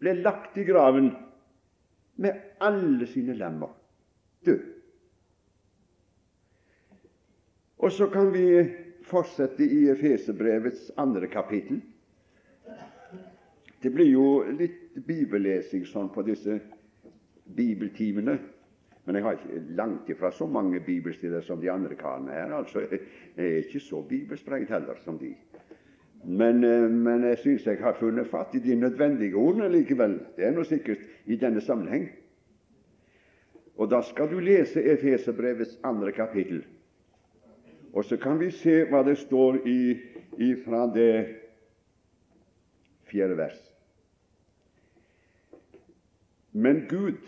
ble 0.00 0.14
lagt 0.24 0.56
i 0.58 0.64
graven 0.64 1.12
med 2.20 2.40
alle 2.60 3.06
sine 3.08 3.36
lemmer 3.36 3.72
død. 4.46 4.62
Og 7.80 7.92
så 7.92 8.06
kan 8.12 8.28
vi 8.32 8.44
fortsette 9.08 9.64
i 9.64 9.86
Efeserbrevets 9.88 10.90
andre 11.00 11.26
kapittel. 11.32 11.80
Det 13.82 13.90
blir 13.90 14.10
jo 14.12 14.24
litt 14.52 14.98
bibellesing 15.06 15.86
sånn 15.88 16.10
på 16.12 16.22
disse 16.26 16.58
bibeltimene. 17.56 18.34
Men 19.04 19.16
jeg 19.16 19.24
har 19.24 19.38
ikke 19.38 19.60
langt 19.78 20.10
ifra 20.12 20.28
så 20.30 20.44
mange 20.46 20.82
bibelsteder 20.84 21.40
som 21.40 21.60
de 21.60 21.70
andre 21.72 21.96
karene 21.96 22.34
her. 22.36 22.52
altså 22.52 22.82
Jeg 22.84 23.00
er 23.36 23.62
ikke 23.62 23.80
så 23.80 24.02
bibelsprengt 24.02 24.68
heller 24.70 25.00
som 25.04 25.16
de. 25.18 25.32
Men, 26.24 26.64
eh, 26.64 26.90
men 26.90 27.24
jeg 27.24 27.38
syns 27.38 27.66
jeg 27.66 27.80
har 27.80 27.96
funnet 27.96 28.28
fatt 28.28 28.54
i 28.54 28.60
de 28.60 28.74
nødvendige 28.76 29.34
ordene 29.34 29.70
likevel. 29.72 30.18
Det 30.36 30.44
er 30.44 30.52
nå 30.52 30.64
sikkert 30.68 31.00
i 31.24 31.36
denne 31.36 31.60
sammenheng. 31.64 32.10
Og 33.76 33.88
da 33.90 34.02
skal 34.02 34.28
du 34.28 34.38
lese 34.38 34.84
Efeserbrevets 34.84 35.78
andre 35.82 36.12
kapittel. 36.12 36.60
Og 37.92 38.04
så 38.04 38.16
kan 38.16 38.38
vi 38.40 38.50
se 38.54 38.84
hva 38.90 39.02
det 39.06 39.16
står 39.18 39.60
i, 39.66 39.80
fra 40.64 40.86
det 40.94 41.36
fjerde 43.10 43.36
vers. 43.36 43.58
Men 46.52 46.86
Gud, 46.88 47.18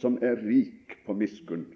som 0.00 0.18
er 0.22 0.42
rik 0.42 0.98
på 1.06 1.14
miskunn, 1.14 1.66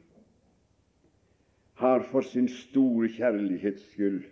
har 1.74 2.04
for 2.10 2.22
sin 2.22 2.48
store 2.48 3.08
kjærlighets 3.08 3.86
skyld 3.94 4.24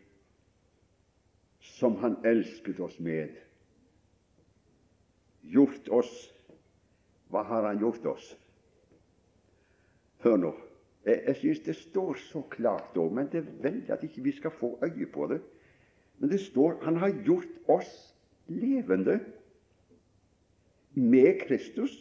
som 1.63 1.97
Han 2.03 2.17
elsket 2.27 2.81
oss 2.81 2.99
med. 3.01 3.31
Gjort 5.43 5.89
oss 5.89 6.13
Hva 7.31 7.43
har 7.49 7.67
Han 7.67 7.81
gjort 7.81 8.07
oss? 8.07 8.35
Hør 10.23 10.37
nå. 10.37 10.53
Jeg, 11.05 11.23
jeg 11.27 11.37
syns 11.37 11.61
det 11.67 11.77
står 11.77 12.15
så 12.29 12.43
klart 12.51 12.97
òg, 12.99 13.11
men 13.15 13.29
det 13.33 13.43
er 13.43 13.51
veldig 13.65 13.93
at 13.95 14.05
ikke 14.07 14.23
vi 14.23 14.35
skal 14.37 14.55
få 14.55 14.77
øye 14.85 15.07
på 15.13 15.27
det. 15.33 15.41
Men 16.19 16.31
det 16.31 16.41
står 16.41 16.79
Han 16.85 16.97
har 16.97 17.15
gjort 17.27 17.69
oss 17.69 18.15
levende 18.47 19.21
med 20.95 21.41
Kristus, 21.47 21.93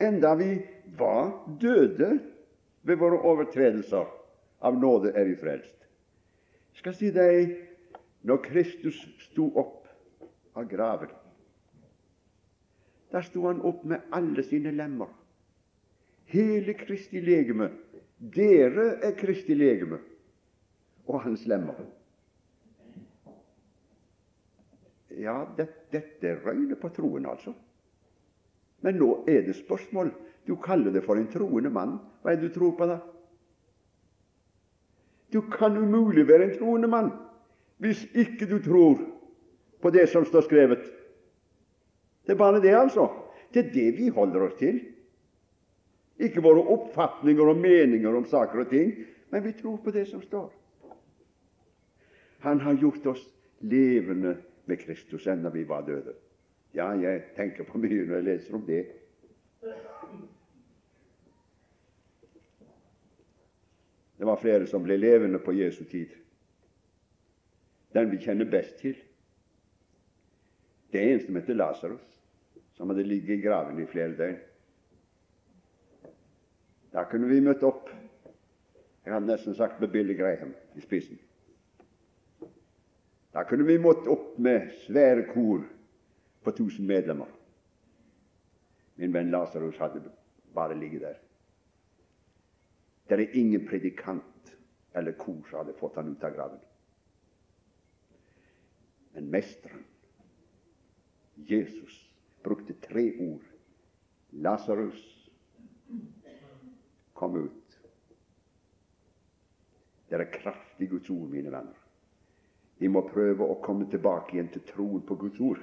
enda 0.00 0.34
vi 0.34 0.58
var 0.98 1.56
døde 1.60 2.20
ved 2.82 2.96
våre 2.96 3.20
overtredelser. 3.20 4.04
Av 4.64 4.76
nåde 4.80 5.12
er 5.14 5.24
vi 5.28 5.36
frelst. 5.36 5.76
Jeg 6.72 6.80
skal 6.80 6.94
si 6.96 7.10
deg 7.14 7.52
når 8.24 8.40
Kristus 8.46 8.98
sto 9.20 9.50
opp 9.60 9.88
av 10.56 10.68
graven. 10.70 11.12
Da 13.12 13.20
sto 13.22 13.44
han 13.46 13.60
opp 13.62 13.84
med 13.86 14.08
alle 14.12 14.42
sine 14.42 14.72
lemmer. 14.74 15.10
Hele 16.34 16.74
Kristi 16.74 17.20
legeme. 17.22 17.70
Dere 18.18 18.96
er 19.04 19.14
Kristi 19.18 19.54
legeme 19.54 20.00
og 21.06 21.20
hans 21.22 21.44
lemmer. 21.46 21.78
Ja, 25.14 25.44
det, 25.56 25.68
dette 25.92 26.32
røyner 26.42 26.78
på 26.80 26.90
troen, 26.96 27.26
altså. 27.30 27.52
Men 28.82 28.98
nå 28.98 29.10
er 29.30 29.44
det 29.46 29.54
spørsmål. 29.60 30.10
Du 30.48 30.56
kaller 30.60 30.92
det 30.92 31.04
for 31.04 31.20
en 31.20 31.30
troende 31.30 31.70
mann. 31.72 31.98
Hva 32.22 32.32
er 32.32 32.40
det 32.40 32.50
du 32.50 32.58
tror 32.58 32.74
på, 32.78 32.88
da? 32.88 32.98
Du 35.32 35.40
kan 35.52 35.76
umulig 35.76 36.26
være 36.28 36.50
en 36.50 36.58
troende 36.58 36.90
mann 36.90 37.12
hvis 37.82 38.04
ikke 38.14 38.46
du 38.46 38.58
tror 38.62 39.00
på 39.82 39.90
det 39.90 40.06
som 40.08 40.24
står 40.24 40.46
skrevet. 40.46 40.84
Det 42.24 42.32
er 42.32 42.38
bare 42.40 42.62
det, 42.62 42.74
altså. 42.74 43.08
Det 43.52 43.64
er 43.64 43.72
det 43.74 43.88
vi 43.98 44.08
holder 44.08 44.46
oss 44.46 44.54
til. 44.58 44.78
Ikke 46.18 46.42
våre 46.42 46.62
oppfatninger 46.74 47.50
og 47.50 47.58
meninger 47.58 48.14
om 48.14 48.26
saker 48.26 48.64
og 48.64 48.70
ting, 48.70 48.92
men 49.30 49.44
vi 49.44 49.52
tror 49.58 49.80
på 49.82 49.90
det 49.90 50.06
som 50.08 50.22
står. 50.22 50.52
Han 52.44 52.60
har 52.60 52.76
gjort 52.78 53.06
oss 53.06 53.24
levende 53.60 54.36
med 54.66 54.80
Kristus 54.84 55.26
enda 55.26 55.50
vi 55.50 55.64
var 55.68 55.86
døde. 55.86 56.14
Ja, 56.74 56.92
jeg 56.98 57.22
tenker 57.36 57.64
på 57.64 57.78
mye 57.78 58.04
når 58.04 58.20
jeg 58.20 58.28
leser 58.28 58.58
om 58.58 58.66
det. 58.66 58.84
Det 64.18 64.26
var 64.26 64.38
flere 64.38 64.66
som 64.70 64.84
ble 64.84 64.96
levende 65.00 65.40
på 65.42 65.56
Jesu 65.56 65.84
tid 65.84 66.12
den 67.94 68.10
vi 68.10 68.18
kjenner 68.18 68.48
best 68.50 68.80
til. 68.82 68.96
Det 70.92 71.02
er 71.02 71.20
som 71.22 71.36
heter 71.38 71.54
Lasarus. 71.54 72.10
som 72.74 72.90
hadde 72.90 73.04
ligget 73.06 73.38
i 73.38 73.42
graven 73.42 73.78
i 73.78 73.86
flere 73.86 74.16
døgn. 74.18 74.38
Da 76.94 77.04
kunne 77.10 77.26
vi 77.26 77.40
møtt 77.42 77.62
opp. 77.66 77.88
Jeg 79.04 79.12
hadde 79.12 79.26
nesten 79.26 79.56
sagt 79.58 79.80
med 79.82 79.90
Billy 79.92 80.14
Graham 80.16 80.54
i 80.78 80.82
spissen. 80.84 81.18
Da 83.34 83.42
kunne 83.48 83.66
vi 83.66 83.80
mått 83.82 84.06
opp 84.08 84.36
med 84.38 84.70
svære 84.84 85.26
kor 85.32 85.64
på 86.44 86.50
1000 86.52 86.86
medlemmer. 86.86 87.30
Min 88.94 89.12
venn 89.12 89.32
Lasarus 89.34 89.80
hadde 89.82 90.04
bare 90.54 90.78
ligget 90.78 91.02
der. 91.02 91.16
Det 93.08 93.18
er 93.18 93.34
ingen 93.40 93.66
predikant 93.66 94.54
eller 94.94 95.18
kor 95.18 95.42
som 95.50 95.58
hadde 95.58 95.74
fått 95.80 95.98
han 95.98 96.14
ut 96.14 96.24
av 96.24 96.36
graven. 96.36 96.62
Men 99.14 99.30
mesteren, 99.30 99.82
Jesus, 101.36 101.98
brukte 102.42 102.78
tre 102.86 103.08
ord. 103.18 103.42
Lasarus 104.30 105.23
kom 107.14 107.36
ut. 107.36 107.78
Det 110.08 110.20
er 110.20 110.30
kraftig 110.30 110.90
Guds 110.90 111.10
ord, 111.10 111.28
mine 111.30 111.50
venner. 111.50 111.78
Vi 112.78 112.90
må 112.90 113.04
prøve 113.08 113.46
å 113.46 113.60
komme 113.62 113.86
tilbake 113.90 114.34
igjen 114.34 114.50
til 114.52 114.64
troen 114.68 115.02
på 115.06 115.16
Guds 115.18 115.40
ord. 115.40 115.62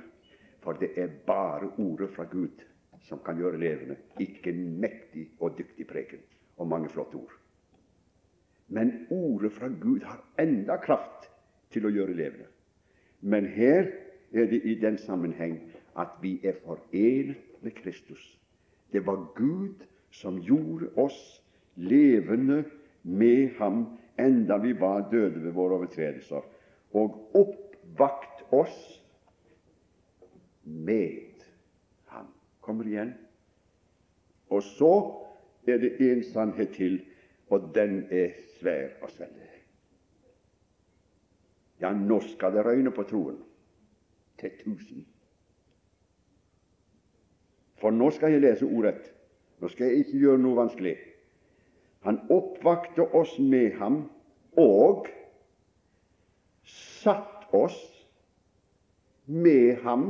For 0.62 0.78
det 0.80 0.94
er 1.00 1.14
bare 1.28 1.72
ordet 1.82 2.10
fra 2.16 2.26
Gud 2.32 2.64
som 3.08 3.20
kan 3.26 3.40
gjøre 3.40 3.60
levende, 3.60 3.98
ikke 4.22 4.54
mektig 4.54 5.28
og 5.40 5.58
dyktig 5.58 5.88
preken 5.90 6.22
og 6.58 6.70
mange 6.70 6.90
flotte 6.90 7.18
ord. 7.18 7.34
Men 8.68 9.08
ordet 9.10 9.52
fra 9.52 9.68
Gud 9.68 10.06
har 10.06 10.22
enda 10.40 10.78
kraft 10.84 11.28
til 11.74 11.88
å 11.88 11.92
gjøre 11.92 12.16
levende. 12.16 12.48
Men 13.22 13.48
her 13.50 13.90
er 14.32 14.48
det 14.52 14.62
i 14.64 14.76
den 14.80 14.98
sammenheng 15.02 15.58
at 16.00 16.14
vi 16.22 16.38
er 16.44 16.62
forenet 16.64 17.42
med 17.62 17.76
Kristus. 17.76 18.22
Det 18.92 19.06
var 19.06 19.34
Gud 19.36 19.84
som 20.12 20.40
gjorde 20.40 20.92
oss 20.96 21.41
levende 21.76 22.64
med 23.04 23.56
ham 23.58 23.86
enda 24.20 24.58
vi 24.58 24.74
var 24.80 25.10
døde 25.12 25.44
ved 25.44 25.52
våre 25.52 25.80
overtredelser 25.80 26.42
og 26.94 27.38
oppvakt 27.38 28.44
oss 28.52 28.80
med 30.64 31.46
ham. 32.06 32.28
Kommer 32.62 32.86
igjen. 32.86 33.14
Og 34.50 34.64
så 34.64 34.92
er 35.68 35.78
det 35.78 35.96
en 36.12 36.24
sannhet 36.24 36.74
til, 36.76 37.00
og 37.50 37.72
den 37.76 38.04
er 38.12 38.36
svær 38.60 39.00
å 39.04 39.10
svelge. 39.12 39.48
Ja, 41.82 41.94
nå 41.98 42.20
skal 42.22 42.54
det 42.54 42.66
røyne 42.66 42.92
på 42.94 43.04
troen 43.10 43.40
til 44.40 44.52
tusen. 44.60 45.06
For 47.82 47.96
nå 47.96 48.12
skal 48.14 48.36
jeg 48.36 48.44
lese 48.44 48.68
ordrett. 48.68 49.08
Nå 49.62 49.70
skal 49.72 49.90
jeg 49.90 50.04
ikke 50.04 50.20
gjøre 50.22 50.42
noe 50.44 50.60
vanskelig. 50.60 50.94
Han 52.02 52.20
oppvakte 52.30 53.06
oss 53.14 53.38
med 53.40 53.78
ham 53.78 54.04
og 54.58 55.08
satt 56.66 57.46
oss 57.54 57.78
med 59.26 59.76
ham 59.84 60.08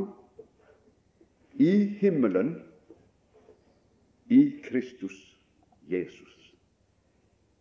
i 1.59 1.73
himmelen 1.99 2.55
i 4.31 4.61
Kristus 4.63 5.17
Jesus. 5.91 6.53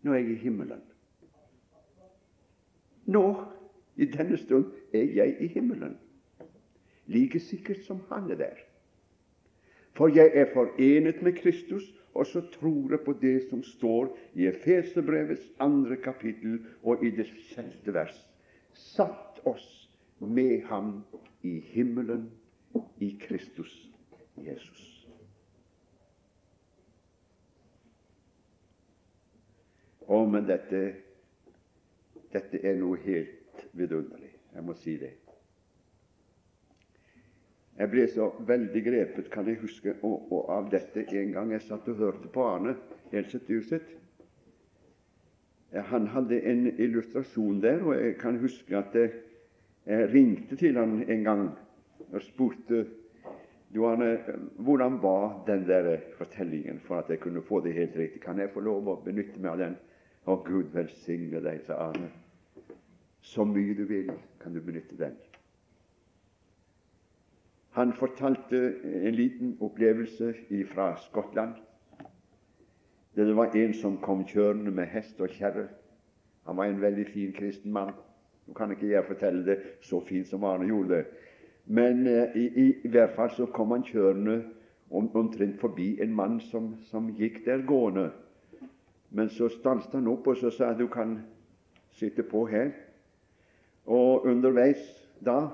Nå 0.03 0.15
er 0.15 0.23
jeg 0.23 0.31
i 0.31 0.43
himmelen. 0.45 0.83
Nå, 3.11 3.25
i 3.97 4.07
denne 4.07 4.39
stund, 4.39 4.71
er 4.95 5.11
jeg 5.19 5.37
i 5.43 5.47
himmelen. 5.51 5.99
Like 7.07 7.41
sikkert 7.41 7.83
som 7.85 8.01
han 8.09 8.31
er 8.31 8.39
der. 8.39 8.61
For 9.99 10.09
jeg 10.09 10.31
er 10.35 10.53
forenet 10.55 11.23
med 11.23 11.33
Kristus, 11.33 11.83
og 12.15 12.27
så 12.27 12.43
tror 12.55 12.91
jeg 12.91 13.05
på 13.05 13.15
det 13.23 13.37
som 13.49 13.63
står 13.63 14.11
i 14.35 14.49
Efeserbrevets 14.51 15.47
andre 15.63 15.97
kapittel 16.03 16.59
og 16.83 17.05
i 17.07 17.13
det 17.15 17.29
sjette 17.51 17.95
vers 17.95 18.17
satt 18.75 19.41
oss 19.47 19.67
med 20.19 20.67
ham 20.69 21.01
i 21.43 21.59
himmelen 21.73 22.31
i 23.01 23.15
Kristus 23.21 23.73
Jesus. 24.37 24.87
Å, 30.11 30.25
men 30.27 30.47
dette, 30.49 30.81
dette 32.35 32.61
er 32.67 32.79
noe 32.81 32.99
helt 33.05 33.67
vidunderlig. 33.79 34.33
Jeg 34.51 34.67
må 34.67 34.75
si 34.75 34.97
det. 34.99 35.13
Jeg 37.79 37.91
ble 37.91 38.05
så 38.11 38.29
veldig 38.47 38.83
grepet, 38.85 39.31
kan 39.33 39.49
jeg 39.49 39.61
huske, 39.63 39.95
og, 40.03 40.33
og 40.33 40.51
av 40.53 40.69
dette 40.73 41.07
en 41.17 41.33
gang 41.33 41.53
jeg 41.55 41.65
satt 41.65 41.89
og 41.89 42.03
hørte 42.03 42.29
på 42.33 42.45
Arne 42.45 42.75
Helseth 43.13 43.47
Dyrset. 43.49 43.97
Han 45.91 46.09
hadde 46.11 46.41
en 46.51 46.67
illustrasjon 46.73 47.61
der, 47.63 47.83
og 47.87 47.95
jeg 47.95 48.17
kan 48.19 48.41
huske 48.43 48.77
at 48.77 48.95
jeg, 48.99 49.13
jeg 49.87 50.09
ringte 50.13 50.59
til 50.59 50.77
han 50.77 50.99
en 51.07 51.25
gang 51.25 51.45
og 52.11 52.23
spurte 52.27 52.85
du, 53.75 53.85
Arne, 53.87 54.19
hvordan 54.59 54.99
var 55.03 55.45
den 55.47 55.69
der 55.69 55.97
fortellingen, 56.19 56.81
for 56.81 56.99
at 56.99 57.11
jeg 57.11 57.21
kunne 57.21 57.43
få 57.43 57.61
det 57.61 57.73
helt 57.73 57.97
riktig. 57.97 58.21
Kan 58.21 58.39
jeg 58.43 58.51
få 58.51 58.61
lov 58.67 58.89
å 58.89 58.97
benytte 59.05 59.39
meg 59.39 59.53
av 59.53 59.61
den? 59.63 59.77
Å, 60.27 60.37
Gud 60.43 60.73
velsigne 60.75 61.39
deg, 61.45 61.63
sa 61.67 61.79
Arne. 61.87 62.11
Så 63.23 63.47
mye 63.47 63.77
du 63.79 63.85
vil, 63.87 64.11
kan 64.43 64.55
du 64.55 64.61
benytte 64.65 64.99
den. 64.99 65.15
Han 67.71 67.93
fortalte 67.93 68.75
en 68.85 69.15
liten 69.15 69.57
opplevelse 69.61 70.35
fra 70.73 70.97
Skottland 70.99 71.55
det 73.15 73.37
var 73.37 73.57
en 73.57 73.75
som 73.75 73.97
kom 73.97 74.25
kjørende 74.27 74.71
med 74.71 74.87
hest 74.87 75.21
og 75.21 75.29
kjerre. 75.29 75.67
Han 76.47 76.57
var 76.57 76.65
en 76.65 76.81
veldig 76.83 77.07
fin 77.07 77.33
kristen 77.33 77.73
mann. 77.73 77.93
Nå 78.47 78.55
kan 78.55 78.71
ikke 78.71 78.91
jeg 78.91 79.05
fortelle 79.07 79.45
det 79.47 79.59
så 79.83 80.01
fint 80.07 80.29
som 80.29 80.45
Arne 80.45 80.67
gjorde 80.67 80.95
det, 80.95 81.05
men 81.67 82.07
i, 82.07 82.47
i, 82.47 82.67
i, 82.85 82.89
hvert 82.89 83.13
fall 83.15 83.31
så 83.37 83.47
kom 83.47 83.71
han 83.71 83.85
kjørende 83.87 84.41
om, 84.91 85.11
omtrent 85.15 85.61
forbi 85.61 86.01
en 86.03 86.15
mann 86.15 86.41
som, 86.41 86.73
som, 86.91 87.13
gikk 87.15 87.45
der 87.45 87.63
gående. 87.67 88.11
Men 89.11 89.29
så 89.29 89.49
stanset 89.49 89.95
han 89.95 90.09
opp 90.11 90.27
og 90.27 90.39
så 90.41 90.51
sa 90.51 90.73
du 90.75 90.87
kan 90.89 91.19
sitte 91.95 92.23
på 92.23 92.47
her. 92.51 92.73
Og 93.87 94.27
underveis 94.27 94.83
da 95.21 95.51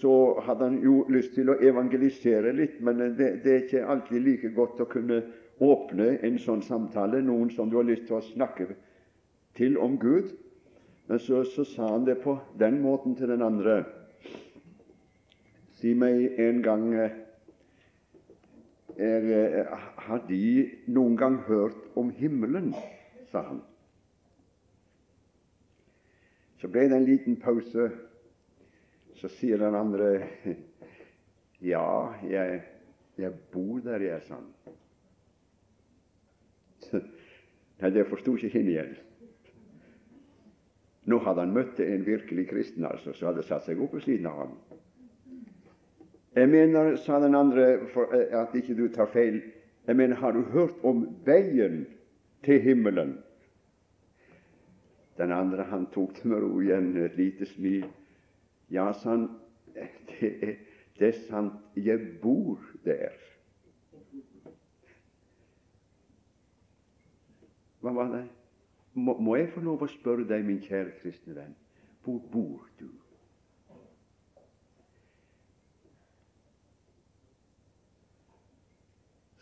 så 0.00 0.40
hadde 0.40 0.64
han 0.64 0.76
jo 0.80 1.02
lyst 1.12 1.34
til 1.36 1.50
å 1.52 1.58
evangelisere 1.60 2.52
litt, 2.56 2.78
men 2.80 3.02
det, 3.18 3.26
det 3.44 3.50
er 3.52 3.64
ikke 3.66 3.82
alltid 3.92 4.22
like 4.24 4.50
godt 4.56 4.80
å 4.80 4.86
kunne 4.88 5.18
åpne 5.60 6.14
en 6.24 6.38
sånn 6.40 6.62
samtale, 6.64 7.20
noen 7.22 7.50
som 7.52 7.68
du 7.70 7.76
har 7.76 7.84
lyst 7.84 8.06
til 8.08 8.16
å 8.18 8.24
snakke 8.24 8.70
til 9.58 9.76
om 9.78 9.98
Gud. 10.00 10.32
Men 11.06 11.20
så, 11.20 11.42
så 11.44 11.64
sa 11.68 11.90
han 11.92 12.06
det 12.08 12.16
på 12.22 12.38
den 12.58 12.80
måten 12.80 13.14
til 13.18 13.28
den 13.28 13.44
andre. 13.44 13.82
Si 15.76 15.92
meg 15.94 16.40
en 16.40 16.62
gang 16.64 16.88
er, 16.94 17.20
Har 20.04 20.20
De 20.28 20.70
noen 20.86 21.16
gang 21.16 21.36
hørt 21.48 21.96
om 21.98 22.10
himmelen? 22.10 22.74
sa 23.30 23.42
han. 23.42 23.60
Så 26.60 26.68
ble 26.70 26.86
det 26.88 26.96
en 26.96 27.04
liten 27.08 27.36
pause. 27.36 27.90
Så 29.24 29.28
sier 29.28 29.56
den 29.58 29.74
andre 29.74 30.26
Ja, 31.64 32.12
jeg, 32.28 32.62
jeg 33.16 33.32
bor 33.52 33.78
der, 33.80 34.02
jeg, 34.04 34.20
sa 34.26 34.36
han. 34.36 34.50
Nei, 37.80 37.90
det 37.94 38.04
forsto 38.10 38.34
ikke 38.36 38.50
henne 38.52 38.74
igjen. 38.74 38.92
Nå 41.08 41.22
hadde 41.24 41.46
han 41.46 41.56
møtt 41.56 41.80
en 41.80 42.04
virkelig 42.04 42.50
kristen 42.52 42.84
altså, 42.84 43.16
som 43.16 43.30
hadde 43.30 43.46
satt 43.48 43.64
seg 43.64 43.80
opp 43.80 43.96
ved 43.96 44.04
siden 44.04 44.28
av 44.28 44.42
ham. 44.42 44.52
Jeg 46.36 46.52
mener, 46.52 46.92
sa 47.00 47.16
den 47.24 47.40
andre, 47.40 47.88
for 47.96 48.12
eh, 48.12 48.28
at 48.36 48.52
ikke 48.60 48.76
du 48.76 48.90
tar 48.92 49.08
feil, 49.16 49.40
jeg 49.88 49.96
mener, 49.96 50.20
har 50.20 50.36
du 50.36 50.44
hørt 50.52 50.84
om 50.84 51.06
veien 51.24 51.86
til 52.44 52.60
himmelen? 52.60 53.16
Den 55.16 55.32
andre 55.32 55.64
han 55.72 55.88
tok 55.96 56.20
det 56.20 56.28
med 56.28 56.44
ro 56.44 56.58
igjen, 56.60 56.92
et 57.08 57.16
lite 57.16 57.48
smil. 57.56 57.88
Ja, 58.70 58.92
sa 58.92 59.10
han, 59.10 59.28
det 59.74 60.30
er, 60.42 60.56
det 60.98 61.08
er 61.08 61.18
sant, 61.28 61.60
jeg 61.76 61.98
bor 62.22 62.60
der. 62.84 63.16
Hva 67.80 67.92
var 67.92 68.12
det? 68.14 68.24
Må, 68.94 69.18
må 69.18 69.36
jeg 69.36 69.50
få 69.52 69.60
lov 69.60 69.82
å 69.84 69.90
spørre 69.90 70.24
deg, 70.28 70.44
min 70.46 70.62
kjære 70.62 70.94
kristne 71.02 71.34
venn, 71.36 71.56
hvor 72.04 72.20
bor 72.32 72.68
du? 72.78 72.86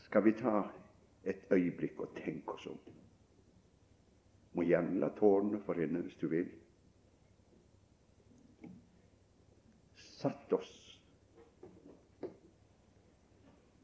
Skal 0.07 0.25
vi 0.25 0.33
ta 0.37 0.65
et 1.25 1.47
øyeblikk 1.53 2.01
og 2.01 2.17
tenke 2.17 2.57
oss 2.57 2.67
om? 2.73 2.81
Må 4.53 4.67
gjerne 4.69 4.99
la 5.01 5.09
tårene 5.17 5.61
forrenne 5.65 6.03
hvis 6.05 6.19
du 6.21 6.27
vil. 6.33 6.51
Satt 10.23 10.53
oss 10.53 11.01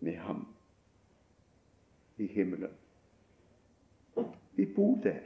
med 0.01 0.17
ham 0.17 0.45
i 2.19 2.27
himmelen. 2.27 2.71
Vi 4.55 4.67
bor 4.75 5.01
der. 5.03 5.21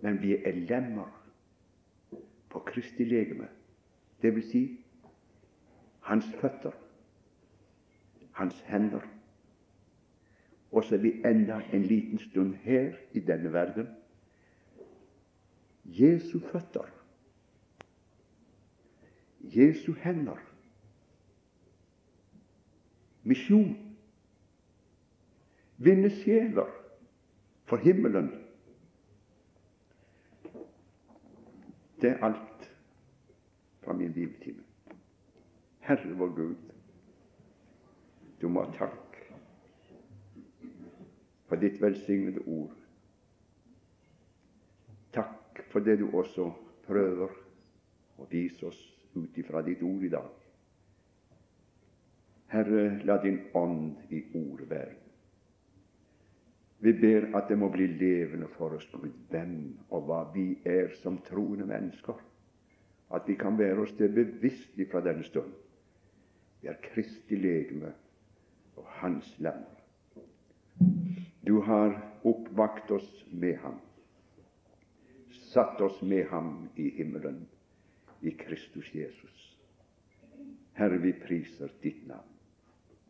Men 0.00 0.22
vi 0.22 0.36
er 0.36 0.52
lemmer 0.52 1.10
på 2.50 2.58
Kristi 2.58 3.04
legeme, 3.04 3.48
Det 4.22 4.34
vil 4.34 4.42
Si 4.50 4.80
hans 6.00 6.24
føtter, 6.40 6.72
hans 8.32 8.60
hender. 8.60 9.00
Og 10.72 10.84
så 10.84 10.94
er 10.94 10.98
vi 10.98 11.12
enda 11.24 11.60
en 11.72 11.82
liten 11.82 12.18
stund 12.18 12.54
her 12.54 12.96
i 13.12 13.20
denne 13.20 13.52
verden. 13.52 13.88
Jesu 15.84 16.38
føtter, 16.40 17.03
Jesu 19.52 19.92
hender, 19.92 20.38
misjon, 23.22 23.74
vinne 25.76 26.10
sjeler 26.10 26.70
for 27.64 27.76
himmelen. 27.76 28.30
Det 32.00 32.10
er 32.10 32.24
alt 32.24 32.70
fra 33.84 33.92
min 33.92 34.12
bibeltime. 34.12 34.62
Herre 35.80 36.16
vår 36.16 36.34
Gud, 36.36 36.56
du 38.40 38.48
må 38.48 38.64
ha 38.64 38.72
takk 38.76 39.18
for 41.48 41.60
ditt 41.60 41.80
velsignede 41.82 42.40
ord. 42.46 42.72
Takk 45.12 45.60
for 45.72 45.84
det 45.84 45.98
du 46.00 46.08
også 46.10 46.50
prøver 46.86 47.36
å 48.18 48.26
vise 48.30 48.66
oss 48.66 48.93
ut 49.16 49.38
ifra 49.38 49.62
ditt 49.62 49.82
ord 49.82 50.02
i 50.04 50.10
dag. 50.12 50.30
Herre, 52.54 53.00
la 53.04 53.16
din 53.22 53.40
ånd 53.54 54.12
i 54.14 54.22
ord 54.34 54.62
være. 54.68 54.94
Vi 56.84 56.92
ber 56.92 57.30
at 57.36 57.48
det 57.48 57.56
må 57.58 57.70
bli 57.72 57.86
levende 57.86 58.48
for 58.58 58.76
oss 58.76 58.86
Gud, 58.92 59.12
hvem 59.30 59.56
og 59.88 60.04
hva 60.08 60.20
vi 60.34 60.50
er 60.68 60.92
som 61.00 61.16
troende 61.24 61.66
mennesker. 61.66 62.18
At 63.14 63.28
vi 63.28 63.38
kan 63.40 63.58
være 63.58 63.86
oss 63.86 63.94
det 63.98 64.10
bevisst 64.14 64.76
fra 64.90 65.00
denne 65.00 65.24
stund. 65.24 65.52
Vi 66.60 66.68
er 66.68 66.80
Kristi 66.82 67.36
legeme 67.36 67.92
og 68.76 68.84
Hans 69.00 69.34
lam. 69.38 69.64
Du 71.46 71.60
har 71.60 71.96
oppvakt 72.24 72.90
oss 72.90 73.24
med 73.32 73.56
ham, 73.60 73.76
satt 75.52 75.80
oss 75.80 76.02
med 76.02 76.24
ham 76.30 76.68
i 76.76 76.88
himmelen, 76.96 77.44
i 78.24 78.32
Kristus 78.36 78.88
Jesus. 78.94 79.40
Herre, 80.74 80.98
vi 80.98 81.12
priser 81.12 81.70
ditt 81.82 82.06
navn. 82.06 82.32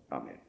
Amen. 0.09 0.44